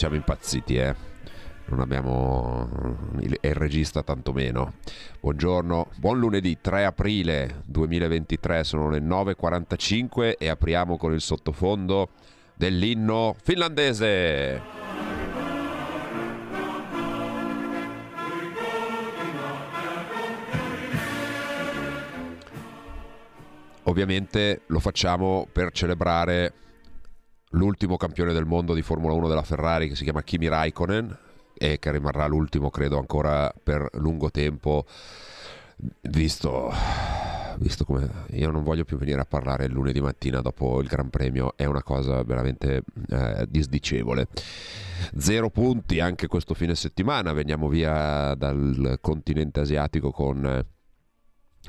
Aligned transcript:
Siamo 0.00 0.14
impazziti, 0.14 0.76
eh. 0.76 0.94
Non 1.66 1.80
abbiamo 1.80 2.70
il, 3.18 3.36
il 3.38 3.54
regista 3.54 4.02
tantomeno. 4.02 4.76
Buongiorno, 5.20 5.88
buon 5.96 6.18
lunedì 6.18 6.56
3 6.58 6.86
aprile 6.86 7.60
2023, 7.66 8.64
sono 8.64 8.88
le 8.88 9.00
9.45 9.00 10.36
e 10.38 10.48
apriamo 10.48 10.96
con 10.96 11.12
il 11.12 11.20
sottofondo 11.20 12.12
dell'inno 12.54 13.36
finlandese. 13.42 14.62
Ovviamente 23.82 24.62
lo 24.68 24.78
facciamo 24.78 25.46
per 25.52 25.72
celebrare 25.72 26.54
l'ultimo 27.50 27.96
campione 27.96 28.32
del 28.32 28.44
mondo 28.44 28.74
di 28.74 28.82
Formula 28.82 29.14
1 29.14 29.28
della 29.28 29.42
Ferrari 29.42 29.88
che 29.88 29.96
si 29.96 30.04
chiama 30.04 30.22
Kimi 30.22 30.48
Raikkonen 30.48 31.18
e 31.54 31.78
che 31.78 31.90
rimarrà 31.90 32.26
l'ultimo 32.26 32.70
credo 32.70 32.98
ancora 32.98 33.52
per 33.62 33.88
lungo 33.94 34.30
tempo 34.30 34.84
visto, 36.02 36.72
visto 37.58 37.84
come 37.84 38.08
io 38.30 38.50
non 38.50 38.62
voglio 38.62 38.84
più 38.84 38.96
venire 38.96 39.20
a 39.20 39.24
parlare 39.24 39.64
il 39.64 39.72
lunedì 39.72 40.00
mattina 40.00 40.40
dopo 40.40 40.80
il 40.80 40.86
Gran 40.86 41.10
Premio 41.10 41.54
è 41.56 41.64
una 41.64 41.82
cosa 41.82 42.22
veramente 42.22 42.82
eh, 43.08 43.46
disdicevole. 43.48 44.28
Zero 45.16 45.50
punti 45.50 46.00
anche 46.00 46.26
questo 46.26 46.54
fine 46.54 46.74
settimana 46.74 47.32
veniamo 47.32 47.68
via 47.68 48.34
dal 48.34 48.98
continente 49.00 49.60
asiatico 49.60 50.10
con 50.10 50.64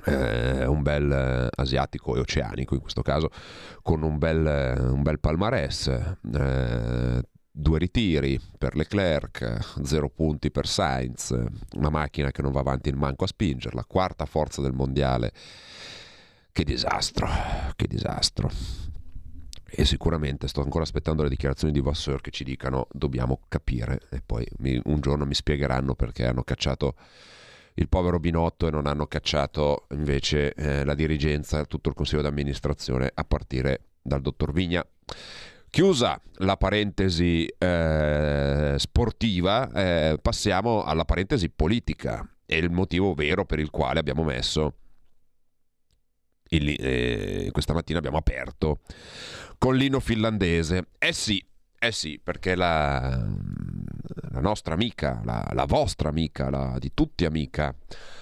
eh, 0.06 0.66
un 0.66 0.82
bel 0.82 1.12
eh, 1.12 1.50
asiatico 1.56 2.16
e 2.16 2.20
oceanico 2.20 2.76
in 2.76 2.82
questo 2.82 3.02
caso 3.02 3.30
con 3.82 4.04
un 4.04 4.18
bel, 4.18 4.46
eh, 4.46 4.80
un 4.80 5.02
bel 5.02 5.20
palmarès 5.20 5.88
eh, 6.34 7.22
due 7.54 7.78
ritiri 7.80 8.40
per 8.58 8.76
Leclerc 8.76 9.82
zero 9.84 10.10
punti 10.10 10.52
per 10.52 10.68
Sainz 10.68 11.38
una 11.76 11.90
macchina 11.90 12.32
che 12.32 12.42
non 12.42 12.52
va 12.52 12.62
avanti 12.62 12.90
in 12.90 12.98
manco 12.98 13.26
a 13.26 13.28
spingerla 13.28 13.84
quarta 13.86 14.26
forza 14.26 14.62
del 14.62 14.74
mondiale. 14.74 15.34
Che 16.54 16.64
disastro 16.64 17.28
che 17.76 17.88
disastro. 17.88 18.50
E 19.74 19.86
sicuramente 19.86 20.48
sto 20.50 20.62
ancora 20.62 20.84
aspettando 20.84 21.24
le 21.24 21.30
dichiarazioni 21.30 21.72
di 21.72 21.80
Vasseur 21.80 22.20
che 22.20 22.32
ci 22.32 22.44
dicano 22.44 22.88
dobbiamo 22.92 23.40
capire 23.48 24.02
e 24.10 24.22
poi 24.26 24.46
mi- 24.58 24.82
un 24.86 25.00
giorno 25.00 25.26
mi 25.26 25.34
spiegheranno 25.34 25.96
perché 25.96 26.26
hanno 26.26 26.44
cacciato 26.44 26.96
il 27.82 27.90
povero 27.90 28.20
Binotto 28.20 28.68
e 28.68 28.72
non 28.72 28.86
hanno 28.86 29.08
cacciato 29.08 29.88
invece 29.92 30.54
eh, 30.54 30.86
la 30.86 30.94
dirigenza, 30.94 31.66
tutto 31.66 31.90
il 31.90 31.96
consiglio 31.96 32.22
d'amministrazione 32.22 33.12
a 33.14 33.24
partire 33.24 33.86
dal 34.02 34.22
dottor 34.22 34.54
Vigna. 34.54 34.86
Chiusa 35.70 36.22
la 36.38 36.58
parentesi 36.58 37.46
eh, 37.46 38.76
sportiva, 38.78 39.72
eh, 39.72 40.20
passiamo 40.22 40.84
alla 40.84 41.06
parentesi 41.06 41.50
politica 41.50 42.28
e 42.46 42.58
il 42.58 42.70
motivo 42.70 43.14
vero 43.14 43.46
per 43.46 43.60
il 43.60 43.70
quale 43.70 44.00
abbiamo 44.00 44.24
messo 44.24 44.76
il- 46.50 46.76
eh, 46.78 47.50
questa 47.52 47.74
mattina 47.74 48.00
abbiamo 48.00 48.18
aperto 48.18 48.82
con 49.58 49.76
l'inno 49.76 50.02
finlandese. 50.02 50.90
Eh 50.98 51.14
sì, 51.14 51.44
eh 51.80 51.92
sì, 51.94 52.20
perché 52.22 52.56
la, 52.56 53.26
la 54.32 54.40
nostra 54.40 54.74
amica, 54.74 55.22
la, 55.24 55.48
la 55.54 55.66
vostra 55.66 56.10
amica, 56.10 56.50
la 56.50 56.78
di 56.80 56.92
tutti 56.94 57.26
amica, 57.26 57.76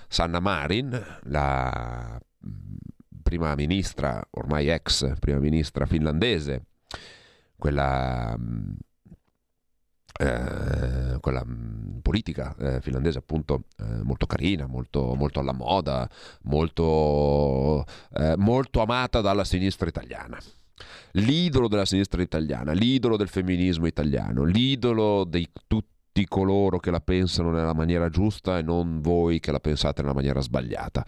Sanna 0.08 0.40
Marin, 0.40 1.20
la 1.24 2.20
mm, 2.46 2.78
prima 3.22 3.53
ministra, 3.56 4.22
ormai 4.31 4.69
ex 4.69 5.14
prima 5.19 5.38
ministra 5.40 5.86
finlandese, 5.86 6.66
quella, 7.56 8.36
mm, 8.38 8.72
eh, 10.19 11.18
quella 11.19 11.44
mm, 11.46 12.00
politica 12.00 12.56
eh, 12.58 12.81
finlandese 12.81 13.19
appunto 13.19 13.66
eh, 13.78 14.03
molto 14.03 14.25
carina, 14.25 14.66
molto, 14.66 15.14
molto 15.14 15.40
alla 15.40 15.53
moda, 15.53 16.09
molto, 16.44 17.86
eh, 18.16 18.36
molto 18.36 18.81
amata 18.81 19.22
dalla 19.22 19.44
sinistra 19.44 19.88
italiana. 19.88 20.40
L'idolo 21.14 21.68
della 21.68 21.86
sinistra 21.86 22.22
italiana, 22.22 22.72
l'idolo 22.72 23.18
del 23.18 23.28
femminismo 23.28 23.86
italiano, 23.86 24.44
l'idolo 24.44 25.25
di 25.25 25.48
tutti 25.68 25.99
coloro 26.25 26.80
che 26.80 26.91
la 26.91 27.02
pensano 27.02 27.52
nella 27.52 27.74
maniera 27.74 28.09
giusta 28.09 28.57
e 28.57 28.62
non 28.62 29.02
voi 29.02 29.40
che 29.40 29.52
la 29.52 29.59
pensate 29.59 30.02
nella 30.02 30.13
maniera 30.13 30.41
sbagliata. 30.41 31.06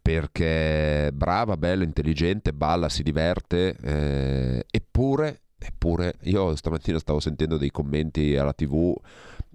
Perché 0.00 1.10
brava, 1.12 1.56
bella, 1.56 1.84
intelligente, 1.84 2.52
balla, 2.52 2.88
si 2.88 3.02
diverte, 3.02 3.76
eh, 3.80 4.64
eppure, 4.68 5.42
eppure, 5.58 6.14
io 6.22 6.56
stamattina 6.56 6.98
stavo 6.98 7.20
sentendo 7.20 7.56
dei 7.56 7.70
commenti 7.70 8.36
alla 8.36 8.52
tv 8.52 8.96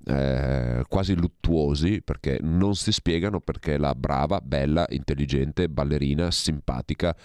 eh, 0.08 0.84
quasi 0.88 1.16
luttuosi 1.16 2.02
perché 2.02 2.40
non 2.42 2.76
si 2.76 2.94
spiegano 2.94 3.42
perché 3.42 3.78
la 3.78 3.94
brava, 3.94 4.40
bella, 4.40 4.86
intelligente, 4.90 5.68
ballerina, 5.68 6.32
simpatica, 6.32 7.16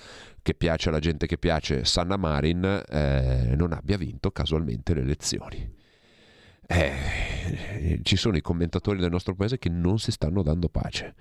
che 0.43 0.55
piace 0.55 0.89
alla 0.89 0.99
gente 0.99 1.27
che 1.27 1.39
piace, 1.39 1.85
Sanna 1.85 2.17
Marin, 2.17 2.83
eh, 2.89 3.55
non 3.57 3.73
abbia 3.73 3.97
vinto 3.97 4.33
casualmente 4.33 4.95
le 4.95 5.03
elezioni. 5.03 5.81
Eh, 6.67 8.01
ci 8.03 8.17
sono 8.17 8.37
i 8.37 8.41
commentatori 8.41 8.99
del 8.99 9.11
nostro 9.11 9.35
paese 9.35 9.59
che 9.59 9.69
non 9.69 9.99
si 9.99 10.11
stanno 10.11 10.43
dando 10.43 10.69
pace, 10.69 11.15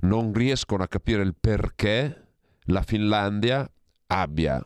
non 0.00 0.32
riescono 0.32 0.82
a 0.82 0.88
capire 0.88 1.22
il 1.22 1.34
perché 1.38 2.28
la 2.66 2.82
Finlandia 2.82 3.70
abbia 4.06 4.64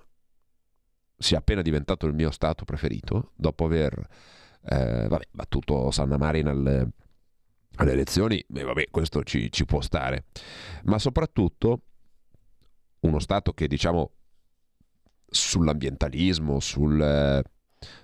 sia 1.17 1.39
appena 1.39 1.63
diventato 1.63 2.07
il 2.07 2.15
mio 2.15 2.31
stato 2.31 2.65
preferito 2.65 3.33
dopo 3.35 3.65
aver 3.65 3.93
eh, 4.63 5.07
vabbè, 5.09 5.29
battuto 5.33 5.91
Sanna 5.91 6.17
Marin 6.17 6.47
alle, 6.47 6.89
alle 7.77 7.93
elezioni, 7.93 8.39
e 8.39 8.63
vabbè, 8.63 8.85
questo 8.91 9.25
ci, 9.25 9.51
ci 9.51 9.65
può 9.65 9.81
stare, 9.81 10.27
ma 10.85 10.99
soprattutto 10.99 11.83
uno 13.01 13.19
Stato 13.19 13.53
che 13.53 13.67
diciamo 13.67 14.13
sull'ambientalismo, 15.31 16.59
sul, 16.61 17.43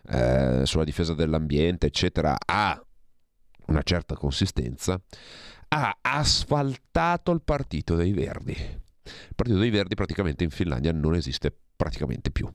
eh, 0.08 0.62
sulla 0.64 0.84
difesa 0.84 1.14
dell'ambiente, 1.14 1.86
eccetera, 1.86 2.36
ha 2.44 2.80
una 3.66 3.82
certa 3.82 4.14
consistenza, 4.14 5.00
ha 5.68 5.98
asfaltato 6.00 7.32
il 7.32 7.42
partito 7.42 7.96
dei 7.96 8.12
Verdi. 8.12 8.52
Il 8.52 9.34
partito 9.34 9.58
dei 9.58 9.70
Verdi 9.70 9.94
praticamente 9.94 10.44
in 10.44 10.50
Finlandia 10.50 10.92
non 10.92 11.14
esiste 11.14 11.54
praticamente 11.76 12.30
più. 12.30 12.50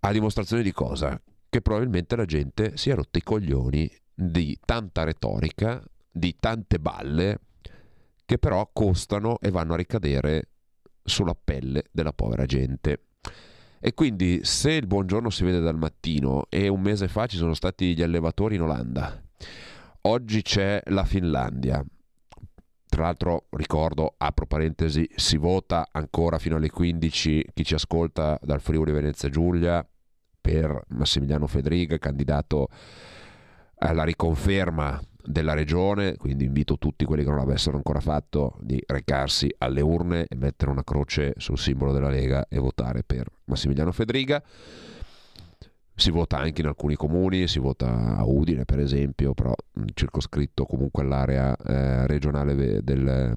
A 0.00 0.12
dimostrazione 0.12 0.62
di 0.62 0.72
cosa? 0.72 1.20
Che 1.48 1.60
probabilmente 1.60 2.16
la 2.16 2.24
gente 2.24 2.76
si 2.76 2.90
è 2.90 2.94
rotta 2.94 3.18
i 3.18 3.22
coglioni 3.22 3.90
di 4.14 4.58
tanta 4.64 5.04
retorica, 5.04 5.82
di 6.10 6.36
tante 6.38 6.78
balle, 6.78 7.40
che 8.24 8.38
però 8.38 8.68
costano 8.72 9.38
e 9.40 9.50
vanno 9.50 9.74
a 9.74 9.76
ricadere 9.76 10.48
sulla 11.02 11.34
pelle 11.34 11.84
della 11.90 12.12
povera 12.12 12.46
gente. 12.46 13.00
E 13.84 13.94
quindi 13.94 14.44
se 14.44 14.70
il 14.70 14.86
buongiorno 14.86 15.28
si 15.28 15.42
vede 15.42 15.58
dal 15.58 15.76
mattino 15.76 16.46
e 16.48 16.68
un 16.68 16.80
mese 16.80 17.08
fa 17.08 17.26
ci 17.26 17.36
sono 17.36 17.52
stati 17.52 17.96
gli 17.96 18.02
allevatori 18.02 18.54
in 18.54 18.62
Olanda, 18.62 19.20
oggi 20.02 20.40
c'è 20.42 20.80
la 20.84 21.04
Finlandia. 21.04 21.84
Tra 22.86 23.02
l'altro 23.02 23.46
ricordo, 23.50 24.14
apro 24.18 24.46
parentesi, 24.46 25.10
si 25.16 25.36
vota 25.36 25.88
ancora 25.90 26.38
fino 26.38 26.58
alle 26.58 26.70
15 26.70 27.46
chi 27.52 27.64
ci 27.64 27.74
ascolta 27.74 28.38
dal 28.40 28.60
Friuli 28.60 28.92
Venezia 28.92 29.28
Giulia 29.28 29.84
per 30.40 30.84
Massimiliano 30.90 31.48
Fedriga, 31.48 31.98
candidato 31.98 32.68
alla 33.78 34.04
riconferma 34.04 35.02
della 35.24 35.54
regione, 35.54 36.16
quindi 36.16 36.44
invito 36.44 36.78
tutti 36.78 37.04
quelli 37.04 37.22
che 37.22 37.30
non 37.30 37.38
l'avessero 37.38 37.76
ancora 37.76 38.00
fatto 38.00 38.58
di 38.60 38.82
recarsi 38.86 39.52
alle 39.58 39.80
urne 39.80 40.26
e 40.28 40.34
mettere 40.36 40.70
una 40.70 40.84
croce 40.84 41.34
sul 41.36 41.58
simbolo 41.58 41.92
della 41.92 42.10
Lega 42.10 42.46
e 42.48 42.58
votare 42.58 43.02
per 43.04 43.28
Massimiliano 43.44 43.92
Fedriga. 43.92 44.42
Si 45.94 46.10
vota 46.10 46.38
anche 46.38 46.62
in 46.62 46.66
alcuni 46.66 46.94
comuni, 46.96 47.46
si 47.46 47.58
vota 47.58 48.16
a 48.16 48.24
Udine 48.24 48.64
per 48.64 48.80
esempio, 48.80 49.34
però 49.34 49.54
circoscritto 49.94 50.64
comunque 50.64 51.02
all'area 51.02 51.54
eh, 51.54 52.06
regionale 52.06 52.54
del, 52.82 53.36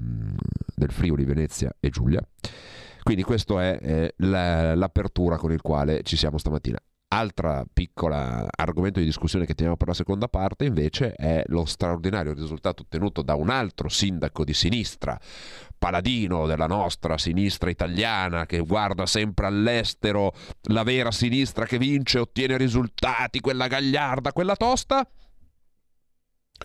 del 0.76 0.92
Friuli, 0.92 1.26
Venezia 1.26 1.76
e 1.80 1.90
Giulia. 1.90 2.22
Quindi 3.04 3.24
questo 3.24 3.60
è 3.60 3.78
eh, 3.82 4.14
la- 4.18 4.74
l'apertura 4.74 5.38
con 5.38 5.52
il 5.52 5.62
quale 5.62 6.02
ci 6.04 6.16
siamo 6.16 6.38
stamattina. 6.38 6.80
Altra 7.16 7.66
piccola 7.72 8.46
argomento 8.54 9.00
di 9.00 9.06
discussione 9.06 9.46
che 9.46 9.54
teniamo 9.54 9.78
per 9.78 9.88
la 9.88 9.94
seconda 9.94 10.28
parte 10.28 10.66
invece 10.66 11.14
è 11.14 11.44
lo 11.46 11.64
straordinario 11.64 12.34
risultato 12.34 12.82
ottenuto 12.82 13.22
da 13.22 13.36
un 13.36 13.50
altro 13.50 13.88
sindaco 13.88 14.44
di 14.44 14.54
sinistra, 14.54 15.18
paladino 15.78 16.46
della 16.46 16.68
nostra 16.68 17.18
sinistra 17.18 17.70
italiana 17.70 18.46
che 18.46 18.60
guarda 18.60 19.06
sempre 19.06 19.46
all'estero, 19.46 20.34
la 20.64 20.84
vera 20.84 21.10
sinistra 21.12 21.66
che 21.66 21.78
vince, 21.78 22.20
ottiene 22.20 22.58
risultati, 22.58 23.40
quella 23.40 23.68
gagliarda, 23.68 24.34
quella 24.34 24.58
tosta. 24.58 25.08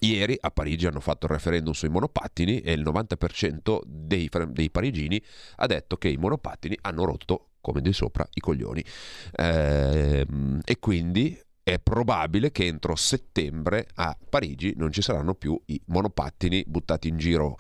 Ieri 0.00 0.37
a 0.41 0.50
Parigi 0.50 0.87
hanno 0.87 0.99
fatto 0.99 1.26
il 1.26 1.32
referendum 1.32 1.75
sui 1.75 1.91
monopattini 1.91 2.58
e 2.58 2.73
il 2.73 2.82
90% 2.82 3.82
dei, 3.85 4.29
dei 4.49 4.70
parigini 4.73 5.23
ha 5.56 5.67
detto 5.67 5.97
che 5.97 6.08
i 6.08 6.17
monopattini 6.17 6.76
hanno 6.81 7.05
rotto, 7.05 7.50
come 7.61 7.81
di 7.81 7.93
sopra, 7.93 8.27
i 8.33 8.41
coglioni. 8.41 8.85
Ehm, 9.37 10.61
e 10.65 10.79
quindi 10.79 11.39
è 11.62 11.79
probabile 11.79 12.51
che 12.51 12.67
entro 12.67 12.97
settembre 12.97 13.87
a 13.95 14.17
Parigi 14.29 14.75
non 14.77 14.91
ci 14.91 15.03
saranno 15.03 15.35
più 15.35 15.61
i 15.67 15.81
monopattini 15.87 16.65
buttati 16.67 17.09
in 17.09 17.17
giro 17.19 17.57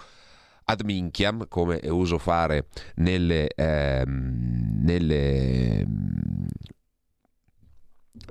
ad 0.64 0.82
minchiam, 0.82 1.46
come 1.48 1.80
è 1.80 1.88
uso 1.88 2.18
fare 2.18 2.68
nelle, 2.96 3.48
ehm, 3.48 4.82
nelle, 4.82 5.86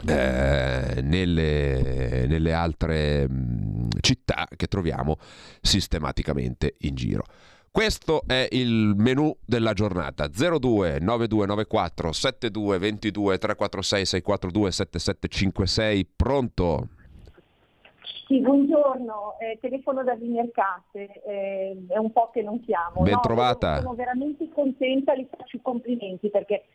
eh, 0.06 1.02
nelle, 1.02 2.26
nelle 2.28 2.54
altre 2.54 3.28
mh, 3.28 3.90
città 4.00 4.48
che 4.56 4.68
troviamo 4.68 5.18
sistematicamente 5.62 6.76
in 6.80 6.96
giro. 6.96 7.26
Questo 7.72 8.24
è 8.26 8.48
il 8.52 8.94
menù 8.98 9.34
della 9.46 9.74
giornata 9.74 10.28
02 10.28 11.00
9294 11.00 12.12
72 12.12 12.78
22 12.80 13.38
346 13.38 14.06
642 14.06 14.72
7756 14.72 16.08
pronto? 16.16 16.88
Sì, 18.26 18.42
buongiorno, 18.42 19.38
eh, 19.40 19.58
telefono 19.62 20.04
da 20.04 20.16
Vimercate, 20.16 21.22
eh, 21.26 21.86
è 21.88 21.98
un 21.98 22.12
po' 22.12 22.30
che 22.32 22.42
non 22.42 22.60
chiamo. 22.62 23.02
Ben 23.02 23.14
No, 23.14 23.20
trovata. 23.22 23.78
Sono 23.78 23.94
veramente 23.94 24.50
contenta, 24.50 25.14
li 25.14 25.28
faccio 25.30 25.58
i 25.58 25.62
complimenti 25.62 26.30
perché 26.30 26.66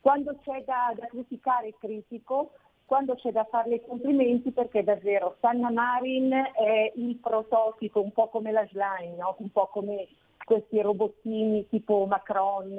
quando 0.00 0.36
c'è 0.44 0.64
da, 0.64 0.94
da 0.98 1.06
criticare 1.06 1.74
critico, 1.78 2.52
quando 2.86 3.14
c'è 3.16 3.32
da 3.32 3.46
fare 3.50 3.74
i 3.74 3.82
complimenti 3.86 4.50
perché 4.50 4.82
davvero 4.82 5.36
Sanna 5.40 5.70
Marin 5.70 6.32
è 6.32 6.92
il 6.96 7.16
prototipo, 7.16 8.02
un 8.02 8.12
po' 8.12 8.28
come 8.28 8.50
la 8.50 8.66
Schlein, 8.68 9.16
no? 9.16 9.36
un 9.38 9.50
po' 9.50 9.68
come 9.72 10.08
questi 10.48 10.80
robottini 10.80 11.68
tipo 11.68 12.06
Macron 12.06 12.74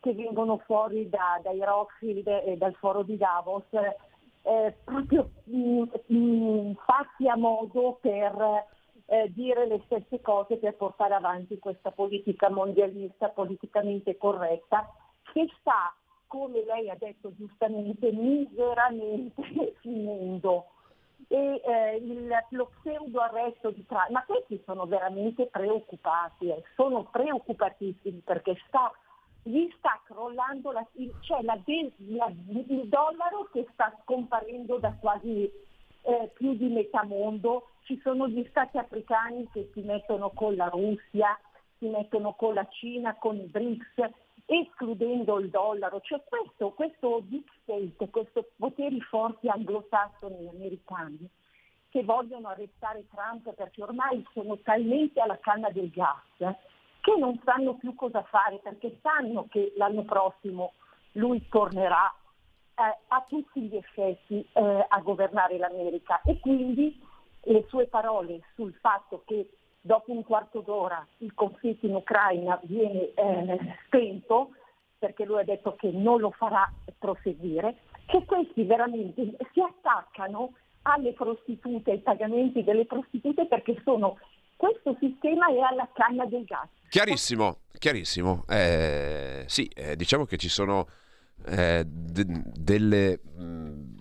che 0.00 0.14
vengono 0.14 0.56
fuori 0.64 1.10
da- 1.10 1.38
dai 1.42 1.62
Rothschild 1.62 2.26
e 2.26 2.56
dal 2.56 2.74
foro 2.76 3.02
di 3.02 3.18
Davos 3.18 3.66
eh, 4.42 4.74
proprio 4.82 5.30
mh, 5.44 5.82
mh, 6.06 6.74
fatti 6.86 7.28
a 7.28 7.36
modo 7.36 7.98
per 8.00 8.64
eh, 9.04 9.30
dire 9.34 9.66
le 9.66 9.82
stesse 9.84 10.22
cose 10.22 10.56
per 10.56 10.76
portare 10.76 11.12
avanti 11.12 11.58
questa 11.58 11.90
politica 11.90 12.48
mondialista 12.48 13.28
politicamente 13.28 14.16
corretta 14.16 14.90
che 15.30 15.46
sta, 15.60 15.94
come 16.26 16.64
lei 16.64 16.88
ha 16.88 16.96
detto 16.98 17.34
giustamente, 17.34 18.10
miseramente 18.12 19.42
finendo. 19.80 20.68
E 21.28 21.60
eh, 21.64 21.96
il- 21.96 22.32
lo 22.50 22.70
pseudo 22.80 23.20
arresto 23.20 23.70
di 23.70 23.84
Trump, 23.86 24.08
ma 24.10 24.24
questi 24.24 24.60
sono 24.64 24.86
veramente 24.86 25.46
preoccupati, 25.46 26.48
eh, 26.48 26.62
sono 26.76 27.04
preoccupatissimi 27.04 28.20
perché 28.24 28.56
sta 28.68 28.92
gli 29.46 29.68
sta 29.76 30.00
crollando 30.06 30.72
la, 30.72 30.86
il, 30.92 31.14
cioè 31.20 31.42
la 31.42 31.58
la- 32.08 32.32
il 32.66 32.88
dollaro 32.88 33.48
che 33.52 33.66
sta 33.72 33.94
scomparendo 34.02 34.78
da 34.78 34.94
quasi 34.98 35.50
eh, 36.06 36.30
più 36.34 36.54
di 36.54 36.68
metà 36.68 37.04
mondo, 37.04 37.68
ci 37.84 37.98
sono 38.02 38.26
gli 38.28 38.44
stati 38.48 38.76
africani 38.78 39.48
che 39.52 39.70
si 39.72 39.80
mettono 39.80 40.30
con 40.30 40.54
la 40.56 40.68
Russia, 40.68 41.38
si 41.78 41.86
mettono 41.88 42.34
con 42.34 42.54
la 42.54 42.66
Cina, 42.70 43.14
con 43.16 43.36
i 43.36 43.44
BRICS, 43.44 44.10
escludendo 44.46 45.38
il 45.38 45.48
dollaro, 45.48 46.00
cioè 46.00 46.22
questo, 46.24 46.72
questo 46.72 47.22
deep 47.24 47.48
state, 47.62 48.10
questi 48.10 48.44
poteri 48.56 49.00
forti 49.00 49.48
anglosassoni 49.48 50.48
americani 50.48 51.28
che 51.88 52.02
vogliono 52.02 52.48
arrestare 52.48 53.06
Trump 53.08 53.54
perché 53.54 53.82
ormai 53.82 54.24
sono 54.32 54.58
talmente 54.58 55.20
alla 55.20 55.38
canna 55.38 55.70
del 55.70 55.90
gas 55.90 56.56
che 57.00 57.16
non 57.18 57.40
sanno 57.44 57.74
più 57.74 57.94
cosa 57.94 58.22
fare 58.22 58.58
perché 58.58 58.98
sanno 59.00 59.46
che 59.48 59.72
l'anno 59.76 60.02
prossimo 60.02 60.72
lui 61.12 61.46
tornerà 61.48 62.12
eh, 62.74 62.98
a 63.08 63.24
tutti 63.28 63.60
gli 63.60 63.76
effetti 63.76 64.44
eh, 64.52 64.86
a 64.88 65.00
governare 65.00 65.58
l'America. 65.58 66.20
E 66.22 66.40
quindi 66.40 67.00
le 67.42 67.64
sue 67.68 67.86
parole 67.86 68.40
sul 68.54 68.72
fatto 68.80 69.22
che 69.26 69.48
dopo 69.84 70.12
un 70.12 70.24
quarto 70.24 70.60
d'ora 70.60 71.06
il 71.18 71.34
conflitto 71.34 71.84
in 71.84 71.94
Ucraina 71.94 72.58
viene 72.64 73.12
eh, 73.12 73.58
spento 73.84 74.52
perché 74.98 75.26
lui 75.26 75.40
ha 75.40 75.44
detto 75.44 75.74
che 75.74 75.90
non 75.90 76.20
lo 76.20 76.30
farà 76.30 76.72
proseguire, 76.98 77.76
che 78.06 78.24
questi 78.24 78.64
veramente 78.64 79.36
si 79.52 79.60
attaccano 79.60 80.54
alle 80.82 81.12
prostitute, 81.12 81.90
ai 81.90 81.98
pagamenti 81.98 82.64
delle 82.64 82.86
prostitute 82.86 83.46
perché 83.46 83.78
sono 83.84 84.18
questo 84.56 84.96
sistema 85.00 85.48
è 85.48 85.58
alla 85.58 85.86
canna 85.92 86.24
del 86.24 86.44
gas. 86.44 86.68
Chiarissimo, 86.88 87.58
chiarissimo. 87.78 88.44
Eh, 88.48 89.44
sì, 89.46 89.66
eh, 89.74 89.96
diciamo 89.96 90.24
che 90.24 90.38
ci 90.38 90.48
sono 90.48 90.86
eh, 91.46 91.84
de- 91.84 92.42
delle, 92.54 93.20
mh, 93.22 93.93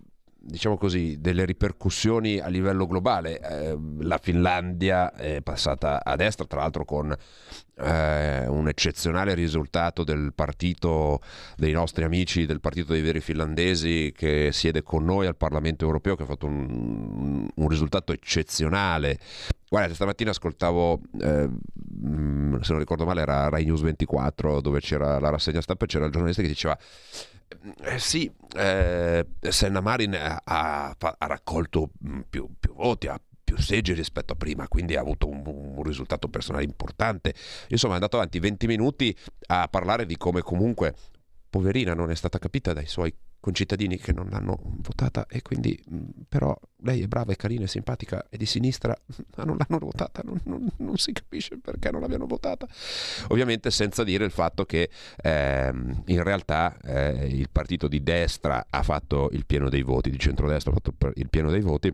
diciamo 0.45 0.77
così, 0.77 1.17
delle 1.19 1.45
ripercussioni 1.45 2.39
a 2.39 2.47
livello 2.47 2.85
globale. 2.85 3.39
Eh, 3.39 3.77
la 3.99 4.17
Finlandia 4.17 5.13
è 5.13 5.41
passata 5.41 6.03
a 6.03 6.15
destra, 6.17 6.45
tra 6.45 6.59
l'altro 6.59 6.83
con 6.83 7.15
eh, 7.75 8.45
un 8.47 8.67
eccezionale 8.67 9.33
risultato 9.33 10.03
del 10.03 10.33
partito 10.35 11.21
dei 11.55 11.71
nostri 11.71 12.03
amici, 12.03 12.45
del 12.45 12.59
partito 12.59 12.91
dei 12.91 13.01
veri 13.01 13.21
finlandesi 13.21 14.11
che 14.13 14.49
siede 14.51 14.83
con 14.83 15.05
noi 15.05 15.27
al 15.27 15.37
Parlamento 15.37 15.85
europeo, 15.85 16.15
che 16.15 16.23
ha 16.23 16.27
fatto 16.27 16.45
un, 16.45 17.47
un 17.55 17.67
risultato 17.69 18.11
eccezionale. 18.11 19.17
Guardate, 19.69 19.95
stamattina 19.95 20.31
ascoltavo, 20.31 20.99
eh, 21.21 21.47
mh, 21.47 22.59
se 22.59 22.71
non 22.71 22.79
ricordo 22.79 23.05
male, 23.05 23.21
era 23.21 23.47
Rai 23.47 23.63
News 23.63 23.81
24, 23.81 24.59
dove 24.59 24.81
c'era 24.81 25.19
la 25.19 25.29
rassegna 25.29 25.61
stampa 25.61 25.85
e 25.85 25.87
c'era 25.87 26.05
il 26.05 26.11
giornalista 26.11 26.41
che 26.41 26.49
diceva 26.49 26.77
eh, 27.83 27.99
sì, 27.99 28.31
eh, 28.55 29.25
Senna 29.39 29.81
Marin 29.81 30.15
ha, 30.15 30.41
ha- 30.43 30.95
ha 30.97 31.27
raccolto 31.27 31.91
mh, 31.99 32.19
più, 32.29 32.47
più 32.59 32.73
voti, 32.73 33.07
ha 33.07 33.19
più 33.43 33.57
seggi 33.57 33.93
rispetto 33.93 34.33
a 34.33 34.35
prima, 34.35 34.67
quindi 34.67 34.95
ha 34.95 35.01
avuto 35.01 35.27
un, 35.27 35.43
un 35.45 35.83
risultato 35.83 36.27
personale 36.27 36.63
importante. 36.63 37.33
Insomma, 37.69 37.93
è 37.93 37.95
andato 37.97 38.17
avanti 38.17 38.39
20 38.39 38.67
minuti 38.67 39.15
a 39.47 39.67
parlare 39.67 40.05
di 40.05 40.17
come 40.17 40.41
comunque, 40.41 40.95
poverina, 41.49 41.93
non 41.93 42.09
è 42.09 42.15
stata 42.15 42.39
capita 42.39 42.73
dai 42.73 42.87
suoi 42.87 43.13
concittadini 43.43 43.97
che 43.97 44.13
non 44.13 44.29
l'hanno 44.29 44.57
votata 44.77 45.27
e 45.27 45.41
quindi 45.41 45.77
mh, 45.85 45.97
però 46.29 46.57
lei 46.83 47.01
è 47.01 47.07
brava, 47.07 47.33
è 47.33 47.35
carina, 47.35 47.65
è 47.65 47.67
simpatica, 47.67 48.27
è 48.29 48.37
di 48.37 48.45
sinistra, 48.45 48.95
ma 49.35 49.43
non 49.43 49.57
l'hanno 49.57 49.79
votata, 49.79 50.21
non, 50.23 50.39
non- 50.45 50.69
non 50.77 50.95
si 50.95 51.11
capisce 51.11 51.57
perché 51.57 51.91
non 51.91 51.99
l'abbiano 51.99 52.25
votata. 52.25 52.65
Ovviamente 53.27 53.69
senza 53.69 54.05
dire 54.05 54.23
il 54.23 54.31
fatto 54.31 54.63
che 54.63 54.89
ehm, 55.21 56.03
in 56.05 56.23
realtà 56.23 56.77
eh, 56.81 57.27
il 57.27 57.49
partito 57.51 57.89
di 57.89 58.01
destra 58.01 58.67
ha 58.69 58.81
fatto 58.81 59.29
il 59.33 59.45
pieno 59.45 59.67
dei 59.67 59.81
voti, 59.81 60.09
di 60.09 60.19
centrodestra 60.19 60.71
ha 60.71 60.75
fatto 60.75 60.95
il 61.15 61.29
pieno 61.29 61.51
dei 61.51 61.61
voti 61.61 61.93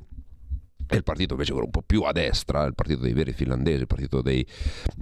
e 0.91 0.95
il 0.95 1.03
partito 1.03 1.33
invece 1.33 1.51
quello 1.51 1.65
un 1.65 1.71
po' 1.71 1.83
più 1.83 2.01
a 2.01 2.11
destra, 2.11 2.63
il 2.65 2.73
partito 2.75 3.01
dei 3.01 3.13
veri 3.13 3.31
finlandesi, 3.31 3.81
il 3.81 3.87
partito 3.87 4.21
dei, 4.21 4.45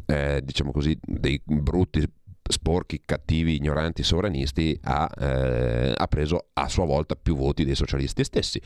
eh, 0.06 0.42
diciamo 0.44 0.72
così, 0.72 0.98
dei 1.01 1.42
brutti, 1.44 2.06
sporchi, 2.51 3.01
cattivi, 3.04 3.56
ignoranti 3.56 4.04
sovranisti, 4.04 4.77
ha, 4.84 5.10
eh, 5.20 5.94
ha 5.96 6.08
preso 6.08 6.48
a 6.54 6.68
sua 6.68 6.86
volta 6.86 7.16
più 7.16 7.36
voti 7.36 7.66
dei 7.66 7.75
socialisti 7.75 8.24
stessi. 8.24 8.62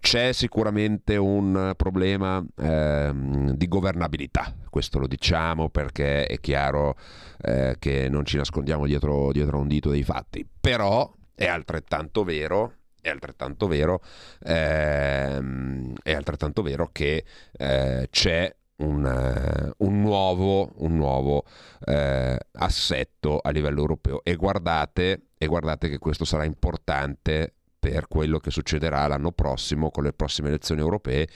C'è 0.00 0.32
sicuramente 0.32 1.16
un 1.16 1.74
problema 1.76 2.44
ehm, 2.58 3.52
di 3.52 3.68
governabilità, 3.68 4.52
questo 4.68 4.98
lo 4.98 5.06
diciamo 5.06 5.68
perché 5.68 6.26
è 6.26 6.40
chiaro 6.40 6.96
eh, 7.40 7.76
che 7.78 8.08
non 8.08 8.24
ci 8.24 8.36
nascondiamo 8.36 8.86
dietro, 8.86 9.30
dietro 9.30 9.58
un 9.58 9.68
dito 9.68 9.90
dei 9.90 10.02
fatti, 10.02 10.44
però 10.60 11.08
è 11.34 11.46
altrettanto 11.46 12.24
vero 12.24 12.78
è 13.02 13.10
altrettanto 13.10 13.66
vero, 13.66 14.00
ehm, 14.44 15.92
è 16.02 16.12
altrettanto 16.14 16.62
vero 16.62 16.88
che 16.92 17.24
eh, 17.50 18.06
c'è 18.10 18.54
un, 18.82 19.06
eh, 19.06 19.72
un 19.78 20.00
nuovo, 20.00 20.72
un 20.76 20.96
nuovo 20.96 21.44
eh, 21.84 22.38
assetto 22.52 23.38
a 23.38 23.50
livello 23.50 23.80
europeo. 23.80 24.22
E 24.22 24.36
guardate, 24.36 25.28
e 25.38 25.46
guardate 25.46 25.88
che 25.88 25.98
questo 25.98 26.24
sarà 26.24 26.44
importante 26.44 27.54
per 27.78 28.06
quello 28.06 28.38
che 28.38 28.50
succederà 28.50 29.06
l'anno 29.06 29.32
prossimo 29.32 29.90
con 29.90 30.04
le 30.04 30.12
prossime 30.12 30.48
elezioni 30.48 30.80
europee 30.80 31.26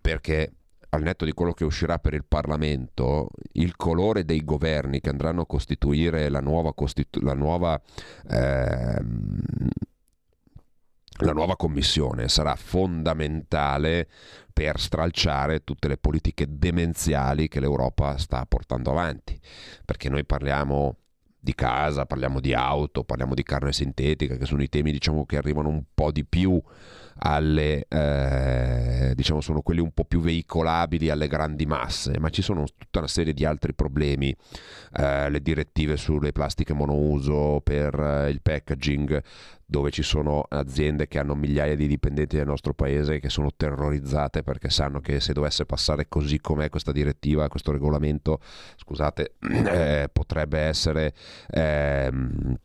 perché 0.00 0.52
al 0.90 1.02
netto 1.02 1.24
di 1.24 1.32
quello 1.32 1.52
che 1.52 1.64
uscirà 1.64 1.98
per 1.98 2.12
il 2.12 2.24
Parlamento, 2.24 3.30
il 3.52 3.76
colore 3.76 4.24
dei 4.24 4.44
governi 4.44 5.00
che 5.00 5.08
andranno 5.08 5.42
a 5.42 5.46
costituire 5.46 6.28
la 6.28 6.40
nuova, 6.40 6.74
costitu- 6.74 7.22
la 7.22 7.32
nuova 7.32 7.80
ehm, 8.28 9.40
la 11.24 11.32
nuova 11.32 11.56
commissione 11.56 12.28
sarà 12.28 12.54
fondamentale 12.56 14.08
per 14.52 14.78
stralciare 14.78 15.64
tutte 15.64 15.88
le 15.88 15.96
politiche 15.96 16.46
demenziali 16.48 17.48
che 17.48 17.60
l'Europa 17.60 18.16
sta 18.18 18.44
portando 18.46 18.90
avanti, 18.90 19.38
perché 19.84 20.08
noi 20.08 20.24
parliamo 20.24 20.96
di 21.44 21.54
casa, 21.54 22.06
parliamo 22.06 22.38
di 22.38 22.54
auto, 22.54 23.02
parliamo 23.02 23.34
di 23.34 23.42
carne 23.42 23.72
sintetica, 23.72 24.36
che 24.36 24.46
sono 24.46 24.62
i 24.62 24.68
temi 24.68 24.92
diciamo, 24.92 25.26
che 25.26 25.36
arrivano 25.36 25.70
un 25.70 25.82
po' 25.92 26.12
di 26.12 26.24
più 26.24 26.60
alle, 27.24 27.86
eh, 27.88 29.12
diciamo, 29.14 29.40
sono 29.40 29.60
quelli 29.60 29.80
un 29.80 29.90
po' 29.90 30.04
più 30.04 30.20
veicolabili 30.20 31.10
alle 31.10 31.26
grandi 31.26 31.66
masse, 31.66 32.18
ma 32.20 32.30
ci 32.30 32.42
sono 32.42 32.64
tutta 32.76 33.00
una 33.00 33.08
serie 33.08 33.34
di 33.34 33.44
altri 33.44 33.74
problemi, 33.74 34.34
eh, 34.96 35.30
le 35.30 35.40
direttive 35.40 35.96
sulle 35.96 36.30
plastiche 36.30 36.74
monouso 36.74 37.60
per 37.62 37.98
eh, 37.98 38.30
il 38.30 38.40
packaging, 38.40 39.20
dove 39.72 39.90
ci 39.90 40.02
sono 40.02 40.44
aziende 40.50 41.08
che 41.08 41.18
hanno 41.18 41.34
migliaia 41.34 41.74
di 41.74 41.88
dipendenti 41.88 42.36
del 42.36 42.46
nostro 42.46 42.74
paese 42.74 43.20
che 43.20 43.30
sono 43.30 43.50
terrorizzate 43.56 44.42
perché 44.42 44.68
sanno 44.68 45.00
che 45.00 45.18
se 45.18 45.32
dovesse 45.32 45.64
passare 45.64 46.08
così 46.08 46.40
com'è 46.40 46.68
questa 46.68 46.92
direttiva, 46.92 47.48
questo 47.48 47.72
regolamento, 47.72 48.38
scusate, 48.76 49.36
eh, 49.40 50.10
potrebbe 50.12 50.58
essere... 50.58 51.14
Ehm, 51.50 52.58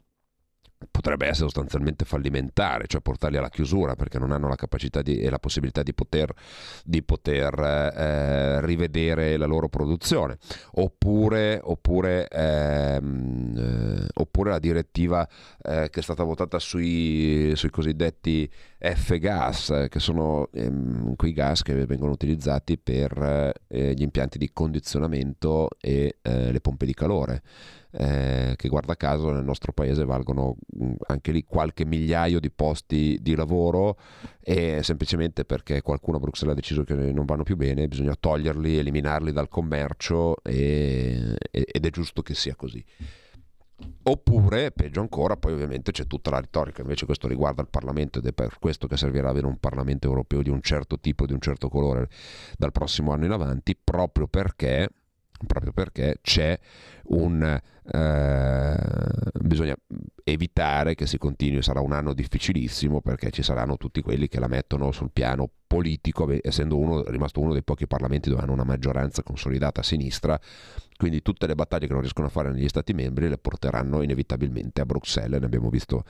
potrebbe 0.91 1.25
essere 1.25 1.45
sostanzialmente 1.45 2.05
fallimentare, 2.05 2.85
cioè 2.87 3.01
portarli 3.01 3.37
alla 3.37 3.49
chiusura 3.49 3.95
perché 3.95 4.19
non 4.19 4.31
hanno 4.31 4.47
la 4.47 4.55
capacità 4.55 5.01
di, 5.01 5.19
e 5.19 5.29
la 5.29 5.39
possibilità 5.39 5.81
di 5.81 5.93
poter, 5.93 6.31
di 6.83 7.01
poter 7.01 7.59
eh, 7.59 8.65
rivedere 8.65 9.37
la 9.37 9.45
loro 9.45 9.69
produzione. 9.69 10.37
Oppure, 10.73 11.59
oppure, 11.63 12.27
ehm, 12.27 13.57
eh, 13.57 14.07
oppure 14.13 14.51
la 14.51 14.59
direttiva 14.59 15.27
eh, 15.61 15.89
che 15.89 15.99
è 15.99 16.03
stata 16.03 16.23
votata 16.23 16.59
sui, 16.59 17.53
sui 17.55 17.69
cosiddetti 17.69 18.49
F-gas, 18.79 19.87
che 19.89 19.99
sono 19.99 20.49
ehm, 20.53 21.15
quei 21.15 21.33
gas 21.33 21.63
che 21.63 21.85
vengono 21.85 22.11
utilizzati 22.11 22.77
per 22.77 23.53
eh, 23.67 23.93
gli 23.93 24.01
impianti 24.01 24.37
di 24.37 24.51
condizionamento 24.53 25.69
e 25.79 26.17
eh, 26.21 26.51
le 26.51 26.61
pompe 26.61 26.85
di 26.85 26.93
calore 26.93 27.41
eh, 27.91 28.53
che 28.55 28.67
guarda 28.67 28.95
caso 28.95 29.31
nel 29.31 29.43
nostro 29.43 29.71
paese 29.71 30.05
valgono 30.05 30.55
mh, 30.67 30.93
anche 31.07 31.31
lì 31.31 31.43
qualche 31.43 31.85
migliaio 31.85 32.39
di 32.39 32.51
posti 32.51 33.17
di 33.21 33.35
lavoro 33.35 33.97
e 34.39 34.83
semplicemente 34.83 35.45
perché 35.45 35.81
qualcuno 35.81 36.17
a 36.17 36.19
Bruxelles 36.19 36.55
ha 36.55 36.59
deciso 36.59 36.83
che 36.83 36.93
non 36.93 37.25
vanno 37.25 37.43
più 37.43 37.55
bene 37.55 37.87
bisogna 37.87 38.15
toglierli, 38.17 38.77
eliminarli 38.77 39.31
dal 39.31 39.47
commercio 39.47 40.35
e, 40.43 41.35
ed 41.49 41.85
è 41.85 41.89
giusto 41.89 42.21
che 42.21 42.35
sia 42.35 42.55
così. 42.55 42.83
Oppure, 44.03 44.71
peggio 44.71 45.01
ancora, 45.01 45.35
poi 45.35 45.51
ovviamente 45.51 45.91
c'è 45.91 46.07
tutta 46.07 46.29
la 46.29 46.39
retorica, 46.39 46.81
invece 46.81 47.05
questo 47.05 47.27
riguarda 47.27 47.61
il 47.61 47.67
Parlamento 47.67 48.19
ed 48.19 48.25
è 48.25 48.31
per 48.31 48.57
questo 48.57 48.87
che 48.87 48.95
servirà 48.95 49.29
avere 49.29 49.45
un 49.45 49.59
Parlamento 49.59 50.07
europeo 50.07 50.41
di 50.41 50.49
un 50.49 50.61
certo 50.61 50.97
tipo, 50.99 51.25
di 51.25 51.33
un 51.33 51.41
certo 51.41 51.67
colore 51.67 52.09
dal 52.57 52.71
prossimo 52.71 53.11
anno 53.11 53.25
in 53.25 53.31
avanti, 53.31 53.75
proprio 53.75 54.27
perché 54.27 54.89
proprio 55.45 55.71
perché 55.71 56.17
c'è 56.21 56.57
un 57.09 57.59
eh, 57.89 58.77
bisogna 59.41 59.75
evitare 60.23 60.95
che 60.95 61.05
si 61.05 61.17
continui 61.17 61.61
sarà 61.61 61.79
un 61.79 61.93
anno 61.93 62.13
difficilissimo 62.13 63.01
perché 63.01 63.31
ci 63.31 63.43
saranno 63.43 63.77
tutti 63.77 64.01
quelli 64.01 64.27
che 64.27 64.39
la 64.39 64.47
mettono 64.47 64.91
sul 64.91 65.11
piano 65.11 65.49
politico 65.67 66.27
essendo 66.41 66.77
uno, 66.77 67.03
rimasto 67.03 67.39
uno 67.39 67.53
dei 67.53 67.63
pochi 67.63 67.87
parlamenti 67.87 68.29
dove 68.29 68.41
hanno 68.41 68.53
una 68.53 68.63
maggioranza 68.63 69.23
consolidata 69.23 69.81
a 69.81 69.83
sinistra 69.83 70.39
quindi 70.97 71.21
tutte 71.21 71.45
le 71.47 71.55
battaglie 71.55 71.85
che 71.85 71.93
non 71.93 72.01
riescono 72.01 72.27
a 72.27 72.31
fare 72.31 72.51
negli 72.51 72.67
stati 72.67 72.93
membri 72.93 73.29
le 73.29 73.37
porteranno 73.37 74.01
inevitabilmente 74.01 74.81
a 74.81 74.85
Bruxelles. 74.85 75.39
Ne 75.39 75.45
abbiamo 75.45 75.69
visto 75.69 76.03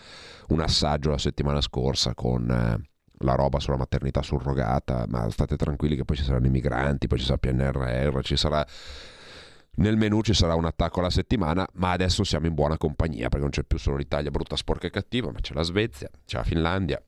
un 0.47 0.61
assaggio 0.61 1.11
la 1.11 1.17
settimana 1.17 1.59
scorsa 1.59 2.13
con 2.15 2.49
eh, 2.49 2.89
la 3.19 3.35
roba 3.35 3.59
sulla 3.59 3.75
maternità 3.75 4.21
surrogata, 4.21 5.05
ma 5.09 5.29
state 5.29 5.57
tranquilli 5.57 5.97
che 5.97 6.05
poi 6.05 6.15
ci 6.15 6.23
saranno 6.23 6.47
i 6.47 6.51
migranti, 6.51 7.07
poi 7.07 7.19
ci 7.19 7.25
sarà 7.25 7.37
PNRR, 7.37 8.21
ci 8.21 8.37
sarà 8.37 8.65
nel 9.77 9.97
menu 9.97 10.21
ci 10.21 10.33
sarà 10.33 10.55
un 10.55 10.65
attacco 10.65 10.99
alla 10.99 11.09
settimana, 11.09 11.67
ma 11.73 11.91
adesso 11.91 12.23
siamo 12.23 12.47
in 12.47 12.53
buona 12.53 12.77
compagnia 12.77 13.29
perché 13.29 13.39
non 13.39 13.49
c'è 13.49 13.63
più 13.63 13.77
solo 13.77 13.97
l'Italia 13.97 14.31
brutta, 14.31 14.55
sporca 14.55 14.87
e 14.87 14.89
cattiva, 14.89 15.31
ma 15.31 15.39
c'è 15.39 15.53
la 15.53 15.63
Svezia, 15.63 16.09
c'è 16.25 16.37
la 16.37 16.43
Finlandia. 16.43 17.01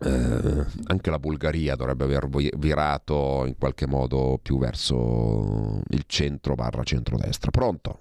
Eh, 0.00 0.64
anche 0.86 1.10
la 1.10 1.18
Bulgaria 1.18 1.74
dovrebbe 1.74 2.04
aver 2.04 2.28
virato 2.28 3.44
in 3.46 3.56
qualche 3.58 3.88
modo 3.88 4.38
più 4.40 4.58
verso 4.58 5.82
il 5.88 6.04
centro 6.06 6.54
barra 6.54 6.84
centrodestra. 6.84 7.50
Pronto? 7.50 8.00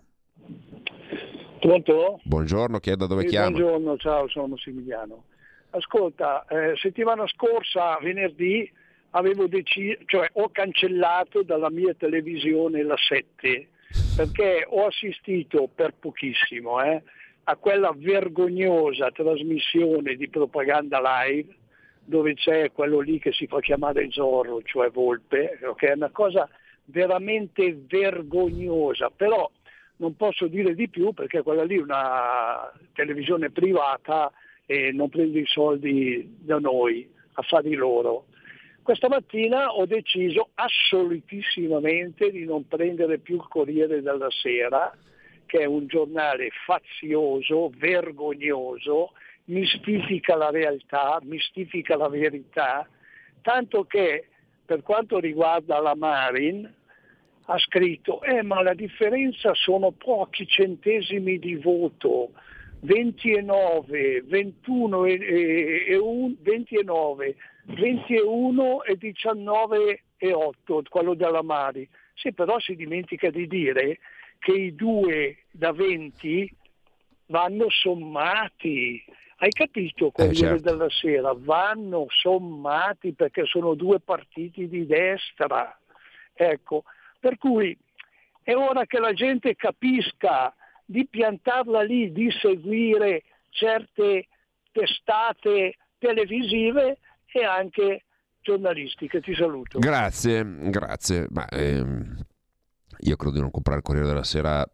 Pronto? 1.59 2.19
Buongiorno, 2.23 2.79
chi 2.79 2.91
è 2.91 2.95
da 2.95 3.07
dove 3.07 3.23
sì, 3.23 3.29
chiama? 3.29 3.49
Buongiorno, 3.49 3.97
ciao, 3.97 4.27
sono 4.29 4.47
Massimiliano. 4.47 5.23
Ascolta, 5.71 6.45
eh, 6.45 6.73
settimana 6.79 7.27
scorsa, 7.27 7.97
venerdì, 7.99 8.71
avevo 9.11 9.47
deciso, 9.47 9.97
cioè 10.05 10.29
ho 10.33 10.49
cancellato 10.49 11.43
dalla 11.43 11.69
mia 11.69 11.93
televisione 11.93 12.83
la 12.83 12.97
7 12.97 13.67
perché 14.15 14.65
ho 14.67 14.85
assistito 14.85 15.69
per 15.73 15.93
pochissimo 15.97 16.81
eh, 16.81 17.01
a 17.43 17.55
quella 17.55 17.93
vergognosa 17.95 19.11
trasmissione 19.11 20.15
di 20.15 20.27
propaganda 20.29 20.99
live 21.01 21.55
dove 22.03 22.33
c'è 22.35 22.71
quello 22.71 22.99
lì 22.99 23.19
che 23.19 23.33
si 23.33 23.47
fa 23.47 23.59
chiamare 23.59 24.09
Zorro, 24.11 24.61
cioè 24.63 24.89
Volpe, 24.89 25.59
che 25.75 25.87
è 25.87 25.93
una 25.93 26.09
cosa 26.09 26.49
veramente 26.85 27.77
vergognosa, 27.85 29.09
però 29.09 29.49
non 29.97 30.15
posso 30.15 30.47
dire 30.47 30.73
di 30.73 30.87
più 30.87 31.11
perché 31.13 31.41
quella 31.41 31.63
lì 31.63 31.77
è 31.77 31.81
una 31.81 32.71
televisione 32.93 33.49
privata 33.49 34.31
e 34.65 34.91
non 34.91 35.09
prende 35.09 35.39
i 35.39 35.45
soldi 35.45 36.37
da 36.39 36.59
noi, 36.59 37.09
affari 37.33 37.73
loro. 37.73 38.26
Questa 38.87 39.09
mattina 39.09 39.73
ho 39.73 39.85
deciso 39.85 40.51
assolutissimamente 40.53 42.31
di 42.31 42.45
non 42.45 42.69
prendere 42.69 43.17
più 43.17 43.35
il 43.35 43.45
Corriere 43.49 44.01
della 44.01 44.29
Sera, 44.29 44.95
che 45.45 45.57
è 45.57 45.65
un 45.65 45.87
giornale 45.87 46.51
fazioso, 46.65 47.69
vergognoso, 47.75 49.11
mistifica 49.47 50.37
la 50.37 50.51
realtà, 50.51 51.19
mistifica 51.23 51.97
la 51.97 52.07
verità, 52.07 52.87
tanto 53.41 53.83
che 53.83 54.27
per 54.65 54.83
quanto 54.83 55.19
riguarda 55.19 55.81
la 55.81 55.93
Marin 55.93 56.73
ha 57.43 57.57
scritto, 57.57 58.21
eh 58.23 58.41
ma 58.41 58.61
la 58.61 58.73
differenza 58.73 59.53
sono 59.53 59.91
pochi 59.91 60.47
centesimi 60.47 61.39
di 61.39 61.55
voto, 61.55 62.31
29, 62.79 64.21
21 64.21 65.03
e, 65.03 65.11
e, 65.11 65.85
e 65.89 65.97
un, 65.97 66.37
29, 66.39 67.35
21 67.67 68.83
e 68.83 68.97
19 68.97 70.03
e 70.17 70.33
8, 70.33 70.83
quello 70.89 71.13
della 71.13 71.43
Mari. 71.43 71.87
Sì, 72.13 72.33
però 72.33 72.59
si 72.59 72.75
dimentica 72.75 73.29
di 73.29 73.47
dire 73.47 73.99
che 74.39 74.51
i 74.51 74.75
due 74.75 75.39
da 75.51 75.71
20 75.71 76.51
vanno 77.27 77.69
sommati. 77.69 79.03
Hai 79.39 79.51
capito, 79.51 80.11
Corriere 80.11 80.33
eh, 80.33 80.59
certo. 80.59 80.71
della 80.71 80.89
Sera? 80.89 81.33
Vanno 81.35 82.05
sommati 82.09 83.13
perché 83.13 83.45
sono 83.45 83.75
due 83.75 83.99
partiti 83.99 84.67
di 84.67 84.85
destra. 84.85 85.77
Ecco, 86.33 86.83
per 87.19 87.37
cui 87.37 87.77
è 88.41 88.55
ora 88.55 88.85
che 88.85 88.99
la 88.99 89.13
gente 89.13 89.55
capisca 89.55 90.55
di 90.85 91.05
piantarla 91.05 91.81
lì, 91.81 92.11
di 92.11 92.31
seguire 92.31 93.23
certe 93.49 94.27
testate 94.71 95.75
televisive 95.97 96.99
e 97.31 97.43
anche 97.43 98.05
giornalistiche. 98.41 99.21
Ti 99.21 99.35
saluto. 99.35 99.79
Grazie, 99.79 100.45
grazie. 100.69 101.27
Ma, 101.29 101.47
ehm, 101.47 102.25
io 102.99 103.15
credo 103.15 103.33
di 103.33 103.41
non 103.41 103.51
comprare 103.51 103.79
il 103.79 103.85
Corriere 103.85 104.07
della 104.07 104.23
Sera 104.23 104.67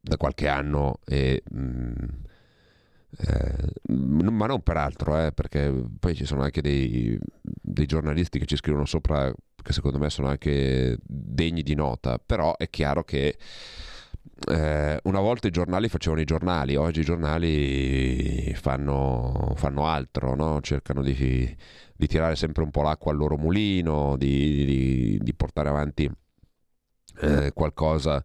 da 0.00 0.16
qualche 0.16 0.48
anno 0.48 0.98
e... 1.04 1.42
Mm, 1.54 1.92
eh, 3.14 3.92
ma 3.92 4.46
non 4.46 4.62
per 4.62 4.78
altro, 4.78 5.18
eh, 5.18 5.32
perché 5.32 5.70
poi 5.98 6.14
ci 6.14 6.24
sono 6.24 6.42
anche 6.42 6.62
dei, 6.62 7.18
dei 7.42 7.84
giornalisti 7.84 8.38
che 8.38 8.46
ci 8.46 8.56
scrivono 8.56 8.86
sopra 8.86 9.30
che 9.62 9.72
secondo 9.72 9.98
me 9.98 10.10
sono 10.10 10.28
anche 10.28 10.96
degni 11.02 11.62
di 11.62 11.74
nota, 11.74 12.18
però 12.18 12.56
è 12.56 12.68
chiaro 12.68 13.04
che 13.04 13.36
eh, 14.48 14.98
una 15.04 15.20
volta 15.20 15.46
i 15.46 15.50
giornali 15.50 15.88
facevano 15.88 16.20
i 16.20 16.24
giornali, 16.24 16.76
oggi 16.76 17.00
i 17.00 17.04
giornali 17.04 18.52
fanno, 18.54 19.52
fanno 19.56 19.86
altro, 19.86 20.34
no? 20.34 20.60
cercano 20.60 21.02
di, 21.02 21.56
di, 21.94 22.06
tirare 22.06 22.36
sempre 22.36 22.62
un 22.62 22.70
po' 22.70 22.82
l'acqua 22.82 23.12
al 23.12 23.18
loro 23.18 23.36
mulino, 23.36 24.16
di, 24.16 24.64
di, 24.64 25.18
di 25.20 25.34
portare 25.34 25.68
avanti 25.68 26.10
eh, 27.20 27.52
qualcosa 27.54 28.24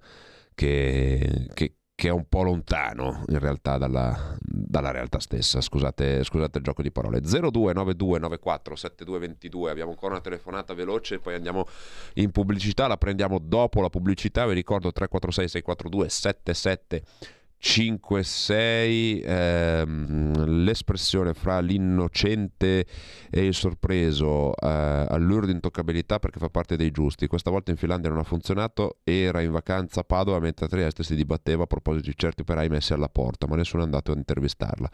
che, 0.54 1.48
che, 1.54 1.77
che 1.98 2.10
è 2.10 2.12
un 2.12 2.26
po' 2.30 2.44
lontano 2.44 3.24
in 3.30 3.40
realtà 3.40 3.80
dalla, 3.80 4.38
dalla 4.40 4.92
realtà 4.92 5.20
stessa. 5.20 5.62
Scusate, 5.62 6.24
scusate, 6.24 6.60
il 6.60 6.64
gioco 6.64 6.84
di 6.84 6.92
parole. 6.92 7.22
0292947222. 7.22 9.70
Abbiamo 9.70 9.90
ancora 9.90 10.12
una 10.12 10.22
telefonata 10.22 10.76
veloce, 10.76 11.18
poi 11.18 11.34
andiamo 11.34 11.66
in 12.14 12.30
pubblicità. 12.30 12.86
La 12.86 12.98
prendiamo 12.98 13.40
dopo 13.40 13.82
la 13.82 13.90
pubblicità. 13.90 14.46
Vi 14.46 14.54
ricordo 14.54 14.92
346 14.92 15.48
642 15.48 16.08
77 16.08 17.02
5-6 17.60 19.22
ehm, 19.24 20.64
l'espressione 20.64 21.34
fra 21.34 21.60
l'innocente 21.60 22.86
e 23.30 23.46
il 23.46 23.54
sorpreso 23.54 24.56
eh, 24.56 25.06
all'uro 25.10 25.46
di 25.46 25.54
intoccabilità 25.54 26.20
perché 26.20 26.40
fa 26.40 26.50
parte 26.50 26.78
dei 26.78 26.92
giusti. 26.92 27.28
Questa 27.28 27.50
volta 27.50 27.72
in 27.72 27.78
Finlandia 27.78 28.10
non 28.10 28.20
ha 28.20 28.24
funzionato 28.24 28.98
era 29.04 29.42
in 29.42 29.52
vacanza 29.52 30.02
a 30.02 30.04
Padova 30.04 30.40
mentre 30.40 30.66
a 30.66 30.70
Trieste 30.70 31.04
si 31.04 31.16
dibatteva 31.16 31.64
a 31.64 31.68
proposito 31.68 32.10
di 32.10 32.16
certi 32.16 32.42
operai 32.42 32.70
messi 32.70 32.94
alla 32.94 33.10
porta 33.10 33.48
ma 33.48 33.56
nessuno 33.56 33.82
è 33.82 33.86
andato 33.86 34.12
a 34.12 34.16
intervistarla. 34.16 34.90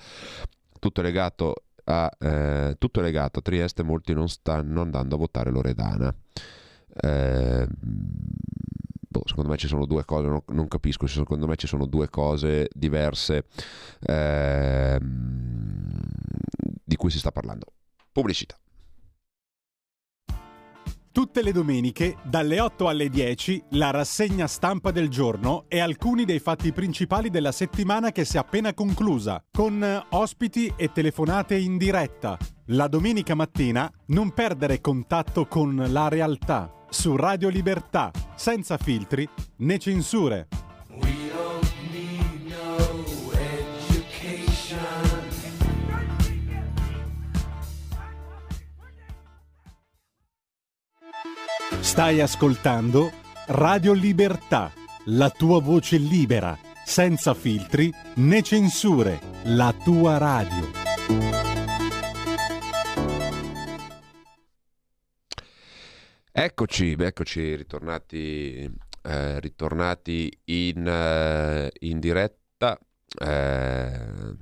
Tutto 0.80 1.00
è 1.02 1.04
legato 1.04 1.64
a, 1.86 2.10
eh, 2.18 2.76
tutto 2.78 3.00
è 3.00 3.04
legato. 3.04 3.40
A 3.40 3.42
Trieste 3.42 3.84
molti 3.84 4.14
non 4.14 4.30
stanno 4.30 4.82
andando 4.82 5.16
a 5.16 5.18
votare 5.18 5.52
Loredana. 5.52 6.14
Eh, 6.96 7.68
boh, 9.14 9.24
secondo 9.26 9.52
me 9.52 9.58
ci 9.58 9.68
sono 9.68 9.86
due 9.86 10.04
cose, 10.06 10.28
non, 10.28 10.42
non, 10.48 10.68
capisco, 10.68 11.06
secondo 11.06 11.46
me 11.46 11.56
ci 11.56 11.68
sono 11.68 11.86
due 11.86 12.10
cose 12.10 12.68
diverse 12.74 13.46
eh, 14.02 14.98
di 16.84 16.96
cui 16.96 17.12
si 17.12 17.20
sta 17.20 17.32
parlando. 17.32 17.68
Pubblicità. 18.12 18.58
Tutte 21.12 21.44
le 21.44 21.52
domeniche, 21.52 22.18
dalle 22.24 22.60
8 22.60 22.88
alle 22.88 23.08
10, 23.08 23.66
la 23.72 23.92
rassegna 23.92 24.48
stampa 24.48 24.90
del 24.90 25.10
giorno 25.10 25.66
e 25.68 25.80
alcuni 25.80 26.26
dei 26.26 26.40
fatti 26.40 26.74
principali 26.74 27.30
della 27.30 27.52
settimana 27.52 28.12
che 28.12 28.26
si 28.26 28.38
è 28.38 28.40
appena 28.40 28.74
conclusa, 28.74 29.44
con 29.52 30.06
ospiti 30.10 30.74
e 30.76 30.92
telefonate 30.92 31.56
in 31.56 31.78
diretta. 31.78 32.36
La 32.68 32.88
domenica 32.88 33.36
mattina 33.36 33.92
non 34.08 34.34
perdere 34.34 34.82
contatto 34.82 35.46
con 35.46 35.86
la 35.90 36.08
realtà 36.08 36.82
su 36.94 37.16
Radio 37.16 37.50
Libertà, 37.50 38.12
senza 38.36 38.78
filtri 38.78 39.28
né 39.58 39.80
censure. 39.80 40.48
Stai 51.80 52.22
ascoltando 52.22 53.12
Radio 53.48 53.94
Libertà, 53.94 54.72
la 55.06 55.30
tua 55.30 55.60
voce 55.60 55.98
libera, 55.98 56.58
senza 56.86 57.34
filtri 57.34 57.92
né 58.16 58.42
censure, 58.42 59.20
la 59.44 59.74
tua 59.84 60.18
radio. 60.18 61.63
Eccoci, 66.36 66.96
eccoci 66.98 67.56
ritornati, 67.56 68.68
eh, 69.04 69.40
ritornati 69.40 70.36
in, 70.46 70.84
eh, 70.88 71.72
in, 71.82 72.00
diretta. 72.00 72.76
Eh, 73.20 74.36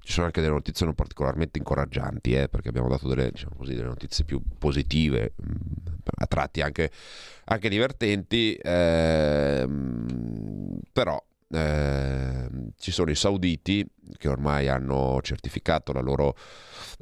ci 0.00 0.12
sono 0.12 0.26
anche 0.26 0.42
delle 0.42 0.52
notizie 0.52 0.84
non 0.84 0.94
particolarmente 0.94 1.56
incoraggianti, 1.56 2.34
eh, 2.34 2.50
perché 2.50 2.68
abbiamo 2.68 2.88
dato 2.88 3.08
delle, 3.08 3.30
diciamo 3.30 3.54
così, 3.56 3.72
delle, 3.72 3.86
notizie 3.88 4.26
più 4.26 4.42
positive, 4.58 5.32
mh, 5.34 5.50
mm, 5.50 5.94
a 6.16 6.26
tratti 6.26 6.60
anche, 6.60 6.90
anche 7.44 7.68
divertenti, 7.70 8.54
ehm, 8.60 10.06
però 10.92 11.24
eh, 11.52 12.48
ci 12.76 12.92
sono 12.92 13.10
i 13.10 13.16
sauditi 13.16 13.82
che 14.18 14.28
ormai 14.28 14.68
hanno 14.68 15.20
certificato 15.22 15.94
la 15.94 16.02
loro 16.02 16.36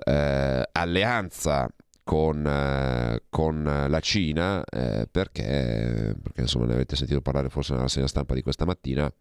eh, 0.04 0.68
alleanza 0.70 1.68
con, 2.08 2.42
eh, 2.46 3.24
con 3.28 3.62
la 3.62 4.00
Cina 4.00 4.64
eh, 4.64 5.06
perché, 5.10 6.16
perché, 6.22 6.40
insomma 6.40 6.64
ne 6.64 6.72
avete 6.72 6.96
sentito 6.96 7.20
parlare 7.20 7.50
forse 7.50 7.74
nella 7.74 7.88
segna 7.88 8.06
stampa 8.06 8.32
di 8.32 8.40
questa 8.40 8.64
mattina 8.64 9.12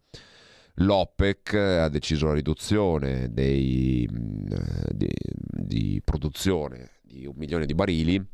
l'OPEC 0.76 1.52
ha 1.52 1.90
deciso 1.90 2.28
la 2.28 2.32
riduzione 2.32 3.30
dei, 3.30 4.08
mm, 4.10 4.46
di, 4.94 5.10
di, 5.36 6.00
produzione 6.02 6.92
di 7.02 7.26
un 7.26 7.34
milione 7.36 7.66
di 7.66 7.74
barili 7.74 8.26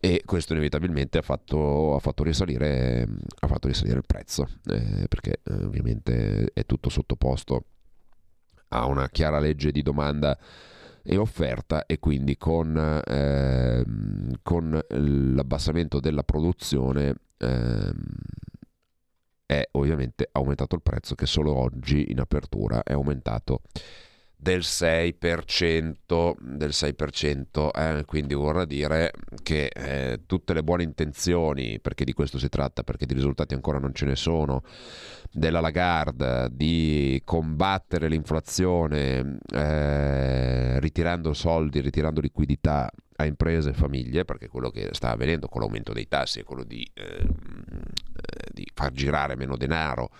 e 0.00 0.22
questo 0.24 0.54
inevitabilmente 0.54 1.18
ha 1.18 1.22
fatto, 1.22 1.94
ha 1.94 2.00
fatto, 2.00 2.24
risalire, 2.24 3.06
ha 3.38 3.46
fatto 3.46 3.68
risalire, 3.68 3.98
il 3.98 4.04
prezzo 4.04 4.48
eh, 4.64 5.06
perché 5.06 5.42
eh, 5.44 5.64
ovviamente 5.64 6.50
è 6.52 6.66
tutto 6.66 6.88
sottoposto 6.88 7.66
a 8.70 8.86
una 8.86 9.08
chiara 9.10 9.38
legge 9.38 9.70
di 9.70 9.82
domanda 9.82 10.36
e 11.06 11.18
offerta 11.18 11.84
e 11.84 11.98
quindi 11.98 12.38
con, 12.38 13.02
eh, 13.06 13.84
con 14.42 14.80
l'abbassamento 14.88 16.00
della 16.00 16.24
produzione 16.24 17.14
eh, 17.36 17.92
è 19.44 19.68
ovviamente 19.72 20.28
aumentato 20.32 20.74
il 20.74 20.82
prezzo 20.82 21.14
che 21.14 21.26
solo 21.26 21.54
oggi 21.54 22.10
in 22.10 22.20
apertura 22.20 22.82
è 22.82 22.94
aumentato 22.94 23.60
del 24.44 24.60
6%, 24.60 26.34
del 26.38 26.68
6% 26.68 27.70
eh, 27.72 28.04
quindi 28.04 28.34
vorrà 28.34 28.66
dire 28.66 29.10
che 29.42 29.70
eh, 29.74 30.20
tutte 30.26 30.52
le 30.52 30.62
buone 30.62 30.82
intenzioni, 30.82 31.80
perché 31.80 32.04
di 32.04 32.12
questo 32.12 32.38
si 32.38 32.50
tratta, 32.50 32.82
perché 32.82 33.06
di 33.06 33.14
risultati 33.14 33.54
ancora 33.54 33.78
non 33.78 33.94
ce 33.94 34.04
ne 34.04 34.16
sono, 34.16 34.62
della 35.32 35.60
Lagarde 35.60 36.50
di 36.52 37.22
combattere 37.24 38.06
l'inflazione 38.08 39.38
eh, 39.50 40.78
ritirando 40.78 41.32
soldi, 41.32 41.80
ritirando 41.80 42.20
liquidità 42.20 42.90
a 43.16 43.24
imprese 43.24 43.70
e 43.70 43.72
famiglie, 43.72 44.26
perché 44.26 44.48
quello 44.48 44.68
che 44.68 44.90
sta 44.92 45.12
avvenendo 45.12 45.48
con 45.48 45.62
l'aumento 45.62 45.94
dei 45.94 46.06
tassi 46.06 46.40
è 46.40 46.44
quello 46.44 46.64
di, 46.64 46.86
eh, 46.92 47.26
di 48.52 48.70
far 48.74 48.92
girare 48.92 49.36
meno 49.36 49.56
denaro 49.56 50.10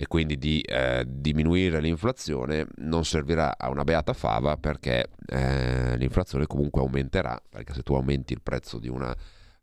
e 0.00 0.06
quindi 0.06 0.38
di 0.38 0.62
eh, 0.62 1.04
diminuire 1.06 1.78
l'inflazione 1.78 2.66
non 2.76 3.04
servirà 3.04 3.58
a 3.58 3.68
una 3.68 3.84
beata 3.84 4.14
fava 4.14 4.56
perché 4.56 5.10
eh, 5.26 5.94
l'inflazione 5.98 6.46
comunque 6.46 6.80
aumenterà, 6.80 7.38
perché 7.46 7.74
se 7.74 7.82
tu 7.82 7.92
aumenti 7.92 8.32
il 8.32 8.40
prezzo 8.40 8.78
di 8.78 8.88
una 8.88 9.14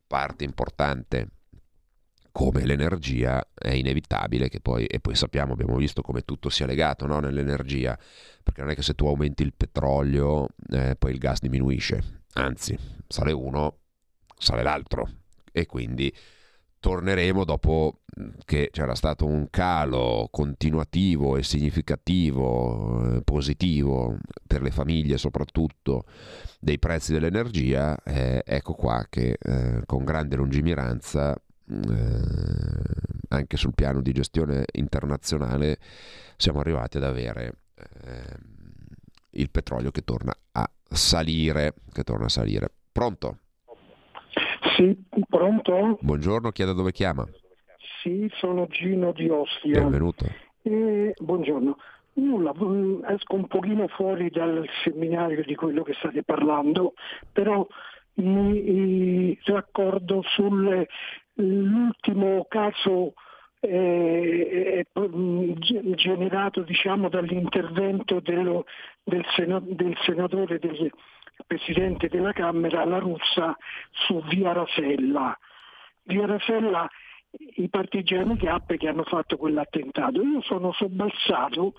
parte 0.06 0.44
importante 0.44 1.30
come 2.32 2.66
l'energia 2.66 3.44
è 3.52 3.72
inevitabile 3.72 4.48
che 4.48 4.60
poi, 4.60 4.86
e 4.86 5.00
poi 5.00 5.16
sappiamo, 5.16 5.54
abbiamo 5.54 5.76
visto 5.76 6.04
come 6.04 6.22
tutto 6.22 6.50
sia 6.50 6.68
legato 6.68 7.08
no? 7.08 7.20
nell'energia, 7.20 7.98
perché 8.44 8.62
non 8.62 8.70
è 8.70 8.76
che 8.76 8.84
se 8.84 8.94
tu 8.94 9.08
aumenti 9.08 9.42
il 9.42 9.56
petrolio 9.58 10.50
eh, 10.70 10.96
poi 11.00 11.14
il 11.14 11.18
gas 11.18 11.40
diminuisce, 11.40 12.22
anzi 12.34 12.78
sale 13.08 13.32
uno, 13.32 13.80
sale 14.38 14.62
l'altro 14.62 15.10
e 15.52 15.66
quindi 15.66 16.14
torneremo 16.80 17.44
dopo 17.44 18.02
che 18.46 18.70
c'era 18.72 18.96
stato 18.96 19.26
un 19.26 19.50
calo 19.50 20.28
continuativo 20.32 21.38
e 21.38 21.44
significativo, 21.44 23.16
eh, 23.16 23.22
positivo 23.22 24.18
per 24.46 24.62
le 24.62 24.72
famiglie 24.72 25.18
soprattutto 25.18 26.06
dei 26.60 26.80
prezzi 26.80 27.14
dell'energia, 27.14 27.98
eh, 28.04 28.42
ecco 28.46 28.74
qua 28.74 29.06
che 29.10 29.38
eh, 29.40 29.82
con 29.86 30.04
grande 30.04 30.36
lungimiranza 30.36 31.34
eh, 31.34 32.22
anche 33.30 33.58
sul 33.58 33.74
piano 33.74 34.02
di 34.02 34.12
gestione 34.14 34.66
internazionale 34.74 35.78
siamo 36.38 36.60
arrivati 36.60 36.98
ad 36.98 37.04
avere 37.04 37.60
eh, 37.76 38.38
il 39.32 39.50
petrolio 39.52 39.92
che 39.92 40.04
torna 40.04 40.36
a 40.54 40.70
salire, 40.90 41.76
che 41.92 42.04
torna 42.04 42.26
a 42.26 42.30
salire. 42.30 42.72
Pronto? 42.92 43.40
Sì, 44.78 44.96
pronto? 45.28 45.98
Buongiorno, 46.02 46.52
chi 46.52 46.62
è 46.62 46.66
da 46.66 46.74
dove 46.74 46.92
chiama? 46.92 47.28
Sì, 48.04 48.32
sono 48.36 48.68
Gino 48.68 49.12
di 49.12 49.28
Ostia. 49.28 49.82
Benvenuto. 49.82 50.26
Eh, 50.62 51.16
buongiorno. 51.18 51.80
Nulla, 52.14 52.54
mm, 52.56 53.04
esco 53.06 53.34
un 53.34 53.48
pochino 53.48 53.88
fuori 53.88 54.30
dal 54.30 54.70
seminario 54.84 55.44
di 55.44 55.56
quello 55.56 55.82
che 55.82 55.94
state 55.94 56.22
parlando, 56.22 56.94
però 57.32 57.66
mi 58.16 59.36
raccordo 59.46 60.22
sull'ultimo 60.22 60.86
caso 62.48 63.14
eh, 63.62 64.86
mm, 65.00 65.54
generato 65.96 66.62
diciamo, 66.62 67.10
dall'intervento 67.10 68.20
dello, 68.20 68.66
del, 69.04 69.26
sena, 69.36 69.60
del 69.60 69.98
senatore 70.06 70.60
del 70.60 70.92
Presidente 71.46 72.08
della 72.08 72.34
Camera, 72.34 72.86
la 72.86 73.00
russa, 73.00 73.56
su 73.92 74.22
Via 74.24 74.54
Rasella. 74.54 75.38
Via 76.04 76.26
Rasella 76.26 76.90
i 77.56 77.70
partigiani 77.70 78.36
Gap 78.36 78.76
che 78.76 78.88
hanno 78.88 79.04
fatto 79.04 79.38
quell'attentato. 79.38 80.22
Io 80.22 80.42
sono 80.42 80.72
sobbalzato 80.74 81.74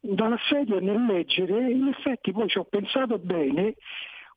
dalla 0.00 0.38
sedia 0.48 0.80
nel 0.80 1.04
leggere, 1.04 1.70
in 1.70 1.88
effetti 1.88 2.32
poi 2.32 2.48
ci 2.48 2.58
ho 2.58 2.64
pensato 2.64 3.18
bene, 3.18 3.74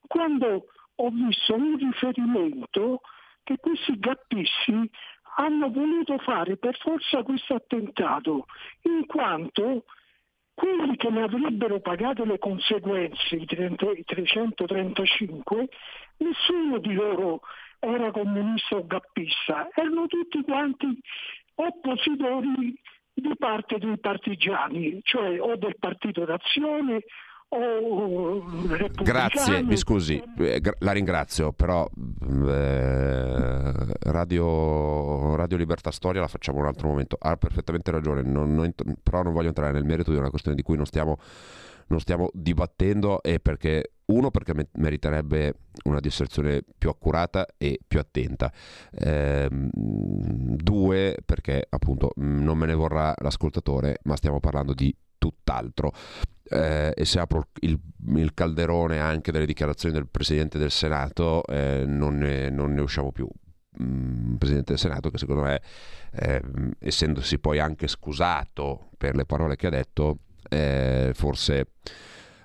quando 0.08 0.68
ho 0.96 1.10
visto 1.10 1.56
un 1.56 1.78
riferimento 1.78 3.02
che 3.44 3.58
questi 3.58 3.98
gappisti 3.98 4.90
hanno 5.38 5.70
voluto 5.70 6.18
fare 6.20 6.58
per 6.58 6.78
forza 6.78 7.24
questo 7.24 7.56
attentato, 7.56 8.46
in 8.84 9.06
quanto 9.06 9.86
quelli 10.56 10.96
che 10.96 11.10
ne 11.10 11.24
avrebbero 11.24 11.80
pagato 11.82 12.24
le 12.24 12.39
conseguenze, 12.39 13.36
i 13.36 13.46
30 13.46 13.91
i 13.91 14.04
335, 14.04 15.70
nessuno 16.18 16.80
di 16.80 16.94
loro 16.94 17.41
era 17.80 18.10
comunista 18.12 18.78
o 18.78 18.88
gappista, 18.88 19.70
erano 19.76 20.08
tutti 20.08 20.41
quanti 20.44 20.98
oppositori 21.56 22.74
di 23.13 23.36
parte 23.38 23.78
dei 23.78 24.00
partigiani, 24.00 25.00
cioè 25.04 25.39
o 25.39 25.56
del 25.56 25.78
Partito 25.78 26.26
d'Azione. 26.26 27.04
Grazie, 29.02 29.62
mi 29.64 29.78
scusi, 29.78 30.22
eh, 30.40 30.62
la 30.80 30.92
ringrazio, 30.92 31.54
però 31.54 31.88
eh, 32.48 33.72
Radio, 34.02 35.36
Radio 35.36 35.58
Libertà 35.58 35.92
Storia 35.92 36.22
la 36.22 36.28
facciamo 36.28 36.60
un 36.60 36.66
altro 36.66 36.88
momento. 36.88 37.16
Ha 37.20 37.38
perfettamente 37.38 37.92
ragione, 37.92 38.22
non- 38.24 38.54
non 38.54 38.74
però 39.02 39.22
non 39.24 39.34
voglio 39.34 39.48
entrare 39.50 39.72
nel 39.72 39.86
merito 39.86 40.12
di 40.12 40.18
una 40.18 40.30
questione 40.30 40.56
di 40.58 40.64
cui 40.64 40.76
non 40.76 40.86
stiamo, 40.86 41.18
non 41.88 42.00
stiamo 42.00 42.30
dibattendo 42.34 43.22
e 43.22 43.40
perché 43.40 43.92
uno 44.08 44.32
perché 44.32 44.54
me- 44.54 44.68
meriterebbe 44.74 45.54
una 45.86 46.00
disserzione 46.00 46.62
più 46.78 46.90
accurata 46.90 47.46
e 47.58 47.80
più 47.88 48.00
attenta. 48.00 48.52
Ehm, 48.92 49.70
due 49.72 51.18
perché 51.26 51.66
appunto 51.70 52.12
mh, 52.16 52.44
non 52.44 52.58
me 52.58 52.66
ne 52.66 52.74
vorrà 52.76 53.14
l'ascoltatore 53.22 54.00
ma 54.04 54.16
stiamo 54.16 54.40
parlando 54.40 54.74
di 54.74 54.94
tutt'altro 55.30 55.92
Eh, 56.48 56.94
e 56.96 57.06
se 57.06 57.20
apro 57.20 57.48
il, 57.62 57.76
il 58.18 58.36
calderone 58.36 59.00
anche 59.00 59.32
delle 59.32 59.48
dichiarazioni 59.48 59.96
del 59.96 60.08
Presidente 60.08 60.60
del 60.60 60.70
Senato 60.70 61.44
eh, 61.48 61.86
non, 61.88 62.18
ne, 62.20 62.52
non 62.52 62.72
ne 62.72 62.82
usciamo 62.82 63.12
più 63.12 63.28
Mm, 63.82 64.36
Presidente 64.36 64.72
del 64.72 64.80
Senato 64.80 65.10
che 65.10 65.18
secondo 65.18 65.42
me 65.42 65.62
ehm, 66.14 66.72
essendosi 66.80 67.40
poi 67.40 67.60
anche 67.60 67.88
scusato 67.88 68.90
per 68.98 69.16
le 69.16 69.26
parole 69.26 69.58
che 69.58 69.68
ha 69.68 69.70
detto 69.70 70.20
eh, 70.50 71.12
forse 71.14 71.72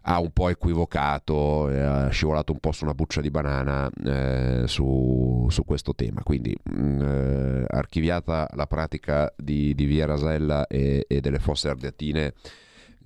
ha 0.05 0.19
un 0.19 0.33
po' 0.33 0.49
equivocato, 0.49 1.69
eh, 1.71 1.79
ha 1.79 2.09
scivolato 2.09 2.53
un 2.53 2.59
po' 2.59 2.73
su 2.73 2.85
una 2.85 2.95
buccia 2.95 3.21
di 3.21 3.31
banana 3.31 3.89
eh, 4.05 4.65
su, 4.67 5.47
su 5.51 5.65
questo 5.65 5.95
tema. 5.95 6.23
Quindi 6.23 6.57
mh, 6.63 7.03
eh, 7.03 7.65
archiviata 7.69 8.49
la 8.55 8.67
pratica 8.67 9.33
di, 9.37 9.75
di 9.75 9.85
Via 9.85 10.07
Rasella 10.07 10.67
e, 10.67 11.05
e 11.07 11.21
delle 11.21 11.39
fosse 11.39 11.69
ardeatine, 11.69 12.33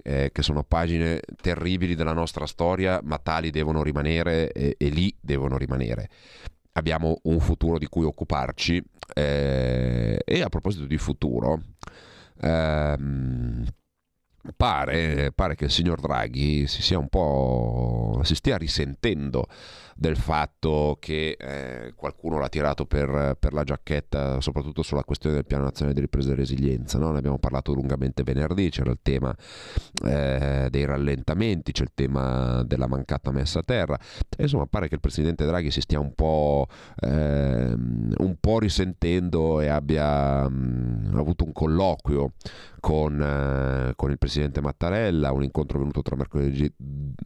eh, 0.06 0.30
che 0.32 0.42
sono 0.42 0.62
pagine 0.62 1.20
terribili 1.40 1.94
della 1.94 2.12
nostra 2.12 2.46
storia, 2.46 3.00
ma 3.02 3.18
tali 3.18 3.50
devono 3.50 3.82
rimanere 3.82 4.52
e, 4.52 4.74
e 4.78 4.88
lì 4.88 5.14
devono 5.18 5.56
rimanere. 5.56 6.10
Abbiamo 6.72 7.20
un 7.22 7.40
futuro 7.40 7.78
di 7.78 7.86
cui 7.86 8.04
occuparci 8.04 8.82
eh, 9.14 10.20
e 10.22 10.42
a 10.42 10.48
proposito 10.48 10.84
di 10.84 10.98
futuro, 10.98 11.62
ehm, 12.40 13.64
pare, 14.56 15.32
pare 15.32 15.54
che 15.54 15.64
il 15.64 15.70
signor 15.70 16.00
Draghi 16.00 16.66
si 16.66 16.82
si 18.22 18.34
stia 18.34 18.56
risentendo 18.56 19.46
del 19.96 20.16
fatto 20.16 20.96
che 20.98 21.36
eh, 21.38 21.92
qualcuno 21.94 22.38
l'ha 22.38 22.48
tirato 22.48 22.84
per, 22.84 23.36
per 23.38 23.52
la 23.52 23.62
giacchetta, 23.62 24.40
soprattutto 24.40 24.82
sulla 24.82 25.04
questione 25.04 25.36
del 25.36 25.46
piano 25.46 25.64
nazionale 25.64 25.94
di 25.94 26.00
ripresa 26.00 26.32
e 26.32 26.34
resilienza. 26.34 26.98
No? 26.98 27.12
Ne 27.12 27.18
abbiamo 27.18 27.38
parlato 27.38 27.72
lungamente 27.72 28.22
venerdì, 28.22 28.70
c'era 28.70 28.90
il 28.90 28.98
tema 29.02 29.34
eh, 30.04 30.66
dei 30.70 30.84
rallentamenti, 30.84 31.72
c'è 31.72 31.84
il 31.84 31.92
tema 31.94 32.62
della 32.64 32.88
mancata 32.88 33.30
messa 33.30 33.60
a 33.60 33.62
terra. 33.62 33.98
E, 34.36 34.42
insomma, 34.42 34.66
pare 34.66 34.88
che 34.88 34.96
il 34.96 35.00
presidente 35.00 35.46
Draghi 35.46 35.70
si 35.70 35.80
stia 35.80 36.00
un 36.00 36.12
po', 36.14 36.66
ehm, 37.00 38.14
un 38.18 38.36
po 38.40 38.58
risentendo 38.58 39.60
e 39.60 39.68
abbia 39.68 40.48
mh, 40.48 41.12
avuto 41.14 41.44
un 41.44 41.52
colloquio 41.52 42.32
con, 42.84 43.18
eh, 43.18 43.94
con 43.96 44.10
il 44.10 44.18
presidente 44.18 44.60
Mattarella, 44.60 45.32
un 45.32 45.42
incontro 45.42 45.78
venuto 45.78 46.02
tra 46.02 46.16
mercoledì, 46.16 46.70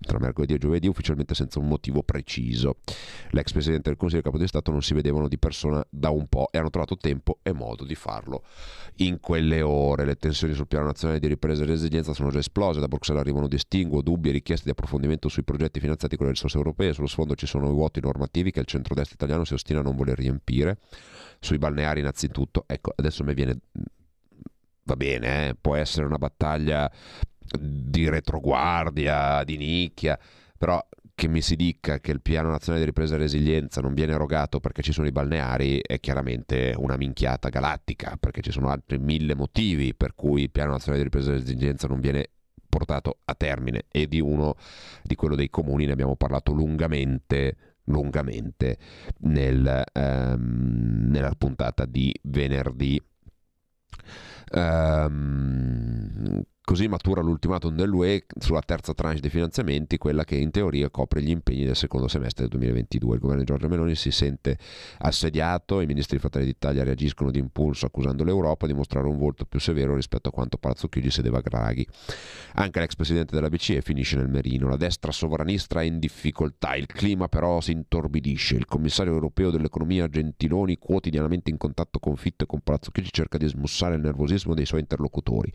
tra 0.01 0.21
mercoledì 0.21 0.55
e 0.55 0.59
giovedì, 0.59 0.87
ufficialmente 0.87 1.35
senza 1.35 1.59
un 1.59 1.67
motivo 1.67 2.05
preciso. 2.05 2.77
L'ex 3.31 3.51
presidente 3.51 3.89
del 3.89 3.99
Consiglio 3.99 4.21
e 4.21 4.25
capo 4.25 4.39
di 4.39 4.47
Stato 4.47 4.71
non 4.71 4.83
si 4.83 4.95
vedevano 4.95 5.27
di 5.27 5.37
persona 5.37 5.85
da 5.91 6.11
un 6.11 6.29
po' 6.29 6.47
e 6.53 6.59
hanno 6.59 6.71
trovato 6.71 6.97
tempo 6.97 7.41
e 7.43 7.53
modo 7.53 7.85
di 7.85 7.97
farlo 7.97 8.45
in 8.99 9.19
quelle 9.19 9.61
ore. 9.61 10.05
Le 10.05 10.15
tensioni 10.15 10.55
sul 10.55 10.69
piano 10.69 10.85
nazionale 10.85 11.19
di 11.19 11.27
ripresa 11.27 11.65
e 11.65 11.67
resilienza 11.67 12.15
sono 12.15 12.31
già 12.31 12.39
esplose, 12.39 12.79
da 12.79 12.87
Bruxelles 12.87 13.21
arrivano 13.21 13.49
distinguo, 13.49 14.01
dubbi 14.01 14.29
e 14.29 14.33
richieste 14.33 14.67
di 14.67 14.71
approfondimento 14.71 15.29
sui 15.29 15.43
progetti 15.43 15.81
finanziati 15.81 16.17
con 16.17 16.27
le 16.27 16.33
risorse 16.35 16.57
europee, 16.57 16.93
sullo 16.93 17.09
sfondo 17.09 17.35
ci 17.35 17.47
sono 17.47 17.67
i 17.67 17.73
vuoti 17.73 18.01
normativi 18.01 18.53
che 18.53 18.61
il 18.61 18.67
centrodestra 18.67 19.17
italiano 19.17 19.45
si 19.45 19.55
ostina 19.55 19.81
a 19.81 19.83
non 19.83 19.97
voler 19.97 20.17
riempire, 20.17 20.79
sui 21.41 21.59
balneari 21.59 21.99
innanzitutto, 21.99 22.63
ecco 22.69 22.93
adesso 22.95 23.25
mi 23.25 23.35
viene 23.35 23.59
va 24.89 24.97
bene, 24.97 25.49
eh, 25.49 25.55
può 25.61 25.75
essere 25.75 26.07
una 26.07 26.17
battaglia 26.17 26.91
di 27.59 28.09
retroguardia, 28.09 29.45
di 29.45 29.57
nicchia, 29.59 30.19
però 30.57 30.85
che 31.15 31.29
mi 31.29 31.43
si 31.43 31.57
dica 31.57 31.99
che 31.99 32.13
il 32.13 32.23
piano 32.23 32.49
nazionale 32.49 32.85
di 32.85 32.91
ripresa 32.91 33.17
e 33.17 33.19
resilienza 33.19 33.81
non 33.81 33.93
viene 33.93 34.13
erogato 34.13 34.61
perché 34.61 34.83
ci 34.83 34.93
sono 34.93 35.09
i 35.09 35.13
balneari 35.13 35.81
è 35.85 35.99
chiaramente 36.01 36.75
una 36.77 36.97
minchiata 36.97 37.49
galattica, 37.49 38.17
perché 38.19 38.41
ci 38.41 38.51
sono 38.51 38.69
altri 38.69 38.99
mille 38.99 39.35
motivi 39.35 39.95
per 39.95 40.15
cui 40.15 40.43
il 40.43 40.51
piano 40.51 40.71
nazionale 40.71 41.03
di 41.03 41.09
ripresa 41.11 41.33
e 41.33 41.39
resilienza 41.39 41.87
non 41.87 42.01
viene 42.01 42.31
portato 42.69 43.19
a 43.25 43.35
termine. 43.35 43.85
E 43.91 44.07
di 44.07 44.21
uno 44.21 44.55
di 45.03 45.15
quello 45.17 45.35
dei 45.35 45.51
comuni 45.51 45.87
ne 45.87 45.93
abbiamo 45.93 46.17
parlato 46.17 46.53
lungamente 46.53 47.57
lungamente 47.89 48.77
nel, 49.21 49.83
ehm, 49.93 51.09
nella 51.09 51.33
puntata 51.37 51.87
di 51.87 52.15
venerdì 52.25 53.03
Ehm, 54.53 56.45
così 56.69 56.87
matura 56.87 57.23
l'ultimatum 57.23 57.75
dell'UE 57.75 58.27
sulla 58.39 58.61
terza 58.61 58.93
tranche 58.93 59.23
dei 59.23 59.31
finanziamenti, 59.31 59.97
quella 59.97 60.25
che 60.25 60.37
in 60.37 60.51
teoria 60.51 60.91
copre 60.91 61.23
gli 61.23 61.31
impegni 61.31 61.65
del 61.65 61.75
secondo 61.75 62.09
semestre 62.09 62.43
del 62.43 62.51
2022. 62.59 63.15
Il 63.15 63.21
governo 63.23 63.43
di 63.43 63.47
Giorgia 63.47 63.69
Meloni 63.69 63.95
si 63.95 64.11
sente 64.11 64.59
assediato, 64.99 65.81
i 65.81 65.87
ministri 65.87 66.17
di 66.17 66.21
Fratelli 66.21 66.45
d'Italia 66.45 66.85
reagiscono 66.85 67.31
d'impulso 67.31 67.87
accusando 67.87 68.23
l'Europa 68.23 68.67
di 68.67 68.75
mostrare 68.75 69.07
un 69.07 69.17
volto 69.17 69.47
più 69.47 69.59
severo 69.61 69.95
rispetto 69.95 70.29
a 70.29 70.31
quanto 70.31 70.59
Palazzo 70.59 70.89
Chigi 70.89 71.11
sedeva 71.11 71.39
a 71.39 71.41
Draghi. 71.41 71.89
Anche 72.57 72.81
l'ex 72.81 72.97
presidente 72.97 73.35
della 73.35 73.49
BCE 73.49 73.81
finisce 73.81 74.17
nel 74.17 74.29
merino, 74.29 74.69
la 74.69 74.77
destra 74.77 75.11
sovranista 75.11 75.81
è 75.81 75.85
in 75.85 75.99
difficoltà, 75.99 76.77
il 76.77 76.85
clima 76.85 77.29
però 77.29 77.63
si 77.63 77.73
intorbidisce, 77.73 78.57
il 78.57 78.67
commissario 78.67 79.15
europeo 79.15 79.51
dell'economia 79.51 80.07
Gentiloni 80.07 80.77
quotidianamente 80.77 81.49
in 81.49 81.57
contatto 81.57 81.99
con 81.99 82.17
Fitto 82.17 82.45
e 82.45 82.47
con 82.47 82.61
Palazzo 82.61 82.91
Chigi 82.91 83.11
cerca 83.11 83.39
di 83.39 83.49
smussare 83.49 83.95
il 83.95 84.03
nervosismo 84.03 84.53
dei 84.53 84.67
suoi 84.67 84.81
interlocutori. 84.81 85.51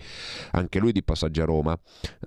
Anche 0.53 0.79
lui 0.79 0.91
di 0.91 1.01
passaggio 1.03 1.41
a 1.41 1.45
Roma, 1.45 1.77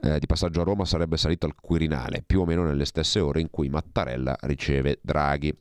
eh, 0.02 0.18
di 0.18 0.26
passaggio 0.26 0.60
a 0.60 0.64
Roma 0.64 0.84
sarebbe 0.84 1.16
salito 1.16 1.46
al 1.46 1.54
Quirinale, 1.54 2.22
più 2.26 2.40
o 2.40 2.44
meno 2.44 2.64
nelle 2.64 2.84
stesse 2.84 3.20
ore 3.20 3.40
in 3.40 3.50
cui 3.50 3.68
Mattarella 3.68 4.36
riceve 4.42 4.98
Draghi. 5.02 5.56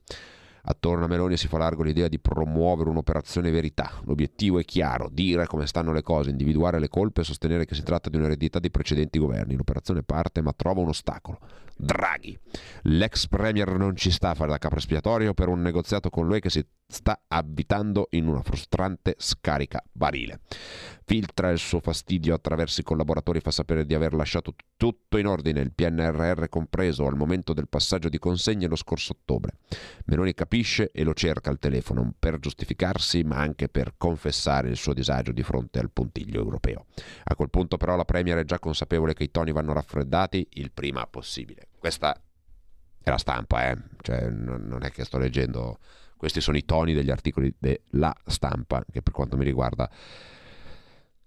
Attorno 0.67 1.05
a 1.05 1.07
Meloni 1.07 1.37
si 1.37 1.47
fa 1.47 1.59
largo 1.59 1.83
l'idea 1.83 2.07
di 2.07 2.17
promuovere 2.17 2.89
un'operazione 2.89 3.51
verità. 3.51 3.91
L'obiettivo 4.05 4.57
è 4.57 4.65
chiaro, 4.65 5.09
dire 5.11 5.45
come 5.45 5.67
stanno 5.67 5.93
le 5.93 6.01
cose, 6.01 6.31
individuare 6.31 6.79
le 6.79 6.89
colpe 6.89 7.21
e 7.21 7.23
sostenere 7.23 7.65
che 7.65 7.75
si 7.75 7.83
tratta 7.83 8.09
di 8.09 8.17
un'eredità 8.17 8.57
di 8.57 8.71
precedenti 8.71 9.19
governi. 9.19 9.55
L'operazione 9.55 10.01
parte 10.01 10.41
ma 10.41 10.53
trova 10.53 10.81
un 10.81 10.87
ostacolo. 10.87 11.39
Draghi. 11.75 12.37
L'ex 12.83 13.27
premier 13.27 13.77
non 13.77 13.95
ci 13.95 14.11
sta 14.11 14.29
a 14.29 14.33
fare 14.33 14.51
da 14.51 14.57
capo 14.57 14.77
espiatorio 14.77 15.33
per 15.33 15.49
un 15.49 15.61
negoziato 15.61 16.09
con 16.09 16.25
lui 16.25 16.39
che 16.39 16.49
si 16.49 16.65
sta 16.87 17.19
abitando 17.27 18.07
in 18.11 18.27
una 18.27 18.41
frustrante 18.41 19.15
scarica 19.17 19.83
barile. 19.91 20.41
Filtra 21.03 21.49
il 21.49 21.59
suo 21.59 21.79
fastidio 21.79 22.33
attraverso 22.33 22.81
i 22.81 22.83
collaboratori, 22.83 23.39
fa 23.39 23.51
sapere 23.51 23.85
di 23.85 23.93
aver 23.93 24.13
lasciato 24.13 24.55
tutto 24.75 25.17
in 25.17 25.27
ordine, 25.27 25.61
il 25.61 25.71
PNRR 25.71 26.47
compreso 26.49 27.05
al 27.05 27.15
momento 27.15 27.53
del 27.53 27.67
passaggio 27.67 28.09
di 28.09 28.17
consegne 28.17 28.67
lo 28.67 28.75
scorso 28.75 29.13
ottobre. 29.13 29.57
Meloni 30.05 30.33
capisce 30.33 30.91
e 30.91 31.03
lo 31.03 31.13
cerca 31.13 31.49
al 31.49 31.59
telefono 31.59 32.13
per 32.17 32.39
giustificarsi 32.39 33.23
ma 33.23 33.37
anche 33.37 33.67
per 33.69 33.95
confessare 33.97 34.69
il 34.69 34.77
suo 34.77 34.93
disagio 34.93 35.31
di 35.31 35.43
fronte 35.43 35.79
al 35.79 35.91
puntiglio 35.91 36.41
europeo. 36.41 36.85
A 37.25 37.35
quel 37.35 37.49
punto 37.49 37.77
però 37.77 37.95
la 37.95 38.05
Premier 38.05 38.39
è 38.39 38.43
già 38.43 38.59
consapevole 38.59 39.13
che 39.13 39.23
i 39.23 39.31
toni 39.31 39.51
vanno 39.51 39.73
raffreddati 39.73 40.47
il 40.53 40.71
prima 40.71 41.05
possibile. 41.07 41.67
Questa 41.85 42.19
è 43.03 43.11
la 43.11 43.19
stampa, 43.19 43.69
eh? 43.69 43.77
cioè, 44.01 44.27
non 44.27 44.79
è 44.81 44.89
che 44.89 45.03
sto 45.05 45.19
leggendo 45.19 45.77
questi 46.17 46.41
sono 46.41 46.57
i 46.57 46.65
toni 46.65 46.95
degli 46.95 47.11
articoli 47.11 47.53
della 47.59 48.11
stampa, 48.25 48.83
che 48.91 49.03
per 49.03 49.13
quanto 49.13 49.37
mi 49.37 49.43
riguarda 49.43 49.87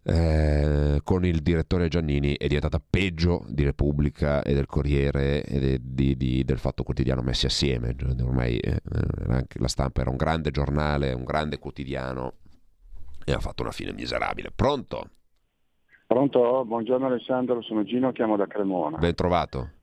eh, 0.02 1.00
con 1.04 1.24
il 1.24 1.42
direttore 1.42 1.86
Giannini 1.86 2.36
è 2.36 2.48
diventata 2.48 2.80
peggio 2.84 3.44
di 3.46 3.62
Repubblica 3.62 4.42
e 4.42 4.52
del 4.52 4.66
Corriere 4.66 5.44
e 5.44 5.60
de- 5.60 5.78
di- 5.80 6.16
di- 6.16 6.42
del 6.42 6.58
Fatto 6.58 6.82
Quotidiano 6.82 7.22
messi 7.22 7.46
assieme. 7.46 7.94
Cioè, 7.96 8.20
Ormai 8.20 8.58
eh, 8.58 8.80
anche 9.28 9.60
la 9.60 9.68
stampa 9.68 10.00
era 10.00 10.10
un 10.10 10.16
grande 10.16 10.50
giornale, 10.50 11.12
un 11.12 11.22
grande 11.22 11.60
quotidiano 11.60 12.32
e 13.24 13.30
ha 13.30 13.38
fatto 13.38 13.62
una 13.62 13.70
fine 13.70 13.92
miserabile. 13.92 14.50
Pronto? 14.50 15.10
Pronto? 16.04 16.64
Buongiorno 16.64 17.06
Alessandro, 17.06 17.62
sono 17.62 17.84
Gino, 17.84 18.10
chiamo 18.10 18.36
da 18.36 18.48
Cremona. 18.48 18.98
Ben 18.98 19.14
trovato. 19.14 19.76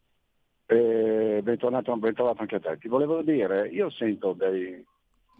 Eh, 0.67 1.41
bentornato, 1.43 1.95
bentrovato 1.97 2.41
anche 2.41 2.55
a 2.55 2.59
te. 2.59 2.77
Ti 2.79 2.87
volevo 2.87 3.21
dire, 3.21 3.67
io 3.69 3.89
sento 3.91 4.33
dei- 4.33 4.83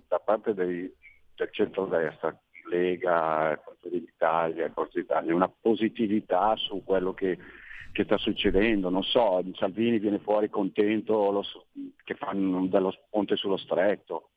da 0.08 0.20
parte 0.20 0.54
dei- 0.54 0.92
del 1.36 1.50
centrodestra, 1.52 2.38
Lega, 2.70 3.60
Forza 3.64 3.90
d'Italia, 3.90 4.72
Forza 4.72 5.00
d'Italia, 5.00 5.34
una 5.34 5.50
positività 5.50 6.56
su 6.56 6.84
quello 6.84 7.14
che, 7.14 7.38
che 7.92 8.04
sta 8.04 8.18
succedendo. 8.18 8.90
Non 8.90 9.04
so, 9.04 9.44
Salvini 9.54 10.00
viene 10.00 10.20
fuori 10.20 10.50
contento 10.50 11.32
lo 11.32 11.44
che 12.04 12.14
fanno 12.16 12.68
dello 12.68 12.94
ponte 13.10 13.36
sullo 13.36 13.58
stretto, 13.58 14.30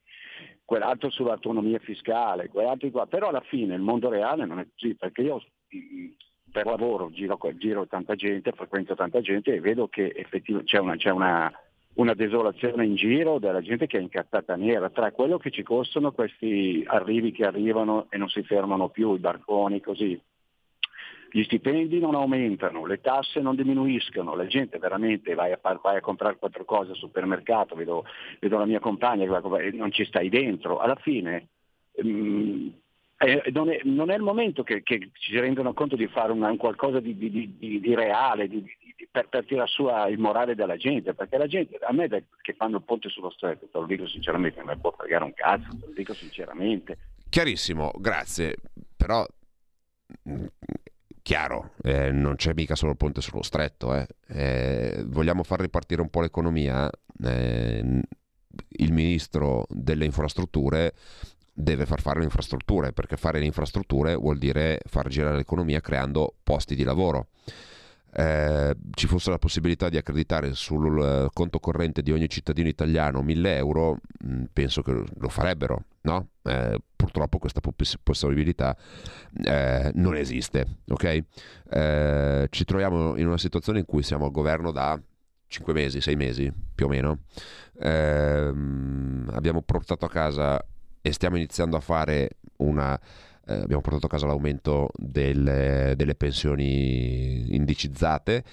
quell'altro 0.65 1.11
sull'autonomia 1.11 1.79
fiscale, 1.81 2.49
quell'altro 2.49 2.91
qua. 2.91 3.07
Però 3.07 3.29
alla 3.29 3.41
fine 3.43 3.75
il 3.75 3.83
mondo 3.83 4.09
reale 4.09 4.47
non 4.47 4.59
è 4.59 4.67
così, 4.73 4.95
perché 4.95 5.23
io 5.23 5.43
per 6.51 6.67
lavoro 6.67 7.11
giro, 7.11 7.39
giro 7.57 7.87
tanta 7.87 8.15
gente, 8.15 8.53
frequento 8.53 8.95
tanta 8.95 9.21
gente 9.21 9.55
e 9.55 9.61
vedo 9.61 9.89
che 9.89 10.13
effettivamente 10.15 10.71
c'è 10.71 10.79
una, 10.79 10.97
c'è 10.97 11.11
una, 11.11 11.53
una 11.95 12.15
desolazione 12.15 12.85
in 12.85 12.95
giro 12.95 13.39
della 13.39 13.61
gente 13.61 13.87
che 13.87 13.99
è 13.99 14.01
incazzata 14.01 14.57
nera 14.57 14.91
tra 14.91 15.13
quello 15.13 15.39
che 15.39 15.51
ci 15.51 15.63
costano 15.63 16.13
questi 16.13 16.83
arrivi 16.87 17.33
che 17.33 17.45
arrivano 17.45 18.07
e 18.11 18.17
non 18.19 18.29
si 18.29 18.43
fermano 18.43 18.89
più, 18.89 19.15
i 19.15 19.19
barconi 19.19 19.81
così. 19.81 20.21
Gli 21.31 21.43
stipendi 21.43 21.99
non 21.99 22.15
aumentano, 22.15 22.87
le 22.87 23.03
tasse 23.03 23.41
non 23.41 23.55
diminuiscono, 23.55 24.35
la 24.35 24.47
gente 24.47 24.79
veramente 24.79 25.35
vai 25.35 25.53
a, 25.53 25.59
vai 25.61 25.97
a 25.97 26.01
comprare 26.01 26.37
quattro 26.39 26.65
cose 26.65 26.93
al 26.93 26.97
supermercato, 26.97 27.75
vedo, 27.75 28.05
vedo 28.41 28.57
la 28.57 28.65
mia 28.65 28.81
compagna 28.81 29.25
che 29.25 29.31
va 29.31 29.39
a 29.39 29.43
comprare, 29.43 29.71
non 29.73 29.93
ci 29.93 30.07
stai 30.07 30.31
dentro, 30.31 30.79
alla 30.79 30.95
fine 30.95 31.49
mm, 32.03 32.69
eh, 33.19 33.51
non, 33.53 33.71
è, 33.71 33.81
non 33.85 34.11
è 34.11 34.15
il 34.15 34.23
momento 34.23 34.63
che, 34.63 34.83
che 34.83 35.11
ci 35.15 35.39
rendano 35.39 35.73
conto 35.75 35.97
di 35.97 36.07
fare 36.09 36.33
un 36.33 36.57
qualcosa 36.57 37.01
di, 37.01 37.17
di- 37.17 37.31
di- 37.59 37.81
di- 37.81 37.95
reale, 37.95 38.49
per, 39.11 39.29
per 39.29 39.45
tirare 39.45 39.69
su 39.69 39.89
il 40.09 40.19
morale 40.19 40.55
della 40.55 40.77
gente, 40.77 41.15
perché 41.15 41.37
la 41.37 41.47
gente, 41.47 41.77
a 41.81 41.93
me 41.93 42.07
da- 42.09 42.21
che 42.43 42.55
fanno 42.55 42.77
il 42.77 42.83
ponte 42.85 43.09
sullo 43.09 43.31
stretto, 43.31 43.67
te 43.67 43.79
lo 43.79 43.87
dico 43.87 44.07
sinceramente, 44.07 44.63
non 44.63 44.79
può 44.81 44.95
fregare 44.97 45.25
un 45.25 45.35
cazzo, 45.35 45.69
te 45.81 45.87
lo 45.87 45.93
dico 45.95 46.15
sinceramente. 46.15 46.99
Chiarissimo, 47.29 47.91
grazie. 47.99 48.57
Però, 48.97 49.27
chiaro, 51.23 51.73
eh, 51.83 52.11
non 52.11 52.37
c'è 52.37 52.53
mica 52.55 52.75
solo 52.75 52.93
il 52.93 52.97
ponte 52.97 53.21
sullo 53.21 53.43
stretto. 53.43 53.95
eh. 53.95 54.07
Eh, 54.29 55.05
vogliamo 55.07 55.43
far 55.43 55.61
ripartire 55.61 56.01
un 56.01 56.11
po' 56.11 56.21
l'economia. 56.21 56.91
eh, 57.25 58.01
il 58.71 58.93
ministro 58.93 59.67
delle 59.69 60.05
infrastrutture 60.05 60.93
deve 61.61 61.87
far 61.87 62.01
fare 62.01 62.21
le 62.21 62.25
infrastrutture, 62.27 62.93
perché 62.93 63.17
fare 63.17 63.41
le 63.41 63.45
infrastrutture 63.45 64.15
vuol 64.15 64.39
dire 64.39 64.81
far 64.87 65.09
girare 65.09 65.37
l'economia 65.37 65.81
creando 65.81 66.35
posti 66.45 66.77
di 66.77 66.85
lavoro. 66.85 67.29
Eh, 68.11 68.75
ci 68.95 69.07
fosse 69.07 69.31
la 69.31 69.39
possibilità 69.39 69.89
di 69.89 69.97
accreditare 69.97 70.55
sul 70.55 71.03
eh, 71.03 71.29
conto 71.33 71.59
corrente 71.59 72.01
di 72.01 72.13
ogni 72.13 72.29
cittadino 72.29 72.69
italiano 72.69 73.23
1000 73.23 73.57
euro, 73.57 73.99
mh, 74.25 74.45
penso 74.53 74.83
che 74.83 74.93
lo 74.93 75.29
farebbero, 75.29 75.85
no? 76.03 76.29
Eh, 76.45 76.79
purtroppo 76.95 77.39
questa 77.39 77.61
poss- 77.61 77.99
possibilità 78.03 78.77
eh, 79.45 79.91
non 79.95 80.17
esiste, 80.17 80.79
ok? 80.89 81.23
Eh, 81.71 82.47
ci 82.51 82.65
troviamo 82.65 83.17
in 83.17 83.27
una 83.27 83.39
situazione 83.39 83.81
in 83.81 83.85
cui 83.85 84.03
siamo 84.03 84.25
al 84.27 84.31
governo 84.31 84.71
da 84.71 84.99
5 85.49 85.73
mesi, 85.73 86.01
6 86.01 86.17
mesi 86.17 86.53
più 86.75 86.87
o 86.87 86.89
meno. 86.89 87.19
Ehm, 87.81 89.31
abbiamo 89.33 89.61
portato 89.63 90.05
a 90.05 90.09
casa 90.09 90.65
e 91.01 91.13
stiamo 91.13 91.37
iniziando 91.37 91.77
a 91.77 91.81
fare 91.81 92.39
una 92.59 92.99
eh, 93.47 93.55
abbiamo 93.55 93.81
portato 93.81 94.07
a 94.07 94.09
casa 94.11 94.27
l'aumento 94.27 94.91
del- 94.95 95.95
delle 95.97 96.15
pensioni 96.15 97.55
indicizzate 97.55 98.45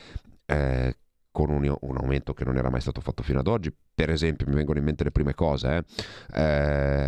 eh, 0.45 0.95
con 1.35 1.49
un, 1.49 1.75
un 1.81 1.97
aumento 1.97 2.33
che 2.33 2.45
non 2.45 2.55
era 2.55 2.69
mai 2.69 2.79
stato 2.79 3.01
fatto 3.01 3.21
fino 3.21 3.39
ad 3.39 3.47
oggi. 3.47 3.75
Per 3.93 4.09
esempio, 4.09 4.47
mi 4.47 4.55
vengono 4.55 4.79
in 4.79 4.85
mente 4.85 5.03
le 5.03 5.11
prime 5.11 5.33
cose, 5.33 5.83
eh, 6.33 6.45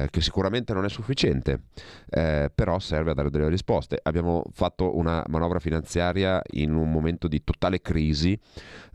eh, 0.03 0.07
che 0.09 0.21
sicuramente 0.21 0.73
non 0.73 0.83
è 0.83 0.89
sufficiente, 0.89 1.61
eh, 2.09 2.51
però 2.53 2.77
serve 2.79 3.11
a 3.11 3.13
dare 3.13 3.29
delle 3.29 3.47
risposte. 3.47 3.99
Abbiamo 4.03 4.43
fatto 4.51 4.97
una 4.97 5.23
manovra 5.27 5.59
finanziaria 5.59 6.41
in 6.51 6.75
un 6.75 6.91
momento 6.91 7.27
di 7.27 7.41
totale 7.43 7.79
crisi, 7.79 8.37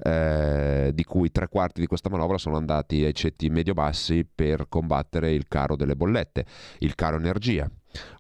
eh, 0.03 0.91
di 0.93 1.05
cui 1.05 1.31
tre 1.31 1.49
quarti 1.49 1.81
di 1.81 1.87
questa 1.87 2.11
manovra 2.11 2.37
sono 2.37 2.57
andati 2.57 3.05
ai 3.05 3.15
ceti 3.15 3.49
medio-bassi 3.49 4.27
per 4.33 4.67
combattere 4.69 5.33
il 5.33 5.49
caro 5.49 5.77
delle 5.77 5.97
bollette, 5.97 6.45
il 6.81 6.95
caro 6.95 7.17
energia. 7.17 7.71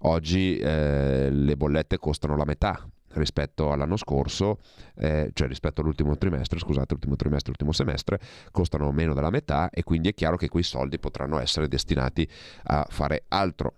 Oggi 0.01 0.57
eh, 0.59 1.29
le 1.31 1.57
bollette 1.57 1.99
costano 1.99 2.37
la 2.37 2.45
metà 2.45 2.87
rispetto 3.15 3.73
all'anno 3.73 3.97
scorso, 3.97 4.59
eh, 4.97 5.31
cioè 5.33 5.49
rispetto 5.49 5.81
all'ultimo 5.81 6.17
trimestre, 6.17 6.59
scusate, 6.59 6.93
l'ultimo 6.93 7.17
trimestre, 7.17 7.49
l'ultimo 7.49 7.73
semestre, 7.73 8.21
costano 8.51 8.91
meno 8.93 9.15
della 9.15 9.31
metà 9.31 9.71
e 9.71 9.83
quindi 9.83 10.09
è 10.09 10.15
chiaro 10.15 10.37
che 10.37 10.49
quei 10.49 10.63
soldi 10.63 10.99
potranno 10.99 11.39
essere 11.39 11.69
destinati 11.69 12.29
a 12.65 12.87
fare 12.89 13.25
altro. 13.29 13.75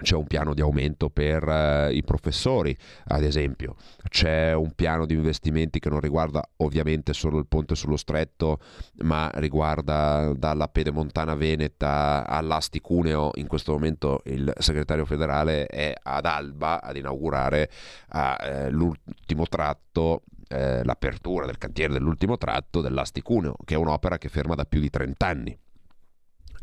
C'è 0.00 0.14
un 0.14 0.26
piano 0.26 0.54
di 0.54 0.60
aumento 0.60 1.10
per 1.10 1.42
eh, 1.48 1.92
i 1.92 2.04
professori, 2.04 2.76
ad 3.06 3.24
esempio, 3.24 3.74
c'è 4.08 4.52
un 4.52 4.72
piano 4.72 5.06
di 5.06 5.14
investimenti 5.14 5.80
che 5.80 5.88
non 5.90 5.98
riguarda 5.98 6.40
ovviamente 6.58 7.12
solo 7.12 7.38
il 7.38 7.46
ponte 7.46 7.74
sullo 7.74 7.96
stretto, 7.96 8.60
ma 9.02 9.28
riguarda 9.34 10.32
dalla 10.36 10.68
pedemontana 10.68 11.34
veneta 11.34 12.24
all'Asti-Cuneo. 12.28 13.32
In 13.34 13.48
questo 13.48 13.72
momento 13.72 14.20
il 14.26 14.52
segretario 14.58 15.04
federale 15.04 15.66
è 15.66 15.92
ad 16.00 16.26
Alba 16.26 16.80
ad 16.80 16.96
inaugurare 16.96 17.68
eh, 18.14 18.70
l'ultimo 18.70 19.46
tratto, 19.46 20.22
eh, 20.46 20.84
l'apertura 20.84 21.44
del 21.44 21.58
cantiere 21.58 21.94
dell'ultimo 21.94 22.38
tratto 22.38 22.80
dell'Asti-Cuneo, 22.80 23.56
che 23.64 23.74
è 23.74 23.78
un'opera 23.78 24.16
che 24.16 24.28
ferma 24.28 24.54
da 24.54 24.64
più 24.64 24.78
di 24.78 24.90
30 24.90 25.26
anni 25.26 25.58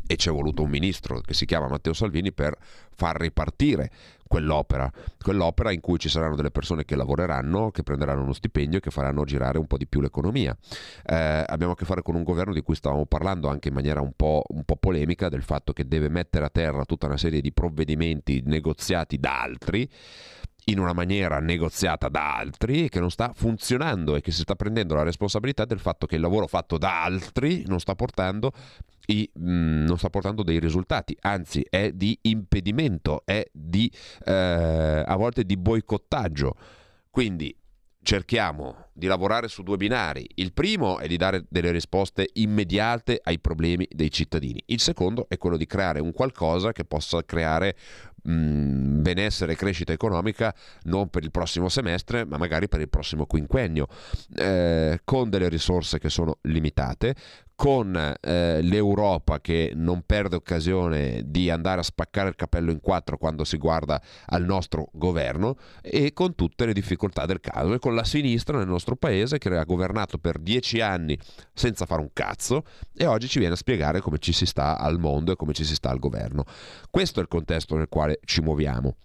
e 0.06 0.16
c'è 0.16 0.30
voluto 0.30 0.62
un 0.62 0.70
ministro 0.70 1.20
che 1.20 1.34
si 1.34 1.46
chiama 1.46 1.68
Matteo 1.68 1.92
Salvini 1.92 2.32
per 2.32 2.56
far 2.94 3.16
ripartire 3.20 3.90
quell'opera, 4.26 4.90
quell'opera 5.22 5.70
in 5.72 5.80
cui 5.80 5.98
ci 5.98 6.08
saranno 6.08 6.36
delle 6.36 6.50
persone 6.50 6.84
che 6.84 6.96
lavoreranno, 6.96 7.70
che 7.70 7.82
prenderanno 7.82 8.22
uno 8.22 8.32
stipendio 8.32 8.78
e 8.78 8.80
che 8.80 8.90
faranno 8.90 9.24
girare 9.24 9.58
un 9.58 9.66
po' 9.66 9.76
di 9.76 9.86
più 9.86 10.00
l'economia. 10.00 10.56
Eh, 11.04 11.44
abbiamo 11.46 11.72
a 11.72 11.76
che 11.76 11.84
fare 11.84 12.02
con 12.02 12.14
un 12.14 12.22
governo 12.22 12.52
di 12.52 12.62
cui 12.62 12.74
stavamo 12.74 13.06
parlando 13.06 13.48
anche 13.48 13.68
in 13.68 13.74
maniera 13.74 14.00
un 14.00 14.12
po', 14.14 14.44
un 14.48 14.64
po' 14.64 14.76
polemica 14.76 15.28
del 15.28 15.42
fatto 15.42 15.72
che 15.72 15.86
deve 15.86 16.08
mettere 16.08 16.44
a 16.44 16.50
terra 16.50 16.84
tutta 16.84 17.06
una 17.06 17.16
serie 17.16 17.40
di 17.40 17.52
provvedimenti 17.52 18.42
negoziati 18.44 19.18
da 19.18 19.42
altri 19.42 19.88
in 20.68 20.80
una 20.80 20.92
maniera 20.92 21.38
negoziata 21.38 22.08
da 22.08 22.36
altri 22.36 22.88
che 22.88 22.98
non 22.98 23.10
sta 23.10 23.32
funzionando 23.32 24.16
e 24.16 24.20
che 24.20 24.32
si 24.32 24.40
sta 24.40 24.56
prendendo 24.56 24.94
la 24.94 25.04
responsabilità 25.04 25.64
del 25.64 25.78
fatto 25.78 26.06
che 26.06 26.16
il 26.16 26.20
lavoro 26.20 26.48
fatto 26.48 26.76
da 26.76 27.04
altri 27.04 27.64
non 27.66 27.78
sta 27.78 27.94
portando, 27.94 28.52
i- 29.06 29.30
mh, 29.32 29.84
non 29.84 29.98
sta 29.98 30.10
portando 30.10 30.42
dei 30.42 30.58
risultati, 30.58 31.16
anzi 31.20 31.66
è 31.68 31.92
di 31.92 32.18
impedimento, 32.22 33.22
è 33.24 33.44
di 33.52 33.90
eh, 34.24 35.04
a 35.06 35.16
volte 35.16 35.44
di 35.44 35.56
boicottaggio. 35.56 36.54
Quindi 37.10 37.54
cerchiamo 38.06 38.86
di 38.92 39.08
lavorare 39.08 39.48
su 39.48 39.64
due 39.64 39.76
binari. 39.76 40.24
Il 40.34 40.52
primo 40.52 40.98
è 41.00 41.08
di 41.08 41.16
dare 41.16 41.44
delle 41.48 41.72
risposte 41.72 42.30
immediate 42.34 43.20
ai 43.20 43.40
problemi 43.40 43.86
dei 43.90 44.12
cittadini. 44.12 44.62
Il 44.66 44.80
secondo 44.80 45.26
è 45.28 45.36
quello 45.38 45.56
di 45.56 45.66
creare 45.66 45.98
un 45.98 46.12
qualcosa 46.12 46.70
che 46.70 46.84
possa 46.84 47.24
creare 47.24 47.74
mh, 48.22 49.02
benessere 49.02 49.52
e 49.52 49.56
crescita 49.56 49.92
economica 49.92 50.54
non 50.84 51.08
per 51.08 51.24
il 51.24 51.32
prossimo 51.32 51.68
semestre, 51.68 52.24
ma 52.24 52.38
magari 52.38 52.68
per 52.68 52.80
il 52.80 52.88
prossimo 52.88 53.26
quinquennio, 53.26 53.88
eh, 54.36 55.00
con 55.02 55.28
delle 55.28 55.48
risorse 55.48 55.98
che 55.98 56.08
sono 56.08 56.38
limitate, 56.42 57.14
con 57.56 57.96
eh, 58.20 58.60
l'Europa 58.60 59.40
che 59.40 59.72
non 59.74 60.02
perde 60.04 60.36
occasione 60.36 61.22
di 61.24 61.48
andare 61.48 61.80
a 61.80 61.82
spaccare 61.82 62.28
il 62.28 62.36
capello 62.36 62.70
in 62.70 62.80
quattro 62.80 63.16
quando 63.16 63.44
si 63.44 63.56
guarda 63.56 64.00
al 64.26 64.44
nostro 64.44 64.90
governo 64.92 65.56
e 65.80 66.12
con 66.12 66.34
tutte 66.34 66.66
le 66.66 66.74
difficoltà 66.74 67.24
del 67.24 67.40
caso 67.40 67.72
e 67.72 67.78
con 67.78 67.94
la 67.94 68.04
sinistra 68.04 68.58
nel 68.58 68.68
nostro 68.68 68.94
paese 68.94 69.38
che 69.38 69.48
ha 69.56 69.64
governato 69.64 70.18
per 70.18 70.38
dieci 70.38 70.82
anni 70.82 71.18
senza 71.54 71.86
fare 71.86 72.02
un 72.02 72.10
cazzo 72.12 72.64
e 72.94 73.06
oggi 73.06 73.26
ci 73.26 73.38
viene 73.38 73.54
a 73.54 73.56
spiegare 73.56 74.00
come 74.00 74.18
ci 74.18 74.32
si 74.32 74.44
sta 74.44 74.78
al 74.78 74.98
mondo 74.98 75.32
e 75.32 75.36
come 75.36 75.54
ci 75.54 75.64
si 75.64 75.74
sta 75.74 75.88
al 75.88 75.98
governo. 75.98 76.44
Questo 76.90 77.20
è 77.20 77.22
il 77.22 77.28
contesto 77.28 77.74
nel 77.74 77.88
quale 77.88 78.20
ci 78.24 78.42
muoviamo. 78.42 78.96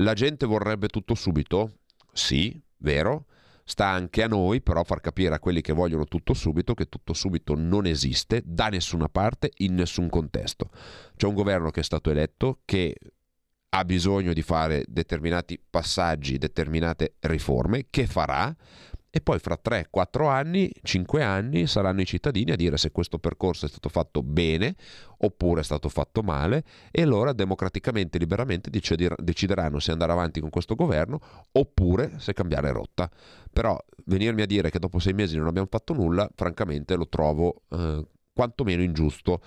La 0.00 0.14
gente 0.14 0.46
vorrebbe 0.46 0.88
tutto 0.88 1.14
subito? 1.14 1.80
Sì, 2.12 2.58
vero. 2.78 3.26
Sta 3.68 3.86
anche 3.86 4.22
a 4.22 4.28
noi 4.28 4.62
però 4.62 4.82
far 4.82 5.02
capire 5.02 5.34
a 5.34 5.38
quelli 5.38 5.60
che 5.60 5.74
vogliono 5.74 6.06
tutto 6.06 6.32
subito 6.32 6.72
che 6.72 6.86
tutto 6.86 7.12
subito 7.12 7.54
non 7.54 7.84
esiste 7.84 8.40
da 8.42 8.68
nessuna 8.68 9.10
parte, 9.10 9.50
in 9.58 9.74
nessun 9.74 10.08
contesto. 10.08 10.70
C'è 11.14 11.26
un 11.26 11.34
governo 11.34 11.70
che 11.70 11.80
è 11.80 11.82
stato 11.84 12.10
eletto 12.10 12.60
che 12.64 12.96
ha 13.68 13.84
bisogno 13.84 14.32
di 14.32 14.40
fare 14.40 14.84
determinati 14.88 15.60
passaggi, 15.68 16.38
determinate 16.38 17.16
riforme, 17.20 17.88
che 17.90 18.06
farà 18.06 18.56
e 19.10 19.20
poi 19.20 19.38
fra 19.38 19.58
3-4 19.62 20.28
anni, 20.28 20.70
5 20.82 21.22
anni 21.22 21.66
saranno 21.66 22.00
i 22.00 22.06
cittadini 22.06 22.50
a 22.50 22.56
dire 22.56 22.76
se 22.76 22.90
questo 22.90 23.18
percorso 23.18 23.66
è 23.66 23.68
stato 23.68 23.88
fatto 23.88 24.22
bene 24.22 24.74
oppure 25.18 25.60
è 25.60 25.64
stato 25.64 25.88
fatto 25.88 26.22
male 26.22 26.62
e 26.90 27.02
allora 27.02 27.32
democraticamente, 27.32 28.18
liberamente 28.18 28.70
decider- 28.70 29.20
decideranno 29.20 29.78
se 29.78 29.92
andare 29.92 30.12
avanti 30.12 30.40
con 30.40 30.50
questo 30.50 30.74
governo 30.74 31.20
oppure 31.52 32.14
se 32.18 32.32
cambiare 32.32 32.70
rotta. 32.70 33.10
Però 33.50 33.78
venirmi 34.04 34.42
a 34.42 34.46
dire 34.46 34.70
che 34.70 34.78
dopo 34.78 34.98
sei 34.98 35.14
mesi 35.14 35.36
non 35.36 35.46
abbiamo 35.46 35.68
fatto 35.70 35.94
nulla, 35.94 36.28
francamente 36.34 36.94
lo 36.94 37.08
trovo 37.08 37.62
eh, 37.70 38.06
quantomeno 38.38 38.82
ingiusto 38.82 39.40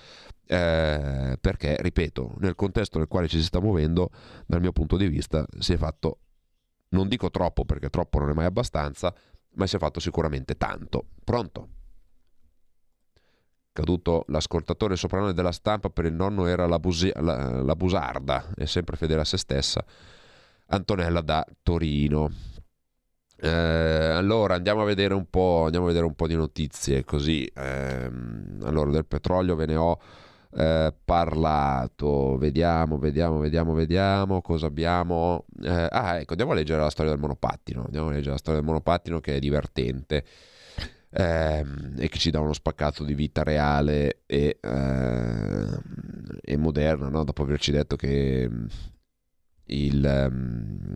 eh, 0.47 1.37
perché, 1.39 1.77
ripeto, 1.79 2.33
nel 2.39 2.55
contesto 2.55 2.97
nel 2.97 3.07
quale 3.07 3.29
ci 3.29 3.37
si 3.37 3.45
sta 3.45 3.61
muovendo, 3.61 4.09
dal 4.45 4.59
mio 4.59 4.73
punto 4.73 4.97
di 4.97 5.07
vista, 5.07 5.45
si 5.59 5.71
è 5.71 5.77
fatto, 5.77 6.19
non 6.89 7.07
dico 7.07 7.31
troppo 7.31 7.63
perché 7.63 7.89
troppo 7.89 8.19
non 8.19 8.31
è 8.31 8.33
mai 8.33 8.45
abbastanza, 8.47 9.15
ma 9.53 9.67
si 9.67 9.75
è 9.75 9.79
fatto 9.79 9.99
sicuramente 9.99 10.55
tanto. 10.55 11.07
Pronto? 11.23 11.69
Caduto 13.73 14.25
l'ascoltatore 14.27 14.95
soprannome 14.97 15.33
della 15.33 15.53
stampa 15.53 15.89
per 15.89 16.05
il 16.05 16.13
nonno 16.13 16.45
era 16.45 16.67
la, 16.67 16.77
busi- 16.77 17.11
la, 17.15 17.61
la 17.61 17.75
busarda, 17.75 18.53
è 18.55 18.65
sempre 18.65 18.97
fedele 18.97 19.21
a 19.21 19.25
se 19.25 19.37
stessa. 19.37 19.83
Antonella 20.67 21.21
da 21.21 21.45
Torino. 21.63 22.29
Eh, 23.43 23.49
allora 23.49 24.55
andiamo 24.55 24.81
a 24.81 24.85
vedere 24.85 25.13
un 25.13 25.25
po', 25.29 25.63
andiamo 25.65 25.85
a 25.85 25.87
vedere 25.89 26.05
un 26.05 26.15
po' 26.15 26.27
di 26.27 26.35
notizie 26.35 27.03
così. 27.03 27.49
ehm, 27.53 28.59
allora, 28.63 28.91
del 28.91 29.05
petrolio 29.05 29.55
ve 29.55 29.65
ne 29.65 29.75
ho 29.75 29.99
eh, 30.55 30.93
parlato. 31.03 32.37
Vediamo, 32.37 32.97
vediamo, 32.97 33.39
vediamo, 33.39 33.73
vediamo 33.73 34.41
cosa 34.41 34.67
abbiamo. 34.67 35.45
Eh, 35.61 35.87
ah, 35.89 36.19
ecco, 36.19 36.31
andiamo 36.31 36.51
a 36.51 36.55
leggere 36.55 36.81
la 36.81 36.89
storia 36.89 37.11
del 37.11 37.21
monopattino. 37.21 37.85
Andiamo 37.85 38.07
a 38.07 38.11
leggere 38.11 38.31
la 38.31 38.37
storia 38.37 38.59
del 38.59 38.67
monopattino 38.67 39.19
che 39.19 39.35
è 39.35 39.39
divertente 39.39 40.25
ehm, 41.11 41.95
e 41.97 42.07
che 42.09 42.17
ci 42.17 42.31
dà 42.31 42.39
uno 42.39 42.53
spaccato 42.53 43.03
di 43.03 43.13
vita 43.13 43.43
reale 43.43 44.21
e, 44.25 44.59
eh, 44.61 45.79
e 46.41 46.57
moderna, 46.57 47.09
no? 47.09 47.23
dopo 47.23 47.43
averci 47.43 47.71
detto 47.71 47.95
che 47.95 48.47
mm, 48.49 48.65
il, 49.65 50.05
ehm, 50.05 50.95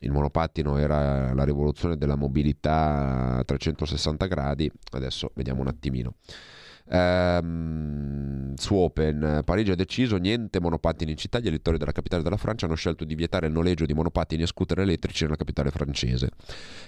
il 0.00 0.12
monopattino 0.12 0.76
era 0.76 1.32
la 1.34 1.44
rivoluzione 1.44 1.96
della 1.96 2.16
mobilità 2.16 3.36
a 3.38 3.44
360 3.44 4.26
gradi, 4.26 4.70
adesso 4.92 5.30
vediamo 5.34 5.60
un 5.60 5.68
attimino. 5.68 6.14
Ehm, 6.90 8.54
su 8.54 8.74
Open, 8.74 9.42
Parigi 9.44 9.70
ha 9.70 9.76
deciso 9.76 10.16
niente 10.16 10.60
monopattini 10.60 11.12
in 11.12 11.16
città. 11.16 11.38
Gli 11.38 11.46
elettori 11.46 11.78
della 11.78 11.92
capitale 11.92 12.22
della 12.22 12.36
Francia 12.36 12.66
hanno 12.66 12.74
scelto 12.74 13.04
di 13.04 13.14
vietare 13.14 13.46
il 13.46 13.52
noleggio 13.52 13.86
di 13.86 13.94
monopattini 13.94 14.42
e 14.42 14.46
scooter 14.46 14.80
elettrici 14.80 15.24
nella 15.24 15.36
capitale 15.36 15.70
francese. 15.70 16.30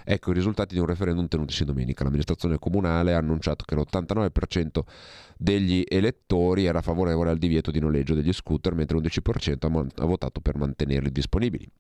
Ecco 0.05 0.31
i 0.31 0.35
risultati 0.35 0.75
di 0.75 0.81
un 0.81 0.87
referendum 0.87 1.29
tenutisi 1.29 1.65
domenica. 1.65 2.03
L'amministrazione 2.03 2.59
comunale 2.59 3.15
ha 3.15 3.19
annunciato 3.19 3.65
che 3.65 3.75
l'89% 3.75 4.81
degli 5.37 5.85
elettori 5.87 6.65
era 6.67 6.83
favorevole 6.83 7.31
al 7.31 7.39
divieto 7.39 7.71
di 7.71 7.79
noleggio 7.79 8.15
degli 8.15 8.33
scooter, 8.33 8.75
mentre 8.75 8.99
l'11% 8.99 9.57
ha, 9.61 9.69
mon- 9.69 9.91
ha 9.97 10.05
votato 10.05 10.41
per 10.41 10.57
mantenerli 10.57 11.11
disponibili. 11.11 11.71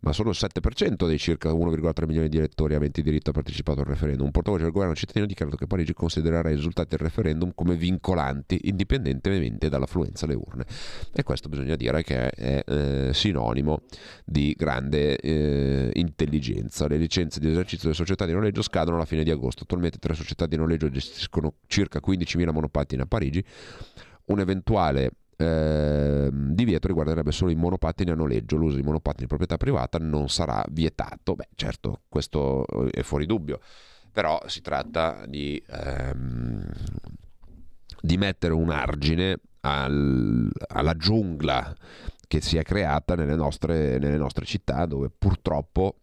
Ma 0.00 0.12
solo 0.12 0.30
il 0.30 0.36
7% 0.38 1.06
dei 1.06 1.18
circa 1.18 1.50
1,3 1.50 2.06
milioni 2.06 2.28
di 2.28 2.38
elettori 2.38 2.74
aventi 2.74 3.02
diritto 3.02 3.30
a 3.30 3.32
partecipare 3.34 3.80
al 3.80 3.86
referendum. 3.86 4.26
Un 4.26 4.30
portavoce 4.32 4.62
del 4.62 4.72
governo 4.72 4.94
cittadino 4.94 5.24
ha 5.24 5.28
dichiarato 5.28 5.56
che 5.56 5.66
Parigi 5.66 5.92
considererà 5.92 6.48
i 6.48 6.54
risultati 6.54 6.96
del 6.96 7.00
referendum 7.00 7.52
come 7.54 7.76
vincolanti, 7.76 8.60
indipendentemente 8.64 9.68
dall'affluenza 9.68 10.24
alle 10.24 10.34
urne. 10.34 10.64
E 11.12 11.22
questo 11.22 11.50
bisogna 11.50 11.76
dire 11.76 12.02
che 12.02 12.30
è 12.30 12.62
eh, 12.66 13.10
sinonimo 13.12 13.82
di 14.24 14.54
grande 14.56 15.18
eh, 15.18 15.90
intelligenza. 15.94 16.88
Le 16.88 16.96
licenze 16.96 17.38
di 17.38 17.50
esercizio 17.50 17.90
delle 17.90 17.94
società 17.94 18.24
di 18.24 18.32
noleggio 18.32 18.62
scadono 18.62 18.96
alla 18.96 19.04
fine 19.04 19.22
di 19.22 19.30
agosto. 19.30 19.64
Attualmente 19.64 19.98
tre 19.98 20.14
società 20.14 20.46
di 20.46 20.56
noleggio 20.56 20.88
gestiscono 20.88 21.56
circa 21.66 22.00
15.000 22.04 22.50
monopattini 22.52 23.02
a 23.02 23.06
Parigi. 23.06 23.44
Un 24.26 24.40
ehm, 25.40 26.52
divieto 26.52 26.86
riguarderebbe 26.86 27.32
solo 27.32 27.50
i 27.50 27.54
monopattini 27.54 28.10
a 28.10 28.14
noleggio. 28.14 28.56
L'uso 28.56 28.76
di 28.76 28.82
monopattini 28.82 29.22
di 29.22 29.26
proprietà 29.26 29.56
privata 29.56 29.98
non 29.98 30.28
sarà 30.28 30.64
vietato. 30.70 31.34
Beh, 31.34 31.48
certo, 31.54 32.02
questo 32.08 32.66
è 32.90 33.02
fuori 33.02 33.26
dubbio. 33.26 33.60
Però 34.12 34.40
si 34.46 34.60
tratta 34.60 35.24
di, 35.26 35.62
ehm, 35.68 36.66
di 38.00 38.16
mettere 38.16 38.54
un 38.54 38.70
argine 38.70 39.38
al- 39.60 40.50
alla 40.68 40.94
giungla 40.96 41.74
che 42.26 42.40
si 42.40 42.56
è 42.56 42.62
creata 42.62 43.14
nelle 43.14 43.34
nostre, 43.34 43.98
nelle 43.98 44.16
nostre 44.16 44.44
città 44.44 44.86
dove 44.86 45.10
purtroppo 45.10 45.96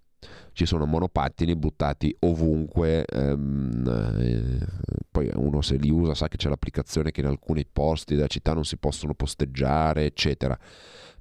ci 0.57 0.65
sono 0.65 0.87
monopattini 0.87 1.55
buttati 1.55 2.15
ovunque, 2.21 3.05
ehm, 3.05 3.83
eh, 4.17 4.65
poi 5.11 5.29
uno 5.35 5.61
se 5.61 5.75
li 5.75 5.91
usa 5.91 6.15
sa 6.15 6.27
che 6.29 6.37
c'è 6.37 6.49
l'applicazione 6.49 7.11
che 7.11 7.21
in 7.21 7.27
alcuni 7.27 7.63
posti 7.63 8.15
della 8.15 8.25
città 8.25 8.53
non 8.53 8.65
si 8.65 8.77
possono 8.77 9.13
posteggiare, 9.13 10.05
eccetera. 10.05 10.57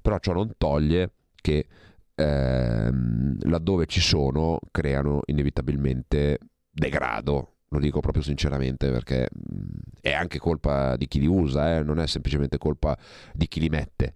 Però 0.01 0.17
ciò 0.17 0.33
non 0.33 0.53
toglie 0.57 1.11
che 1.35 1.67
ehm, 2.15 3.37
laddove 3.41 3.85
ci 3.85 4.01
sono 4.01 4.57
creano 4.71 5.21
inevitabilmente 5.25 6.39
degrado. 6.71 7.57
Lo 7.67 7.77
dico 7.77 7.99
proprio 7.99 8.23
sinceramente 8.23 8.89
perché 8.89 9.29
mh, 9.31 9.99
è 10.01 10.13
anche 10.13 10.39
colpa 10.39 10.95
di 10.95 11.07
chi 11.07 11.19
li 11.19 11.27
usa, 11.27 11.77
eh, 11.77 11.83
non 11.83 11.99
è 11.99 12.07
semplicemente 12.07 12.57
colpa 12.57 12.97
di 13.33 13.47
chi 13.47 13.59
li 13.59 13.69
mette, 13.69 14.15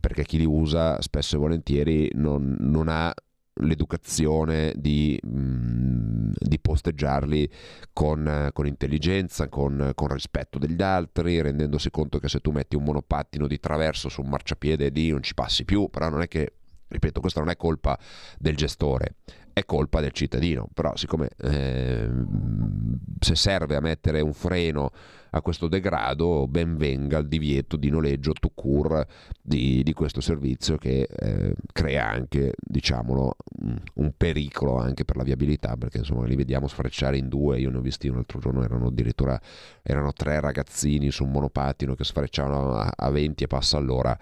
perché 0.00 0.24
chi 0.24 0.38
li 0.38 0.46
usa 0.46 0.98
spesso 1.02 1.36
e 1.36 1.38
volentieri 1.40 2.10
non, 2.14 2.56
non 2.58 2.88
ha 2.88 3.12
l'educazione 3.54 4.72
di, 4.76 5.18
mh, 5.22 6.32
di 6.38 6.58
posteggiarli 6.58 7.50
con, 7.92 8.50
con 8.52 8.66
intelligenza, 8.66 9.48
con, 9.48 9.92
con 9.94 10.08
rispetto 10.08 10.58
degli 10.58 10.80
altri, 10.82 11.40
rendendosi 11.40 11.90
conto 11.90 12.18
che 12.18 12.28
se 12.28 12.40
tu 12.40 12.50
metti 12.50 12.76
un 12.76 12.84
monopattino 12.84 13.46
di 13.46 13.58
traverso 13.60 14.08
su 14.08 14.22
un 14.22 14.28
marciapiede 14.28 14.88
lì 14.88 15.10
non 15.10 15.22
ci 15.22 15.34
passi 15.34 15.64
più, 15.64 15.88
però 15.90 16.08
non 16.08 16.22
è 16.22 16.28
che, 16.28 16.54
ripeto, 16.92 17.20
questa 17.20 17.40
non 17.40 17.50
è 17.50 17.56
colpa 17.56 17.98
del 18.38 18.56
gestore, 18.56 19.16
è 19.52 19.64
colpa 19.64 20.00
del 20.00 20.12
cittadino, 20.12 20.68
però 20.72 20.96
siccome 20.96 21.30
ehm, 21.36 22.98
se 23.20 23.34
serve 23.34 23.76
a 23.76 23.80
mettere 23.80 24.20
un 24.20 24.32
freno 24.32 24.90
a 25.34 25.40
questo 25.40 25.66
degrado, 25.68 26.46
ben 26.46 26.76
venga 26.76 27.18
il 27.18 27.26
divieto 27.26 27.76
di 27.76 27.88
noleggio 27.88 28.32
to 28.32 28.50
cure 28.54 29.06
di, 29.40 29.82
di 29.82 29.92
questo 29.94 30.20
servizio 30.20 30.76
che 30.76 31.08
eh, 31.08 31.54
crea 31.72 32.06
anche, 32.06 32.52
diciamolo, 32.58 33.36
un- 33.62 33.80
un 33.94 34.12
pericolo 34.16 34.76
anche 34.76 35.04
per 35.04 35.16
la 35.16 35.22
viabilità, 35.22 35.76
perché 35.76 35.98
insomma 35.98 36.26
li 36.26 36.36
vediamo 36.36 36.66
sfrecciare 36.68 37.16
in 37.16 37.28
due, 37.28 37.58
io 37.58 37.70
ne 37.70 37.78
ho 37.78 37.80
visti 37.80 38.08
un 38.08 38.18
altro 38.18 38.38
giorno, 38.40 38.62
erano 38.62 38.88
addirittura 38.88 39.40
erano 39.82 40.12
tre 40.12 40.38
ragazzini 40.40 41.10
su 41.10 41.24
un 41.24 41.30
monopattino 41.30 41.94
che 41.94 42.04
sfrecciavano 42.04 42.74
a, 42.74 42.92
a 42.94 43.10
20 43.10 43.44
e 43.44 43.46
passa 43.46 43.78
all'ora. 43.78 44.18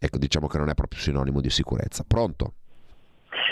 Ecco, 0.00 0.16
diciamo 0.18 0.46
che 0.46 0.58
non 0.58 0.68
è 0.68 0.74
proprio 0.74 1.00
sinonimo 1.00 1.40
di 1.40 1.50
sicurezza. 1.50 2.04
Pronto? 2.06 2.52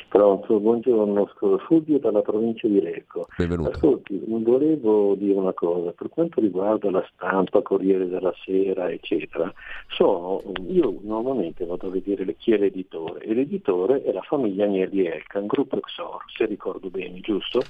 Pronto, 0.09 0.61
buongiorno, 0.61 1.28
scusa, 1.35 1.62
Fulvio 1.64 1.98
dalla 1.98 2.22
provincia 2.22 2.68
di 2.68 2.80
Lecco. 2.80 3.26
Benvenuto. 3.37 3.70
Ascolti, 3.70 4.22
volevo 4.26 5.14
dire 5.16 5.35
una 5.35 5.52
cosa, 5.52 5.90
per 5.90 6.09
quanto 6.09 6.40
riguarda 6.40 6.90
la 6.90 7.06
stampa, 7.12 7.61
Corriere 7.62 8.09
della 8.09 8.32
Sera, 8.44 8.88
eccetera, 8.90 9.52
sono, 9.88 10.40
io 10.68 11.00
normalmente 11.02 11.66
vado 11.66 11.88
a 11.88 11.90
vedere 11.90 12.24
le- 12.24 12.37
chi 12.37 12.52
è 12.52 12.56
l'editore 12.56 13.24
e 13.24 13.35
l'editore 13.35 14.02
è 14.04 14.12
la 14.12 14.22
famiglia 14.22 14.64
Agnelli 14.64 15.04
Elkan, 15.04 15.46
gruppo 15.46 15.76
Exor, 15.76 16.24
se 16.35 16.46
ricordo 16.46 16.88
bene, 16.88 17.20
giusto? 17.20 17.61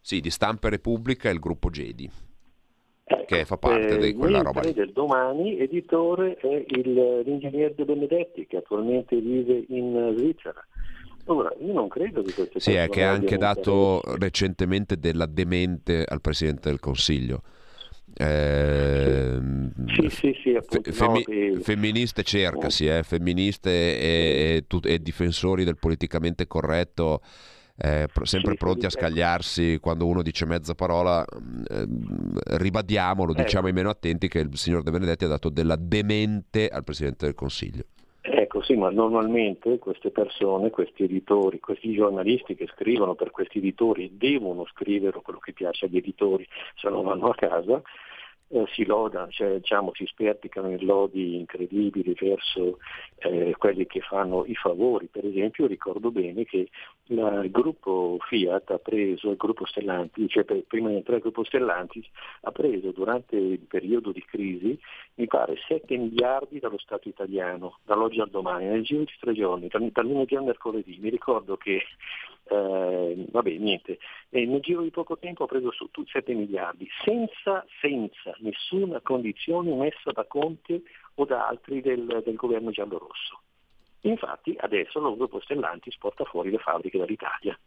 Sì, 0.00 0.20
di 0.20 0.30
Stampa 0.30 0.68
Repubblica 0.68 1.28
e 1.28 1.32
il 1.32 1.38
gruppo 1.38 1.70
Jedi. 1.70 2.10
Ecco, 3.08 3.24
Che 3.26 3.44
fa 3.44 3.56
parte 3.56 3.94
eh, 3.94 3.98
di 3.98 4.14
quella 4.14 4.42
roba 4.42 4.62
lì. 4.62 4.72
del 4.72 4.90
domani 4.90 5.58
editore 5.60 6.34
è 6.38 6.64
il- 6.66 7.22
l'ingegnere 7.24 7.72
De 7.76 7.84
Benedetti 7.84 8.46
che 8.48 8.56
attualmente 8.56 9.14
vive 9.20 9.64
in 9.68 10.12
Svizzera. 10.16 10.64
Ora, 11.26 11.52
io 11.64 11.72
non 11.72 11.86
credo 11.86 12.22
che 12.22 12.32
queste 12.34 12.58
Sì, 12.58 12.72
è 12.74 12.88
che 12.88 13.04
ha 13.04 13.12
anche 13.12 13.36
dato 13.36 14.00
interesse. 14.02 14.18
recentemente 14.18 14.98
della 14.98 15.26
demente 15.26 16.04
al 16.04 16.20
Presidente 16.20 16.68
del 16.68 16.80
Consiglio. 16.80 17.42
Ehm, 18.18 19.72
Sì, 19.94 20.08
sì, 20.08 20.36
sì, 20.42 20.50
appunto, 20.56 20.90
fe- 20.90 20.92
femmi- 20.92 21.24
no, 21.26 21.32
che- 21.54 21.58
femministe 21.60 22.22
cercasi, 22.24 22.86
eh, 22.88 23.02
femministe 23.04 23.70
e, 23.70 24.64
e 24.72 24.80
e 24.92 24.98
difensori 25.00 25.62
del 25.64 25.76
politicamente 25.78 26.46
corretto, 26.48 27.20
eh, 27.78 28.06
sempre 28.22 28.52
Sì, 28.52 28.56
pronti 28.56 28.86
a 28.86 28.90
scagliarsi 28.90 29.78
quando 29.80 30.06
uno 30.06 30.22
dice 30.22 30.46
mezza 30.46 30.74
parola. 30.74 31.24
ehm, 31.68 32.38
ribadiamo, 32.58 33.24
lo 33.24 33.32
Ecco. 33.32 33.42
diciamo 33.42 33.66
ai 33.66 33.72
meno 33.72 33.90
attenti, 33.90 34.28
che 34.28 34.38
il 34.38 34.50
signor 34.56 34.82
De 34.82 34.90
Benedetti 34.90 35.24
ha 35.24 35.28
dato 35.28 35.48
della 35.48 35.76
demente 35.76 36.68
al 36.68 36.84
Presidente 36.84 37.26
del 37.26 37.34
Consiglio. 37.34 37.84
Ecco 38.28 38.60
sì, 38.62 38.74
ma 38.74 38.90
normalmente 38.90 39.78
queste 39.78 40.10
persone, 40.10 40.70
questi 40.70 41.04
editori, 41.04 41.60
questi 41.60 41.92
giornalisti 41.92 42.56
che 42.56 42.66
scrivono 42.74 43.14
per 43.14 43.30
questi 43.30 43.58
editori 43.58 44.16
devono 44.16 44.66
scrivere 44.66 45.20
quello 45.22 45.38
che 45.38 45.52
piace 45.52 45.84
agli 45.86 45.96
editori, 45.98 46.46
se 46.74 46.88
no 46.88 47.02
vanno 47.02 47.28
a 47.28 47.34
casa. 47.34 47.80
Eh, 48.48 48.64
si 48.72 48.84
loda, 48.84 49.26
cioè, 49.30 49.54
diciamo, 49.54 49.90
si 49.94 50.06
sperticano 50.06 50.70
in 50.70 50.84
lodi 50.84 51.36
incredibili 51.36 52.14
verso 52.18 52.78
eh, 53.18 53.54
quelli 53.58 53.86
che 53.86 54.00
fanno 54.00 54.44
i 54.46 54.54
favori. 54.54 55.06
Per 55.06 55.24
esempio 55.24 55.66
ricordo 55.66 56.10
bene 56.10 56.44
che 56.44 56.68
la- 57.06 57.42
il 57.42 57.50
gruppo 57.50 58.18
Fiat 58.20 58.70
ha 58.70 58.78
preso, 58.78 59.30
il 59.30 59.36
gruppo 59.36 59.66
Stellantis, 59.66 60.30
cioè 60.30 60.44
per- 60.44 60.64
prima 60.66 60.88
di 60.90 60.96
entrare 60.96 61.16
il 61.18 61.22
gruppo 61.22 61.44
Stellantis, 61.44 62.06
ha 62.42 62.52
preso 62.52 62.92
durante 62.92 63.36
il 63.36 63.58
periodo 63.60 64.12
di 64.12 64.22
crisi, 64.24 64.78
mi 65.14 65.26
pare, 65.26 65.56
7 65.66 65.96
miliardi 65.96 66.60
dallo 66.60 66.78
Stato 66.78 67.08
italiano, 67.08 67.78
dall'oggi 67.84 68.20
al 68.20 68.30
domani, 68.30 68.66
nel 68.66 68.82
giro 68.84 69.00
di 69.00 69.12
tre 69.18 69.32
giorni, 69.32 69.68
dal, 69.68 69.90
dal 69.90 70.06
lunedì 70.06 70.36
al 70.36 70.44
mercoledì. 70.44 70.98
Mi 71.00 71.08
ricordo 71.10 71.56
che 71.56 71.82
eh, 72.48 73.26
vabbè, 73.30 73.50
niente. 73.50 73.98
E 74.28 74.46
nel 74.46 74.60
giro 74.60 74.82
di 74.82 74.90
poco 74.90 75.18
tempo 75.18 75.44
ha 75.44 75.46
preso 75.46 75.72
su 75.72 75.90
tutti 75.90 76.10
7 76.10 76.32
miliardi, 76.34 76.88
senza, 77.04 77.64
senza 77.80 78.34
nessuna 78.38 79.00
condizione 79.00 79.74
messa 79.74 80.12
da 80.12 80.24
Conte 80.24 80.82
o 81.14 81.24
da 81.24 81.46
altri 81.46 81.80
del, 81.80 82.22
del 82.24 82.36
governo 82.36 82.70
giallorosso. 82.70 83.40
Infatti 84.02 84.56
adesso 84.58 85.00
lo 85.00 85.16
gruppo 85.16 85.40
Stellantis 85.40 85.96
porta 85.98 86.24
fuori 86.24 86.50
le 86.50 86.58
fabbriche 86.58 86.98
dall'Italia. 86.98 87.58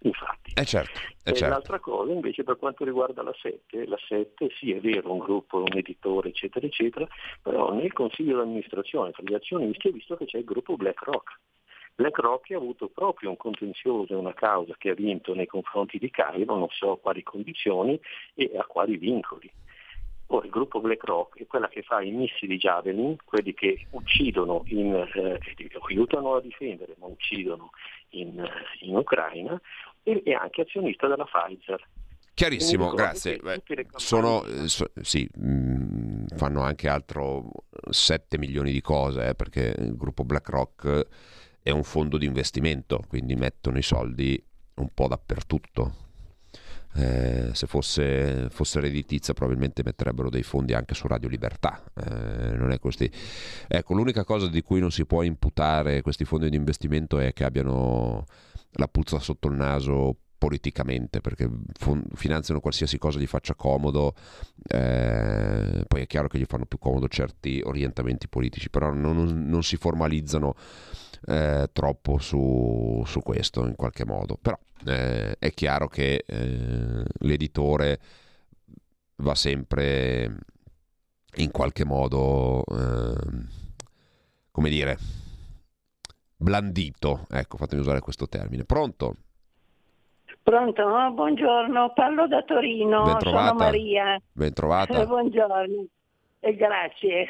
Infatti. 0.00 0.52
Eh 0.54 0.64
certo, 0.64 1.00
eh 1.24 1.30
E 1.30 1.34
certo. 1.34 1.48
l'altra 1.48 1.80
cosa 1.80 2.12
invece 2.12 2.44
per 2.44 2.56
quanto 2.58 2.84
riguarda 2.84 3.22
la 3.22 3.34
7, 3.34 3.86
la 3.86 3.98
7 4.06 4.50
sì 4.56 4.70
è 4.72 4.78
vero, 4.78 5.12
un 5.12 5.18
gruppo, 5.18 5.58
un 5.58 5.76
editore 5.76 6.28
eccetera 6.28 6.66
eccetera, 6.66 7.08
però 7.42 7.72
nel 7.72 7.92
consiglio 7.92 8.36
di 8.36 8.42
amministrazione 8.42 9.10
tra 9.10 9.22
gli 9.26 9.34
azionisti 9.34 9.88
ho 9.88 9.92
visto 9.92 10.16
che 10.16 10.26
c'è 10.26 10.38
il 10.38 10.44
gruppo 10.44 10.76
BlackRock. 10.76 11.40
BlackRock 11.96 12.50
ha 12.50 12.56
avuto 12.56 12.88
proprio 12.88 13.30
un 13.30 13.36
contenzioso 13.38 14.12
e 14.12 14.16
una 14.16 14.34
causa 14.34 14.74
che 14.76 14.90
ha 14.90 14.94
vinto 14.94 15.34
nei 15.34 15.46
confronti 15.46 15.98
di 15.98 16.10
Cairo, 16.10 16.54
non 16.54 16.68
so 16.70 16.92
a 16.92 16.98
quali 16.98 17.22
condizioni 17.22 17.98
e 18.34 18.52
a 18.56 18.64
quali 18.64 18.98
vincoli. 18.98 19.50
Ora 20.28 20.44
il 20.44 20.50
gruppo 20.50 20.80
BlackRock 20.80 21.38
è 21.38 21.46
quella 21.46 21.68
che 21.68 21.82
fa 21.82 22.02
i 22.02 22.10
missili 22.10 22.58
Javelin, 22.58 23.16
quelli 23.24 23.54
che 23.54 23.86
uccidono, 23.90 24.62
in, 24.66 24.92
eh, 24.94 25.40
aiutano 25.88 26.34
a 26.34 26.40
difendere 26.40 26.96
ma 26.98 27.06
uccidono 27.06 27.70
in, 28.10 28.40
eh, 28.40 28.50
in 28.80 28.96
Ucraina 28.96 29.58
e 30.02 30.20
è 30.22 30.32
anche 30.32 30.62
azionista 30.62 31.06
della 31.06 31.24
Pfizer. 31.24 31.82
Chiarissimo, 32.34 32.90
grazie. 32.90 33.38
Beh, 33.38 33.62
Sono, 33.94 34.44
eh, 34.44 34.68
so- 34.68 34.90
sì, 35.00 35.26
mh, 35.32 36.36
fanno 36.36 36.60
anche 36.60 36.88
altro 36.88 37.50
7 37.88 38.36
milioni 38.36 38.72
di 38.72 38.82
cose, 38.82 39.28
eh, 39.28 39.34
perché 39.34 39.74
il 39.78 39.96
gruppo 39.96 40.22
BlackRock 40.22 41.06
è 41.66 41.70
un 41.70 41.82
fondo 41.82 42.16
di 42.16 42.26
investimento, 42.26 43.02
quindi 43.08 43.34
mettono 43.34 43.76
i 43.76 43.82
soldi 43.82 44.40
un 44.74 44.88
po' 44.94 45.08
dappertutto. 45.08 46.04
Eh, 46.94 47.50
se 47.54 47.66
fosse, 47.66 48.46
fosse 48.50 48.78
redditizia 48.78 49.34
probabilmente 49.34 49.82
metterebbero 49.84 50.30
dei 50.30 50.44
fondi 50.44 50.74
anche 50.74 50.94
su 50.94 51.08
Radio 51.08 51.28
Libertà. 51.28 51.82
Eh. 51.92 52.78
Ecco, 53.66 53.94
l'unica 53.94 54.22
cosa 54.22 54.46
di 54.46 54.62
cui 54.62 54.78
non 54.78 54.92
si 54.92 55.06
può 55.06 55.24
imputare 55.24 56.02
questi 56.02 56.24
fondi 56.24 56.48
di 56.50 56.56
investimento 56.56 57.18
è 57.18 57.32
che 57.32 57.42
abbiano 57.42 58.26
la 58.74 58.86
puzza 58.86 59.18
sotto 59.18 59.48
il 59.48 59.56
naso 59.56 60.18
politicamente 60.38 61.20
perché 61.20 61.50
finanziano 62.14 62.60
qualsiasi 62.60 62.98
cosa 62.98 63.18
gli 63.18 63.26
faccia 63.26 63.54
comodo 63.54 64.14
eh, 64.68 65.82
poi 65.88 66.02
è 66.02 66.06
chiaro 66.06 66.28
che 66.28 66.38
gli 66.38 66.44
fanno 66.46 66.66
più 66.66 66.78
comodo 66.78 67.08
certi 67.08 67.62
orientamenti 67.64 68.28
politici 68.28 68.68
però 68.68 68.92
non, 68.92 69.48
non 69.48 69.62
si 69.62 69.76
formalizzano 69.78 70.54
eh, 71.26 71.68
troppo 71.72 72.18
su, 72.18 73.02
su 73.04 73.20
questo 73.20 73.66
in 73.66 73.76
qualche 73.76 74.04
modo 74.04 74.38
però 74.40 74.58
eh, 74.86 75.36
è 75.38 75.50
chiaro 75.50 75.88
che 75.88 76.24
eh, 76.26 77.04
l'editore 77.20 77.98
va 79.16 79.34
sempre 79.34 80.36
in 81.36 81.50
qualche 81.50 81.84
modo 81.84 82.64
ehm, 82.68 83.48
come 84.50 84.68
dire 84.68 84.96
blandito 86.36 87.26
ecco 87.30 87.56
fatemi 87.56 87.80
usare 87.80 88.00
questo 88.00 88.28
termine 88.28 88.64
pronto 88.64 89.16
Pronto? 90.46 91.10
Buongiorno, 91.12 91.92
parlo 91.92 92.28
da 92.28 92.40
Torino, 92.44 93.02
Bentrovata. 93.02 93.48
sono 93.48 93.58
Maria. 93.58 94.22
ben 94.32 94.52
Eh, 94.54 95.06
buongiorno, 95.06 95.86
e 96.38 96.54
grazie. 96.54 97.28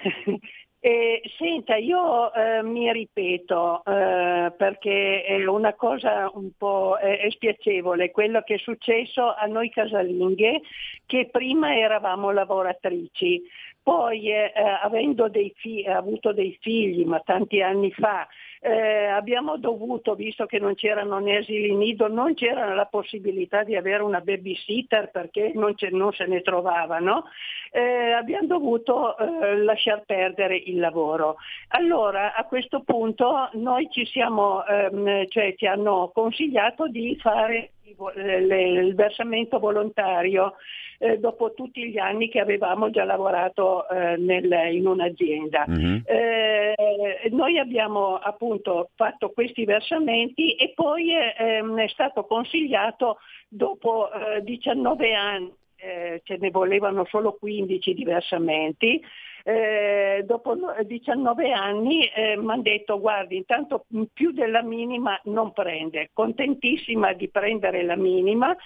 Eh, 0.87 1.21
senta, 1.37 1.75
io 1.75 2.33
eh, 2.33 2.63
mi 2.63 2.93
ripeto 2.93 3.83
eh, 3.85 4.53
perché 4.57 5.25
è 5.25 5.45
una 5.45 5.75
cosa 5.75 6.31
un 6.33 6.51
po' 6.57 6.97
spiacevole 7.29 8.13
quello 8.13 8.43
che 8.43 8.55
è 8.55 8.59
successo 8.59 9.35
a 9.35 9.47
noi 9.47 9.69
casalinghe 9.69 10.61
che 11.05 11.29
prima 11.29 11.77
eravamo 11.77 12.31
lavoratrici, 12.31 13.43
poi 13.83 14.31
eh, 14.31 14.53
eh, 14.55 14.63
avendo 14.83 15.29
dei 15.29 15.53
fi- 15.57 15.85
avuto 15.85 16.33
dei 16.33 16.57
figli, 16.61 17.05
ma 17.05 17.19
tanti 17.19 17.63
anni 17.63 17.91
fa, 17.91 18.27
eh, 18.67 19.07
abbiamo 19.07 19.59
dovuto, 19.59 20.17
visto 20.17 20.45
che 20.47 20.59
non 20.59 20.75
c'erano 20.75 21.21
né 21.21 21.37
asili 21.37 21.73
nido, 21.73 22.09
non 22.09 22.35
c'era 22.35 22.75
la 22.75 22.87
possibilità 22.87 23.63
di 23.63 23.77
avere 23.77 24.03
una 24.03 24.21
babysitter 24.21 25.13
perché 25.13 25.53
non, 25.55 25.75
non 25.93 26.13
se 26.13 26.27
ne 26.27 26.43
trovavano, 26.43 27.27
eh, 27.71 28.11
abbiamo 28.11 28.49
dovuto 28.49 29.17
eh, 29.17 29.57
lasciar 29.59 30.03
perdere 30.05 30.57
il 30.57 30.81
lavoro. 30.81 31.37
Allora 31.69 32.35
a 32.35 32.45
questo 32.45 32.83
punto 32.83 33.51
noi 33.53 33.89
ci 33.93 34.05
siamo, 34.05 34.67
ehm, 34.67 35.29
cioè 35.29 35.55
ci 35.55 35.67
hanno 35.67 36.11
consigliato 36.13 36.89
di 36.89 37.17
fare 37.21 37.71
il 37.87 38.95
versamento 38.95 39.59
volontario 39.59 40.55
eh, 40.99 41.19
dopo 41.19 41.53
tutti 41.53 41.89
gli 41.89 41.99
anni 41.99 42.29
che 42.29 42.41
avevamo 42.41 42.91
già 42.91 43.05
lavorato 43.05 43.89
eh, 43.89 44.17
nel- 44.17 44.73
in 44.73 44.87
un'azienda. 44.87 45.65
Mhm. 45.67 46.03
Eh, 46.05 47.29
noi 47.31 47.59
abbiamo 47.59 48.17
appunto 48.17 48.91
fatto 48.95 49.31
questi 49.31 49.65
versamenti 49.65 50.55
e 50.55 50.73
poi 50.75 51.15
eh, 51.15 51.35
ehm, 51.37 51.79
è 51.79 51.89
stato 51.89 52.25
consigliato 52.25 53.19
dopo 53.49 54.11
eh, 54.11 54.43
19 54.43 55.15
anni, 55.15 55.53
eh, 55.77 56.23
ce 56.25 56.39
ne 56.41 56.51
volevano 56.51 57.05
solo 57.05 57.35
15 57.39 57.95
di 57.95 58.05
versamenti, 58.05 59.01
eh, 59.49 60.25
dopo 60.27 60.55
no- 60.55 60.75
19 60.83 61.53
anni 61.53 62.11
mi 62.17 62.51
hanno 62.51 62.63
detto 62.63 62.99
guardi 62.99 63.37
intanto 63.37 63.87
più 64.13 64.33
della 64.33 64.63
minima 64.63 65.21
non 65.25 65.53
prende, 65.53 66.11
contentissima 66.13 67.13
di 67.13 67.29
prendere 67.29 67.85
la 67.85 67.95
minima 67.95 68.57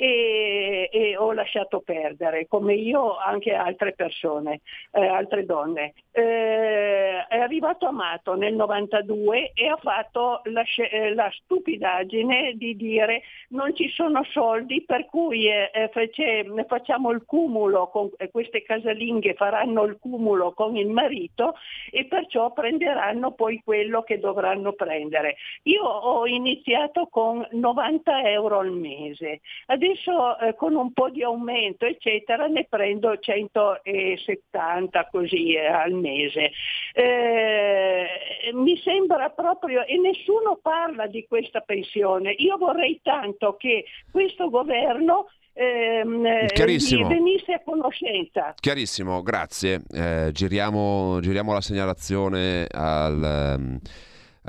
e, 0.00 0.88
e 0.90 1.14
ho 1.18 1.30
lasciato 1.32 1.80
perdere, 1.80 2.46
come 2.48 2.72
io 2.72 3.18
anche 3.18 3.52
altre 3.52 3.92
persone, 3.92 4.62
eh, 4.92 5.06
altre 5.06 5.44
donne. 5.44 5.92
Eh, 6.10 7.26
è 7.28 7.38
arrivato 7.38 7.86
Amato 7.86 8.34
nel 8.34 8.54
92 8.54 9.52
e 9.52 9.68
ha 9.68 9.76
fatto 9.76 10.40
la, 10.44 10.64
eh, 10.90 11.12
la 11.12 11.30
stupidaggine 11.30 12.54
di 12.54 12.76
dire 12.76 13.22
non 13.50 13.76
ci 13.76 13.90
sono 13.90 14.24
soldi 14.24 14.82
per 14.86 15.04
cui 15.04 15.46
eh, 15.46 15.70
eh, 15.70 15.90
face- 15.92 16.46
facciamo 16.66 17.10
il 17.10 17.24
cumulo 17.26 17.88
con 17.88 18.08
eh, 18.16 18.30
queste 18.30 18.62
casalinghe 18.62 19.34
faranno 19.34 19.84
il 19.84 19.98
cumulo 20.00 20.29
con 20.54 20.76
il 20.76 20.88
marito 20.88 21.54
e 21.90 22.06
perciò 22.06 22.52
prenderanno 22.52 23.32
poi 23.32 23.60
quello 23.64 24.02
che 24.02 24.18
dovranno 24.18 24.72
prendere. 24.72 25.36
Io 25.64 25.82
ho 25.82 26.26
iniziato 26.26 27.08
con 27.08 27.46
90 27.50 28.22
euro 28.30 28.58
al 28.58 28.72
mese, 28.72 29.40
adesso 29.66 30.38
eh, 30.38 30.54
con 30.54 30.74
un 30.74 30.92
po' 30.92 31.10
di 31.10 31.22
aumento 31.22 31.84
eccetera 31.84 32.46
ne 32.46 32.66
prendo 32.68 33.18
170 33.18 35.08
così 35.10 35.54
eh, 35.54 35.66
al 35.66 35.92
mese. 35.92 36.52
Eh, 36.92 38.06
mi 38.52 38.76
sembra 38.78 39.30
proprio, 39.30 39.84
e 39.84 39.98
nessuno 39.98 40.58
parla 40.60 41.06
di 41.06 41.26
questa 41.26 41.60
pensione, 41.60 42.32
io 42.38 42.56
vorrei 42.56 43.00
tanto 43.02 43.56
che 43.56 43.84
questo 44.10 44.50
governo 44.50 45.26
ehm, 45.60 46.24
eh, 46.26 47.06
venisse 47.06 47.52
a 47.52 47.60
conoscenza. 47.62 48.54
Chiarissimo, 48.58 49.22
grazie. 49.22 49.82
Eh, 49.92 50.30
giriamo, 50.32 51.20
giriamo 51.20 51.52
la 51.52 51.60
segnalazione 51.60 52.66
al, 52.70 53.22
ehm, 53.22 53.78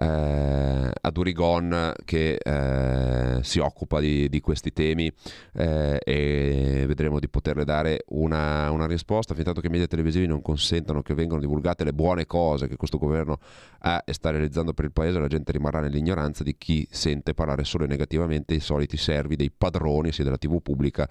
eh, 0.02 0.92
ad 1.00 1.18
Urigon 1.18 1.94
che 2.04 2.36
eh, 2.36 3.44
si 3.44 3.60
occupa 3.60 4.00
di, 4.00 4.30
di 4.30 4.40
questi 4.40 4.74
temi 4.74 5.12
eh, 5.54 6.00
e 6.04 6.86
vedremo 6.88 7.20
di 7.20 7.30
poterle 7.30 7.64
dare 7.64 8.06
una, 8.08 8.72
una 8.72 8.88
risposta. 8.88 9.36
Fin 9.36 9.50
che 9.54 9.68
i 9.68 9.70
media 9.70 9.86
televisivi 9.86 10.26
non 10.26 10.42
consentano 10.42 11.04
che 11.04 11.14
vengano 11.14 11.40
divulgate 11.40 11.84
le 11.84 11.94
buone 11.94 12.26
cose 12.26 12.68
che 12.68 12.78
questo 12.78 12.98
governo 12.98 13.38
ha 13.80 14.02
e 14.04 14.14
sta 14.14 14.32
realizzando 14.32 14.74
per 14.74 14.86
il 14.86 14.92
paese 14.92 15.20
la 15.20 15.28
gente 15.28 15.52
rimarrà 15.52 15.82
nell'ignoranza 15.82 16.44
di 16.44 16.56
chi 16.58 16.88
sente 16.90 17.34
parlare 17.34 17.64
solo 17.64 17.84
e 17.84 17.88
negativamente 17.88 18.56
i 18.56 18.60
soliti 18.60 18.98
servi 18.98 19.36
dei 19.36 19.52
padroni 19.52 20.12
sia 20.12 20.24
della 20.24 20.38
tv 20.38 20.62
pubblica 20.62 21.08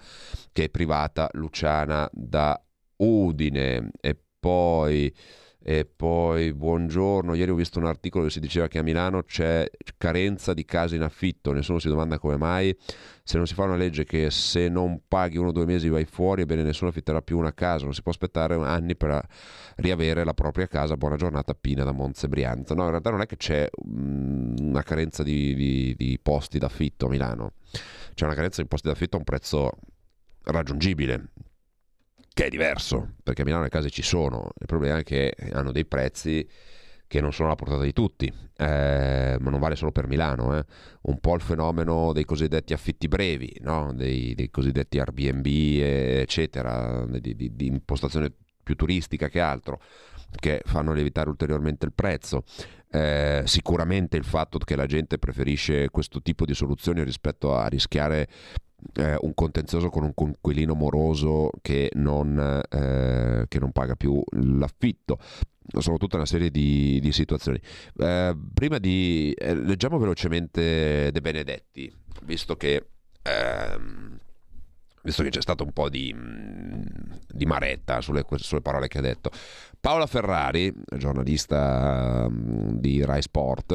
che 0.51 0.69
privata 0.69 1.29
Luciana 1.33 2.09
da 2.11 2.61
Udine. 2.97 3.91
E 4.01 4.17
poi 4.39 5.13
E 5.63 5.85
poi 5.85 6.53
buongiorno, 6.53 7.35
ieri 7.35 7.51
ho 7.51 7.55
visto 7.55 7.77
un 7.77 7.85
articolo 7.85 8.23
che 8.23 8.31
si 8.31 8.39
diceva 8.39 8.67
che 8.67 8.79
a 8.79 8.81
Milano 8.81 9.21
c'è 9.21 9.69
carenza 9.95 10.55
di 10.55 10.65
case 10.65 10.95
in 10.95 11.03
affitto, 11.03 11.51
nessuno 11.51 11.77
si 11.77 11.87
domanda 11.87 12.17
come 12.17 12.35
mai, 12.35 12.75
se 13.23 13.37
non 13.37 13.45
si 13.45 13.53
fa 13.53 13.65
una 13.65 13.75
legge 13.75 14.03
che 14.03 14.31
se 14.31 14.69
non 14.69 15.01
paghi 15.07 15.37
uno 15.37 15.49
o 15.49 15.51
due 15.51 15.65
mesi 15.65 15.87
vai 15.87 16.05
fuori, 16.05 16.41
ebbene 16.41 16.63
nessuno 16.63 16.89
affitterà 16.89 17.21
più 17.21 17.37
una 17.37 17.53
casa, 17.53 17.83
non 17.83 17.93
si 17.93 18.01
può 18.01 18.11
aspettare 18.11 18.55
anni 18.55 18.95
per 18.95 19.23
riavere 19.75 20.23
la 20.23 20.33
propria 20.33 20.65
casa. 20.65 20.97
Buona 20.97 21.15
giornata 21.15 21.53
Pina 21.53 21.83
da 21.83 21.91
Monza 21.91 22.25
e 22.25 22.29
Brianza. 22.29 22.73
No, 22.73 22.85
in 22.85 22.89
realtà 22.89 23.11
non 23.11 23.21
è 23.21 23.27
che 23.27 23.37
c'è 23.37 23.69
mm, 23.87 24.55
una 24.61 24.81
carenza 24.81 25.21
di, 25.21 25.53
di- 25.53 25.93
di 25.95 26.19
posti 26.19 26.57
d'affitto 26.57 27.05
a 27.05 27.09
Milano, 27.09 27.53
c'è 28.15 28.25
una 28.25 28.33
carenza 28.33 28.63
di 28.63 28.67
posti 28.67 28.87
d'affitto 28.87 29.15
a 29.15 29.19
un 29.19 29.25
prezzo 29.25 29.69
raggiungibile, 30.43 31.27
che 32.33 32.45
è 32.45 32.49
diverso, 32.49 33.15
perché 33.23 33.41
a 33.41 33.45
Milano 33.45 33.63
le 33.63 33.69
case 33.69 33.89
ci 33.89 34.01
sono, 34.01 34.51
il 34.59 34.65
problema 34.65 34.99
è 34.99 35.03
che 35.03 35.33
hanno 35.51 35.71
dei 35.71 35.85
prezzi 35.85 36.47
che 37.11 37.19
non 37.19 37.33
sono 37.33 37.49
alla 37.49 37.57
portata 37.57 37.83
di 37.83 37.91
tutti, 37.91 38.33
eh, 38.55 39.35
ma 39.37 39.49
non 39.49 39.59
vale 39.59 39.75
solo 39.75 39.91
per 39.91 40.07
Milano, 40.07 40.57
eh. 40.57 40.63
un 41.01 41.19
po' 41.19 41.35
il 41.35 41.41
fenomeno 41.41 42.13
dei 42.13 42.23
cosiddetti 42.23 42.71
affitti 42.71 43.09
brevi, 43.09 43.53
no? 43.63 43.91
dei, 43.93 44.33
dei 44.33 44.49
cosiddetti 44.49 44.97
Airbnb, 44.97 45.45
eccetera, 45.45 47.05
di, 47.05 47.35
di- 47.35 47.53
di 47.53 47.65
impostazione 47.65 48.31
più 48.63 48.75
turistica 48.75 49.27
che 49.27 49.41
altro, 49.41 49.81
che 50.33 50.61
fanno 50.63 50.93
lievitare 50.93 51.27
ulteriormente 51.27 51.85
il 51.85 51.91
prezzo. 51.91 52.43
Eh, 52.89 53.43
sicuramente 53.45 54.15
il 54.15 54.23
fatto 54.23 54.57
che 54.57 54.77
la 54.77 54.85
gente 54.85 55.17
preferisce 55.17 55.89
questo 55.89 56.21
tipo 56.21 56.45
di 56.45 56.53
soluzioni 56.53 57.03
rispetto 57.03 57.55
a 57.55 57.67
rischiare 57.67 58.27
eh, 58.95 59.17
un 59.21 59.33
contenzioso 59.33 59.89
con 59.89 60.03
un 60.03 60.13
coinquilino 60.13 60.73
moroso 60.73 61.49
che 61.61 61.89
non, 61.93 62.61
eh, 62.69 63.45
che 63.47 63.59
non 63.59 63.71
paga 63.71 63.95
più 63.95 64.21
l'affitto. 64.31 65.19
Sono 65.77 65.97
tutta 65.97 66.17
una 66.17 66.25
serie 66.25 66.49
di, 66.49 66.99
di 66.99 67.11
situazioni. 67.11 67.59
Eh, 67.97 68.35
prima 68.53 68.77
di 68.77 69.33
eh, 69.37 69.55
leggiamo 69.55 69.97
velocemente 69.97 71.11
De 71.11 71.21
Benedetti, 71.21 71.93
visto 72.23 72.55
che, 72.57 72.87
ehm, 73.21 74.19
visto 75.03 75.23
che 75.23 75.29
c'è 75.29 75.41
stato 75.41 75.63
un 75.63 75.71
po' 75.71 75.89
di, 75.89 76.13
mm, 76.15 76.81
di 77.31 77.45
maretta 77.45 78.01
sulle, 78.01 78.25
sulle 78.35 78.61
parole 78.61 78.87
che 78.87 78.99
ha 78.99 79.01
detto. 79.01 79.31
Paola 79.81 80.05
Ferrari, 80.05 80.71
giornalista 80.95 82.27
mm, 82.29 82.77
di 82.77 83.03
Rai 83.03 83.23
Sport, 83.23 83.71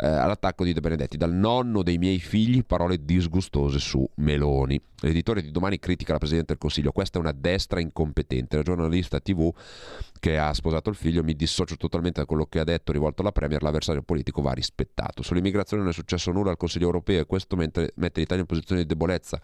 eh, 0.00 0.06
all'attacco 0.06 0.64
di 0.64 0.72
De 0.72 0.80
Benedetti. 0.80 1.18
Dal 1.18 1.34
nonno 1.34 1.82
dei 1.82 1.98
miei 1.98 2.18
figli, 2.18 2.64
parole 2.64 3.04
disgustose 3.04 3.78
su 3.78 4.08
Meloni. 4.16 4.80
L'editore 5.02 5.42
di 5.42 5.50
domani 5.50 5.78
critica 5.78 6.12
la 6.12 6.18
Presidente 6.18 6.52
del 6.52 6.58
Consiglio. 6.60 6.92
Questa 6.92 7.18
è 7.18 7.20
una 7.20 7.32
destra 7.32 7.80
incompetente. 7.80 8.56
La 8.56 8.62
giornalista 8.62 9.20
TV 9.20 9.52
che 10.18 10.38
ha 10.38 10.52
sposato 10.54 10.88
il 10.88 10.96
figlio 10.96 11.22
mi 11.22 11.34
dissocio 11.34 11.76
totalmente 11.76 12.20
da 12.20 12.26
quello 12.26 12.46
che 12.46 12.58
ha 12.58 12.64
detto 12.64 12.92
rivolto 12.92 13.20
alla 13.20 13.32
Premier. 13.32 13.62
L'avversario 13.62 14.00
politico 14.00 14.40
va 14.40 14.52
rispettato. 14.52 15.22
Sull'immigrazione 15.22 15.82
non 15.82 15.92
è 15.92 15.94
successo 15.94 16.32
nulla 16.32 16.50
al 16.50 16.56
Consiglio 16.56 16.86
europeo 16.86 17.20
e 17.20 17.26
questo 17.26 17.56
mette 17.56 17.92
l'Italia 17.94 18.38
in 18.38 18.46
posizione 18.46 18.80
di 18.80 18.86
debolezza 18.86 19.38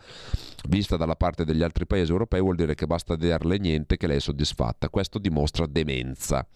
vista 0.69 0.97
dalla 0.97 1.15
parte 1.15 1.26
degli 1.45 1.63
altri 1.63 1.87
paesi 1.87 2.11
europei 2.11 2.41
vuol 2.41 2.57
dire 2.57 2.75
che 2.75 2.87
basta 2.87 3.17
darle 3.17 3.59
niente 3.59 3.97
che 3.97 4.07
lei 4.07 4.17
è 4.17 4.21
soddisfatta. 4.21 4.89
Questo 4.89 5.19
dimostra 5.19 5.67
demenza. 5.67 6.47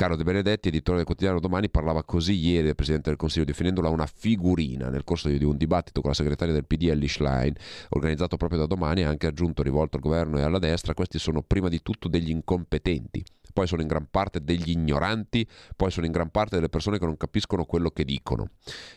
Caro 0.00 0.16
De 0.16 0.24
Benedetti, 0.24 0.68
editore 0.68 0.96
del 0.96 1.04
quotidiano 1.04 1.40
Domani, 1.40 1.68
parlava 1.68 2.02
così 2.04 2.32
ieri 2.32 2.64
del 2.64 2.74
Presidente 2.74 3.10
del 3.10 3.18
Consiglio, 3.18 3.44
definendola 3.44 3.90
una 3.90 4.06
figurina 4.06 4.88
nel 4.88 5.04
corso 5.04 5.28
di 5.28 5.44
un 5.44 5.58
dibattito 5.58 6.00
con 6.00 6.08
la 6.08 6.16
segretaria 6.16 6.54
del 6.54 6.64
PD 6.64 6.84
Ellie 6.84 7.06
Schlein, 7.06 7.52
organizzato 7.90 8.38
proprio 8.38 8.60
da 8.60 8.66
Domani, 8.66 9.02
ha 9.02 9.10
anche 9.10 9.26
aggiunto 9.26 9.62
rivolto 9.62 9.96
al 9.96 10.02
governo 10.02 10.38
e 10.38 10.42
alla 10.42 10.58
destra, 10.58 10.94
questi 10.94 11.18
sono 11.18 11.42
prima 11.42 11.68
di 11.68 11.82
tutto 11.82 12.08
degli 12.08 12.30
incompetenti, 12.30 13.22
poi 13.52 13.66
sono 13.66 13.82
in 13.82 13.88
gran 13.88 14.06
parte 14.10 14.42
degli 14.42 14.70
ignoranti, 14.70 15.46
poi 15.76 15.90
sono 15.90 16.06
in 16.06 16.12
gran 16.12 16.30
parte 16.30 16.54
delle 16.54 16.70
persone 16.70 16.98
che 16.98 17.04
non 17.04 17.18
capiscono 17.18 17.66
quello 17.66 17.90
che 17.90 18.04
dicono. 18.06 18.52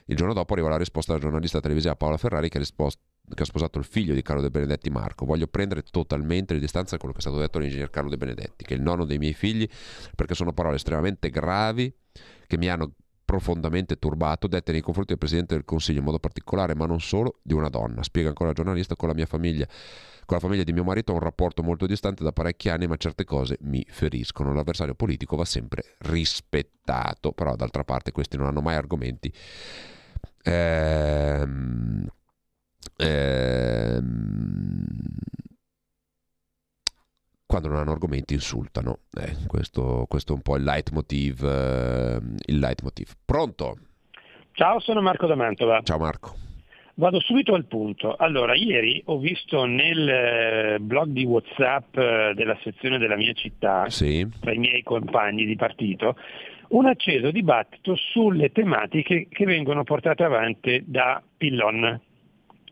Il 0.05 0.15
giorno 0.15 0.33
dopo 0.33 0.53
arriva 0.53 0.69
la 0.69 0.77
risposta 0.77 1.11
della 1.11 1.23
giornalista 1.25 1.59
televisiva 1.59 1.97
Paola 1.97 2.15
Ferrari 2.15 2.47
che 2.47 2.57
ha 2.57 2.61
risposto 2.61 3.01
che 3.33 3.43
ha 3.43 3.45
sposato 3.45 3.79
il 3.79 3.85
figlio 3.85 4.13
di 4.13 4.21
Carlo 4.21 4.41
De 4.41 4.49
Benedetti 4.49 4.89
Marco. 4.89 5.25
Voglio 5.25 5.47
prendere 5.47 5.83
totalmente 5.83 6.53
le 6.53 6.59
distanze 6.59 6.91
da 6.91 6.97
quello 6.97 7.13
che 7.13 7.19
è 7.19 7.23
stato 7.23 7.37
detto 7.37 7.57
all'ingegner 7.57 7.89
Carlo 7.89 8.09
De 8.09 8.17
Benedetti, 8.17 8.63
che 8.63 8.73
è 8.73 8.77
il 8.77 8.83
nonno 8.83 9.05
dei 9.05 9.17
miei 9.17 9.33
figli, 9.33 9.67
perché 10.15 10.35
sono 10.35 10.53
parole 10.53 10.75
estremamente 10.75 11.29
gravi 11.29 11.93
che 12.47 12.57
mi 12.57 12.69
hanno 12.69 12.93
profondamente 13.25 13.97
turbato, 13.97 14.47
dette 14.47 14.71
nei 14.71 14.81
confronti 14.81 15.11
del 15.11 15.19
Presidente 15.19 15.55
del 15.55 15.65
Consiglio 15.65 15.99
in 15.99 16.05
modo 16.05 16.19
particolare, 16.19 16.75
ma 16.75 16.85
non 16.85 16.99
solo, 16.99 17.39
di 17.41 17.53
una 17.53 17.69
donna. 17.69 18.03
Spiega 18.03 18.27
ancora 18.29 18.49
il 18.49 18.55
giornalista 18.55 18.95
con 18.95 19.07
la 19.07 19.15
mia 19.15 19.25
famiglia. 19.25 19.65
Con 20.25 20.37
la 20.37 20.39
famiglia 20.39 20.63
di 20.63 20.71
mio 20.71 20.83
marito 20.83 21.11
ho 21.11 21.15
un 21.15 21.21
rapporto 21.21 21.63
molto 21.63 21.85
distante 21.85 22.23
da 22.23 22.31
parecchi 22.31 22.69
anni, 22.69 22.87
ma 22.87 22.95
certe 22.97 23.23
cose 23.23 23.57
mi 23.61 23.83
feriscono. 23.89 24.53
L'avversario 24.53 24.93
politico 24.93 25.35
va 25.35 25.45
sempre 25.45 25.95
rispettato, 25.99 27.31
però 27.31 27.55
d'altra 27.55 27.83
parte 27.83 28.11
questi 28.11 28.37
non 28.37 28.47
hanno 28.47 28.61
mai 28.61 28.75
argomenti. 28.75 29.33
Ehm, 30.43 32.07
ehm, 33.03 34.85
quando 37.45 37.67
non 37.67 37.77
hanno 37.77 37.91
argomenti 37.91 38.33
insultano. 38.33 38.99
Eh, 39.19 39.45
questo, 39.47 40.05
questo 40.07 40.33
è 40.33 40.35
un 40.35 40.41
po' 40.41 40.55
il 40.57 40.63
leitmotiv. 40.63 41.43
eh, 41.43 42.19
il 42.47 42.59
leitmotiv. 42.59 43.11
Pronto? 43.23 43.77
Ciao, 44.53 44.79
sono 44.79 45.01
Marco 45.01 45.27
da 45.27 45.35
Mantova. 45.35 45.81
Ciao 45.83 45.97
Marco. 45.99 46.35
Vado 46.95 47.19
subito 47.19 47.55
al 47.55 47.65
punto. 47.65 48.15
Allora, 48.15 48.53
ieri 48.55 49.01
ho 49.05 49.17
visto 49.17 49.65
nel 49.65 50.07
eh, 50.07 50.77
blog 50.79 51.09
di 51.09 51.23
WhatsApp 51.25 51.97
eh, 51.97 52.33
della 52.35 52.55
sezione 52.61 52.99
della 52.99 53.15
mia 53.15 53.33
città, 53.33 53.89
Sì. 53.89 54.27
tra 54.39 54.51
i 54.53 54.59
miei 54.59 54.83
compagni 54.83 55.45
di 55.45 55.55
partito, 55.55 56.15
un 56.69 56.85
acceso 56.85 57.31
dibattito 57.31 57.95
sulle 57.95 58.51
tematiche 58.51 59.25
che 59.27 59.45
vengono 59.45 59.83
portate 59.83 60.23
avanti 60.23 60.83
da 60.85 61.21
Pillon 61.35 61.99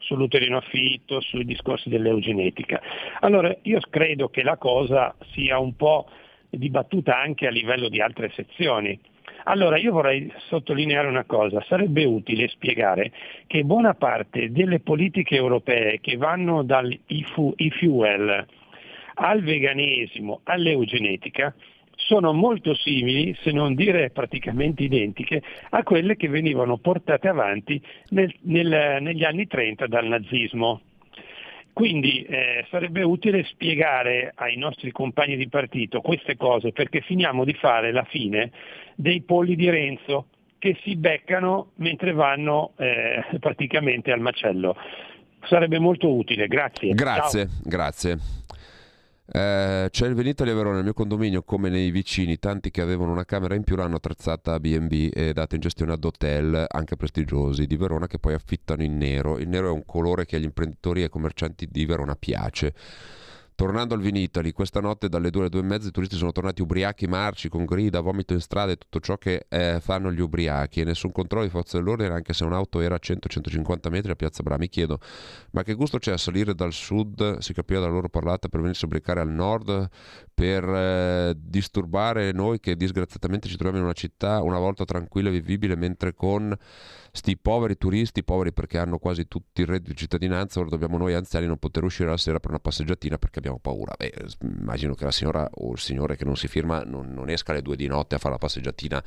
sull'uterino 0.02 0.58
affitto, 0.58 1.22
sui 1.22 1.46
discorsi 1.46 1.90
dell'eugenetica. 1.90 2.82
Allora, 3.22 3.56
io 3.64 3.80
credo 3.90 4.30
che 4.30 4.44
la 4.44 4.58
cosa 4.58 5.16
sia 5.32 5.58
un 5.58 5.76
po' 5.76 6.08
dibattuta 6.50 7.18
anche 7.18 7.48
a 7.48 7.52
livello 7.52 7.90
di 7.90 8.02
altre 8.02 8.30
sezioni. 8.36 9.00
Allora, 9.46 9.78
io 9.78 9.92
vorrei 9.92 10.32
sottolineare 10.50 11.08
una 11.08 11.24
cosa, 11.24 11.64
sarebbe 11.68 12.04
utile 12.04 12.48
spiegare 12.50 13.12
che 13.48 13.64
buona 13.64 13.96
parte 13.96 14.52
delle 14.52 14.80
politiche 14.80 15.36
europee 15.36 16.00
che 16.00 16.18
vanno 16.18 16.64
dal 16.64 16.96
e-fuel 17.08 18.46
al 19.16 19.42
veganesimo, 19.42 20.42
all'eugenetica, 20.44 21.54
sono 22.12 22.34
molto 22.34 22.76
simili, 22.76 23.34
se 23.42 23.54
non 23.54 23.74
dire 23.74 24.10
praticamente 24.10 24.84
identiche, 24.84 25.42
a 25.70 25.82
quelle 25.82 26.18
che 26.18 26.28
venivano 26.28 26.76
portate 26.76 27.30
avanti 27.30 27.82
nel- 28.10 28.36
nel- 28.42 28.98
negli 29.00 29.24
anni 29.24 29.48
30 29.48 29.88
dal 29.88 30.08
nazismo. 30.08 30.82
Quindi 31.72 32.22
eh, 32.24 32.66
sarebbe 32.70 33.02
utile 33.02 33.46
spiegare 33.46 34.34
ai 34.36 34.58
nostri 34.58 34.92
compagni 34.92 35.38
di 35.38 35.48
partito 35.48 36.02
queste 36.02 36.36
cose 36.36 36.74
perché 36.74 37.00
finiamo 37.00 37.46
di 37.46 37.54
fare 37.54 37.94
la 37.94 38.04
fine 38.04 38.52
dei 38.96 39.22
polli 39.22 39.56
di 39.56 39.70
Renzo 39.70 40.26
che 40.60 40.78
si 40.84 40.98
beccano 40.98 41.72
mentre 41.76 42.12
vanno 42.12 42.74
eh, 42.76 43.24
praticamente 43.40 44.12
al 44.12 44.20
macello. 44.20 44.76
Sarebbe 45.48 45.80
molto 45.80 46.14
utile, 46.14 46.48
grazie. 46.48 46.94
Grazie, 46.94 47.48
grazie. 47.64 48.18
Eh, 49.34 49.88
c'è 49.90 50.08
il 50.08 50.14
Venita 50.14 50.44
di 50.44 50.52
Verona 50.52 50.76
nel 50.76 50.84
mio 50.84 50.94
condominio 50.94 51.42
come 51.44 51.70
nei 51.70 51.90
vicini, 51.90 52.38
tanti 52.38 52.70
che 52.70 52.82
avevano 52.82 53.14
una 53.14 53.24
camera 53.24 53.56
in 53.56 53.64
più 53.64 53.78
l'hanno 53.78 53.96
attrezzata 53.96 54.54
a 54.54 54.60
B&B 54.60 55.10
e 55.14 55.32
data 55.32 55.56
in 55.56 55.62
gestione 55.62 55.94
ad 55.94 56.04
hotel 56.04 56.66
anche 56.68 56.98
prestigiosi 56.98 57.66
di 57.66 57.78
Verona 57.78 58.08
che 58.08 58.20
poi 58.20 58.34
affittano 58.34 58.84
in 58.84 58.98
nero. 58.98 59.38
Il 59.38 59.48
nero 59.48 59.68
è 59.68 59.72
un 59.72 59.86
colore 59.86 60.26
che 60.26 60.36
agli 60.36 60.44
imprenditori 60.44 61.00
e 61.00 61.04
ai 61.04 61.10
commercianti 61.10 61.66
di 61.72 61.86
Verona 61.86 62.16
piace. 62.16 62.74
Tornando 63.62 63.94
al 63.94 64.02
Vinitali, 64.02 64.54
questa 64.54 64.80
notte 64.80 65.08
dalle 65.08 65.30
2 65.30 65.42
alle 65.42 65.50
2 65.52 65.60
e 65.60 65.64
mezza 65.64 65.88
i 65.88 65.92
turisti 65.92 66.16
sono 66.16 66.32
tornati 66.32 66.64
ubriachi, 66.64 67.06
marci, 67.06 67.48
con 67.48 67.66
grida, 67.66 68.00
vomito 68.00 68.34
in 68.34 68.40
strada 68.40 68.72
e 68.72 68.76
tutto 68.76 69.00
ciò 69.00 69.20
che 69.20 69.46
eh, 69.48 69.80
fanno 69.80 70.12
gli 70.12 70.20
ubriachi 70.20 70.82
e 70.82 70.84
nessun 70.84 71.12
controllo 71.12 71.46
di 71.46 71.52
forza 71.52 71.78
dell'ordine 71.78 72.10
anche 72.10 72.34
se 72.34 72.44
un'auto 72.44 72.80
era 72.80 72.96
a 72.96 73.00
100-150 73.00 73.92
metri 73.92 74.10
a 74.10 74.16
Piazza 74.16 74.42
Bra. 74.42 74.58
Mi 74.58 74.68
chiedo, 74.68 74.98
ma 75.52 75.62
che 75.62 75.76
gusto 75.76 76.00
c'è 76.00 76.12
a 76.12 76.18
salire 76.18 76.56
dal 76.56 76.74
sud, 76.74 77.38
si 77.38 77.54
capiva 77.54 77.80
dalla 77.82 77.92
loro 77.92 78.10
parlata, 78.10 78.48
per 78.48 78.62
venirsi 78.62 78.84
a 78.84 78.88
ubriacare 78.88 79.20
al 79.20 79.30
nord, 79.30 79.90
per 80.34 80.68
eh, 80.68 81.36
disturbare 81.38 82.32
noi 82.32 82.60
che 82.60 82.76
disgraziatamente 82.76 83.48
ci 83.48 83.58
troviamo 83.58 83.78
in 83.78 83.84
una 83.84 83.94
città 83.94 84.42
una 84.42 84.58
volta 84.58 84.86
tranquilla 84.86 85.30
e 85.30 85.34
vivibile, 85.34 85.76
mentre 85.76 86.16
con 86.16 86.52
sti 87.12 87.38
poveri 87.38 87.78
turisti, 87.78 88.24
poveri 88.24 88.54
perché 88.54 88.78
hanno 88.78 88.98
quasi 88.98 89.28
tutti 89.28 89.62
il 89.62 89.68
reddito 89.68 89.92
di 89.92 89.98
cittadinanza, 89.98 90.60
ora 90.60 90.70
dobbiamo 90.70 90.98
noi 90.98 91.14
anziani 91.14 91.46
non 91.46 91.58
poter 91.58 91.84
uscire 91.84 92.10
la 92.10 92.18
sera 92.18 92.40
per 92.40 92.52
una 92.52 92.60
passeggiatina 92.60 93.18
perché 93.18 93.40
abbiamo 93.40 93.60
paura. 93.60 93.94
Beh, 93.98 94.14
immagino 94.60 94.94
che 94.94 95.04
la 95.04 95.12
signora 95.12 95.50
o 95.52 95.72
il 95.74 95.80
signore 95.80 96.16
che 96.16 96.26
non 96.26 96.38
si 96.38 96.48
firma 96.48 96.84
non, 96.84 97.12
non 97.14 97.30
esca 97.30 97.52
alle 97.52 97.62
due 97.62 97.76
di 97.76 97.88
notte 97.88 98.16
a 98.16 98.18
fare 98.18 98.34
la 98.34 98.40
passeggiatina 98.40 99.04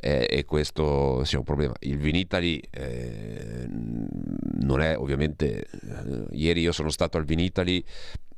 eh, 0.00 0.26
e 0.30 0.44
questo 0.44 1.24
sia 1.24 1.38
un 1.38 1.44
problema. 1.44 1.74
Il 1.80 1.98
Vinitali 1.98 2.60
eh, 2.70 3.66
non 3.68 4.80
è 4.80 4.96
ovviamente... 4.96 5.66
eh, 5.66 6.26
ieri 6.32 6.60
io 6.60 6.72
sono 6.72 6.90
stato 6.90 7.16
al 7.16 7.24
Vinitali, 7.24 7.82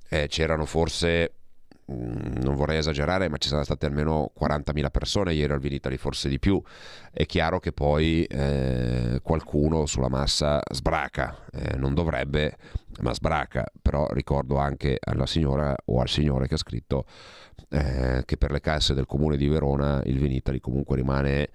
eh, 0.09 0.27
c'erano 0.29 0.67
forse 0.67 1.33
non 1.91 2.55
vorrei 2.55 2.79
esagerare, 2.79 3.29
ma 3.29 3.37
ci 3.37 3.49
saranno 3.49 3.65
state 3.65 3.87
almeno 3.87 4.33
40.000 4.39 4.91
persone 4.91 5.35
ieri 5.35 5.53
al 5.53 5.61
Vinitali, 5.61 5.97
forse 5.97 6.29
di 6.29 6.39
più. 6.39 6.61
È 7.11 7.27
chiaro 7.27 7.59
che 7.59 7.73
poi 7.73 8.25
eh, 8.25 9.21
qualcuno 9.23 9.87
sulla 9.87 10.09
massa 10.09 10.61
sbraca, 10.71 11.37
eh, 11.53 11.77
non 11.77 11.95
dovrebbe, 11.95 12.57
ma 13.01 13.13
sbraca. 13.13 13.67
Però 13.81 14.07
ricordo 14.13 14.57
anche 14.57 14.99
alla 15.01 15.27
signora 15.27 15.75
o 15.87 16.01
al 16.01 16.09
signore 16.09 16.47
che 16.47 16.55
ha 16.55 16.59
scritto 16.59 17.05
eh, 17.69 18.23
che 18.25 18.37
per 18.37 18.51
le 18.53 18.61
casse 18.61 18.95
del 18.95 19.07
comune 19.07 19.37
di 19.37 19.49
Verona 19.49 20.03
il 20.05 20.19
Vinitali 20.19 20.61
comunque 20.61 20.97
rimane 20.97 21.51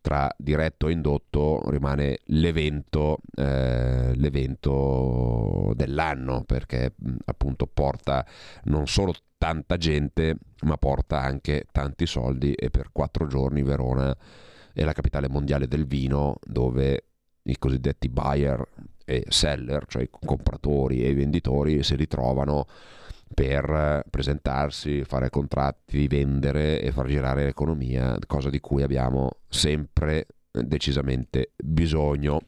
tra 0.00 0.32
diretto 0.36 0.88
e 0.88 0.92
indotto 0.92 1.62
rimane 1.68 2.20
l'evento, 2.26 3.18
eh, 3.36 4.12
l'evento 4.14 5.72
dell'anno 5.74 6.42
perché 6.44 6.94
mh, 6.96 7.16
appunto 7.26 7.66
porta 7.66 8.24
non 8.64 8.86
solo 8.86 9.12
tanta 9.40 9.78
gente 9.78 10.36
ma 10.64 10.76
porta 10.76 11.18
anche 11.18 11.64
tanti 11.72 12.04
soldi 12.04 12.52
e 12.52 12.68
per 12.68 12.90
quattro 12.92 13.26
giorni 13.26 13.62
Verona 13.62 14.14
è 14.74 14.84
la 14.84 14.92
capitale 14.92 15.30
mondiale 15.30 15.66
del 15.66 15.86
vino 15.86 16.36
dove 16.44 17.04
i 17.44 17.56
cosiddetti 17.56 18.10
buyer 18.10 18.62
e 19.02 19.24
seller, 19.28 19.86
cioè 19.86 20.02
i 20.02 20.10
compratori 20.10 21.02
e 21.02 21.08
i 21.08 21.14
venditori 21.14 21.82
si 21.82 21.96
ritrovano 21.96 22.66
per 23.32 24.04
presentarsi, 24.10 25.04
fare 25.04 25.30
contratti, 25.30 26.06
vendere 26.06 26.82
e 26.82 26.92
far 26.92 27.06
girare 27.06 27.44
l'economia, 27.44 28.18
cosa 28.26 28.50
di 28.50 28.60
cui 28.60 28.82
abbiamo 28.82 29.38
sempre 29.48 30.26
decisamente 30.50 31.52
bisogno. 31.56 32.42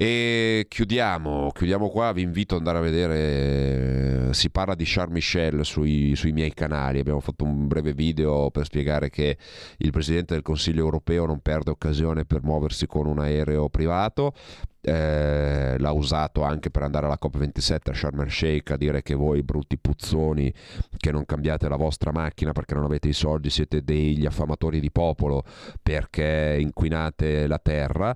E 0.00 0.66
chiudiamo, 0.68 1.50
chiudiamo 1.50 1.88
qua, 1.88 2.12
vi 2.12 2.22
invito 2.22 2.54
ad 2.54 2.60
andare 2.60 2.78
a 2.78 2.88
vedere, 2.88 4.32
si 4.32 4.48
parla 4.48 4.76
di 4.76 4.84
Charles 4.86 5.12
Michel 5.12 5.64
sui, 5.64 6.14
sui 6.14 6.30
miei 6.30 6.54
canali, 6.54 7.00
abbiamo 7.00 7.18
fatto 7.18 7.42
un 7.42 7.66
breve 7.66 7.94
video 7.94 8.48
per 8.52 8.66
spiegare 8.66 9.10
che 9.10 9.36
il 9.78 9.90
Presidente 9.90 10.34
del 10.34 10.44
Consiglio 10.44 10.84
europeo 10.84 11.26
non 11.26 11.40
perde 11.40 11.72
occasione 11.72 12.24
per 12.26 12.44
muoversi 12.44 12.86
con 12.86 13.06
un 13.06 13.18
aereo 13.18 13.70
privato, 13.70 14.34
eh, 14.80 15.74
l'ha 15.76 15.90
usato 15.90 16.44
anche 16.44 16.70
per 16.70 16.84
andare 16.84 17.06
alla 17.06 17.18
COP27 17.20 17.90
a 17.90 17.92
Sharm 17.92 18.20
el 18.20 18.30
Sheikh 18.30 18.70
a 18.70 18.76
dire 18.76 19.02
che 19.02 19.14
voi 19.14 19.42
brutti 19.42 19.78
puzzoni 19.78 20.54
che 20.96 21.10
non 21.10 21.26
cambiate 21.26 21.68
la 21.68 21.74
vostra 21.74 22.12
macchina 22.12 22.52
perché 22.52 22.74
non 22.74 22.84
avete 22.84 23.08
i 23.08 23.12
soldi 23.12 23.50
siete 23.50 23.82
degli 23.82 24.24
affamatori 24.24 24.78
di 24.78 24.92
popolo 24.92 25.42
perché 25.82 26.56
inquinate 26.60 27.48
la 27.48 27.58
terra 27.58 28.14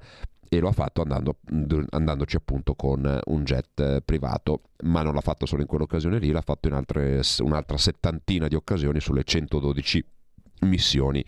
e 0.52 0.60
lo 0.60 0.68
ha 0.68 0.72
fatto 0.72 1.00
andando, 1.00 1.38
andandoci 1.88 2.36
appunto 2.36 2.74
con 2.74 3.20
un 3.24 3.42
jet 3.42 4.02
privato, 4.02 4.64
ma 4.82 5.00
non 5.00 5.14
l'ha 5.14 5.22
fatto 5.22 5.46
solo 5.46 5.62
in 5.62 5.66
quell'occasione 5.66 6.18
lì, 6.18 6.30
l'ha 6.30 6.42
fatto 6.42 6.68
in 6.68 6.74
altre, 6.74 7.22
un'altra 7.38 7.78
settantina 7.78 8.48
di 8.48 8.54
occasioni 8.54 9.00
sulle 9.00 9.24
112 9.24 10.04
missioni 10.64 11.24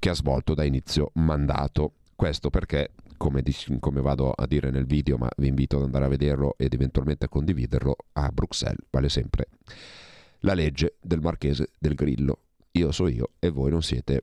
che 0.00 0.08
ha 0.08 0.14
svolto 0.14 0.54
da 0.54 0.64
inizio 0.64 1.12
mandato. 1.14 1.92
Questo 2.16 2.50
perché, 2.50 2.90
come, 3.16 3.44
come 3.78 4.00
vado 4.00 4.32
a 4.32 4.44
dire 4.48 4.72
nel 4.72 4.84
video, 4.86 5.16
ma 5.16 5.28
vi 5.36 5.46
invito 5.46 5.76
ad 5.76 5.84
andare 5.84 6.06
a 6.06 6.08
vederlo 6.08 6.56
ed 6.58 6.74
eventualmente 6.74 7.26
a 7.26 7.28
condividerlo, 7.28 7.94
a 8.14 8.30
Bruxelles 8.32 8.84
vale 8.90 9.08
sempre 9.08 9.46
la 10.40 10.54
legge 10.54 10.96
del 11.00 11.20
marchese 11.20 11.70
del 11.78 11.94
Grillo. 11.94 12.40
Io 12.72 12.90
so 12.90 13.06
io 13.06 13.30
e 13.38 13.48
voi 13.48 13.70
non 13.70 13.82
siete 13.84 14.22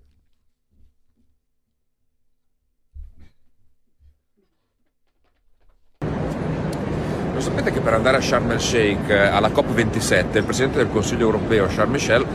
sapete 7.43 7.73
che 7.73 7.81
per 7.81 7.93
andare 7.93 8.15
a 8.15 8.21
Sharm 8.21 8.51
el 8.51 8.61
Sheikh 8.61 9.09
alla 9.09 9.49
COP27 9.49 10.37
il 10.37 10.43
Presidente 10.45 10.77
del 10.77 10.89
Consiglio 10.89 11.25
europeo 11.25 11.65
Charles 11.67 11.89
Michel 11.89 12.25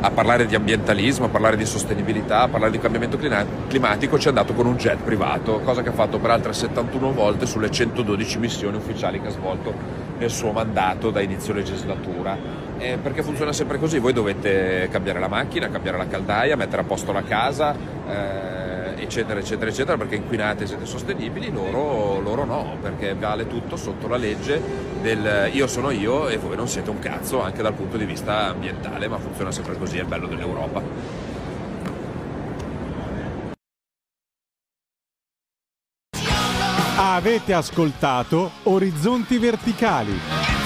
a 0.00 0.12
parlare 0.12 0.46
di 0.46 0.54
ambientalismo, 0.54 1.26
a 1.26 1.28
parlare 1.28 1.56
di 1.56 1.66
sostenibilità, 1.66 2.42
a 2.42 2.48
parlare 2.48 2.70
di 2.70 2.78
cambiamento 2.78 3.18
climatico 3.66 4.16
ci 4.16 4.26
è 4.26 4.28
andato 4.28 4.52
con 4.52 4.66
un 4.66 4.76
jet 4.76 4.98
privato, 5.02 5.58
cosa 5.64 5.82
che 5.82 5.88
ha 5.88 5.92
fatto 5.92 6.20
per 6.20 6.30
altre 6.30 6.52
71 6.52 7.12
volte 7.12 7.46
sulle 7.46 7.68
112 7.68 8.38
missioni 8.38 8.76
ufficiali 8.76 9.20
che 9.20 9.26
ha 9.26 9.30
svolto 9.30 9.74
nel 10.18 10.30
suo 10.30 10.52
mandato 10.52 11.10
da 11.10 11.20
inizio 11.20 11.52
legislatura. 11.52 12.67
Eh, 12.78 12.98
perché 13.02 13.22
funziona 13.22 13.52
sempre 13.52 13.78
così, 13.78 13.98
voi 13.98 14.12
dovete 14.12 14.88
cambiare 14.90 15.18
la 15.18 15.28
macchina, 15.28 15.68
cambiare 15.68 15.98
la 15.98 16.06
caldaia, 16.06 16.56
mettere 16.56 16.82
a 16.82 16.84
posto 16.84 17.12
la 17.12 17.22
casa. 17.22 17.74
Eh, 18.08 18.48
eccetera 19.00 19.40
eccetera 19.40 19.70
eccetera 19.70 19.96
perché 19.96 20.16
inquinate 20.16 20.66
siete 20.66 20.84
sostenibili 20.84 21.50
loro, 21.50 22.20
loro 22.20 22.44
no 22.44 22.76
perché 22.80 23.14
vale 23.14 23.46
tutto 23.46 23.76
sotto 23.76 24.06
la 24.06 24.16
legge 24.16 24.60
del 25.00 25.50
io 25.52 25.66
sono 25.66 25.90
io 25.90 26.28
e 26.28 26.36
voi 26.36 26.56
non 26.56 26.68
siete 26.68 26.90
un 26.90 26.98
cazzo 26.98 27.40
anche 27.40 27.62
dal 27.62 27.74
punto 27.74 27.96
di 27.96 28.04
vista 28.04 28.48
ambientale 28.48 29.08
ma 29.08 29.18
funziona 29.18 29.50
sempre 29.50 29.76
così 29.78 29.98
è 29.98 30.00
il 30.00 30.06
bello 30.06 30.26
dell'Europa 30.26 31.26
Avete 37.00 37.52
ascoltato 37.52 38.50
Orizzonti 38.64 39.38
Verticali. 39.38 40.57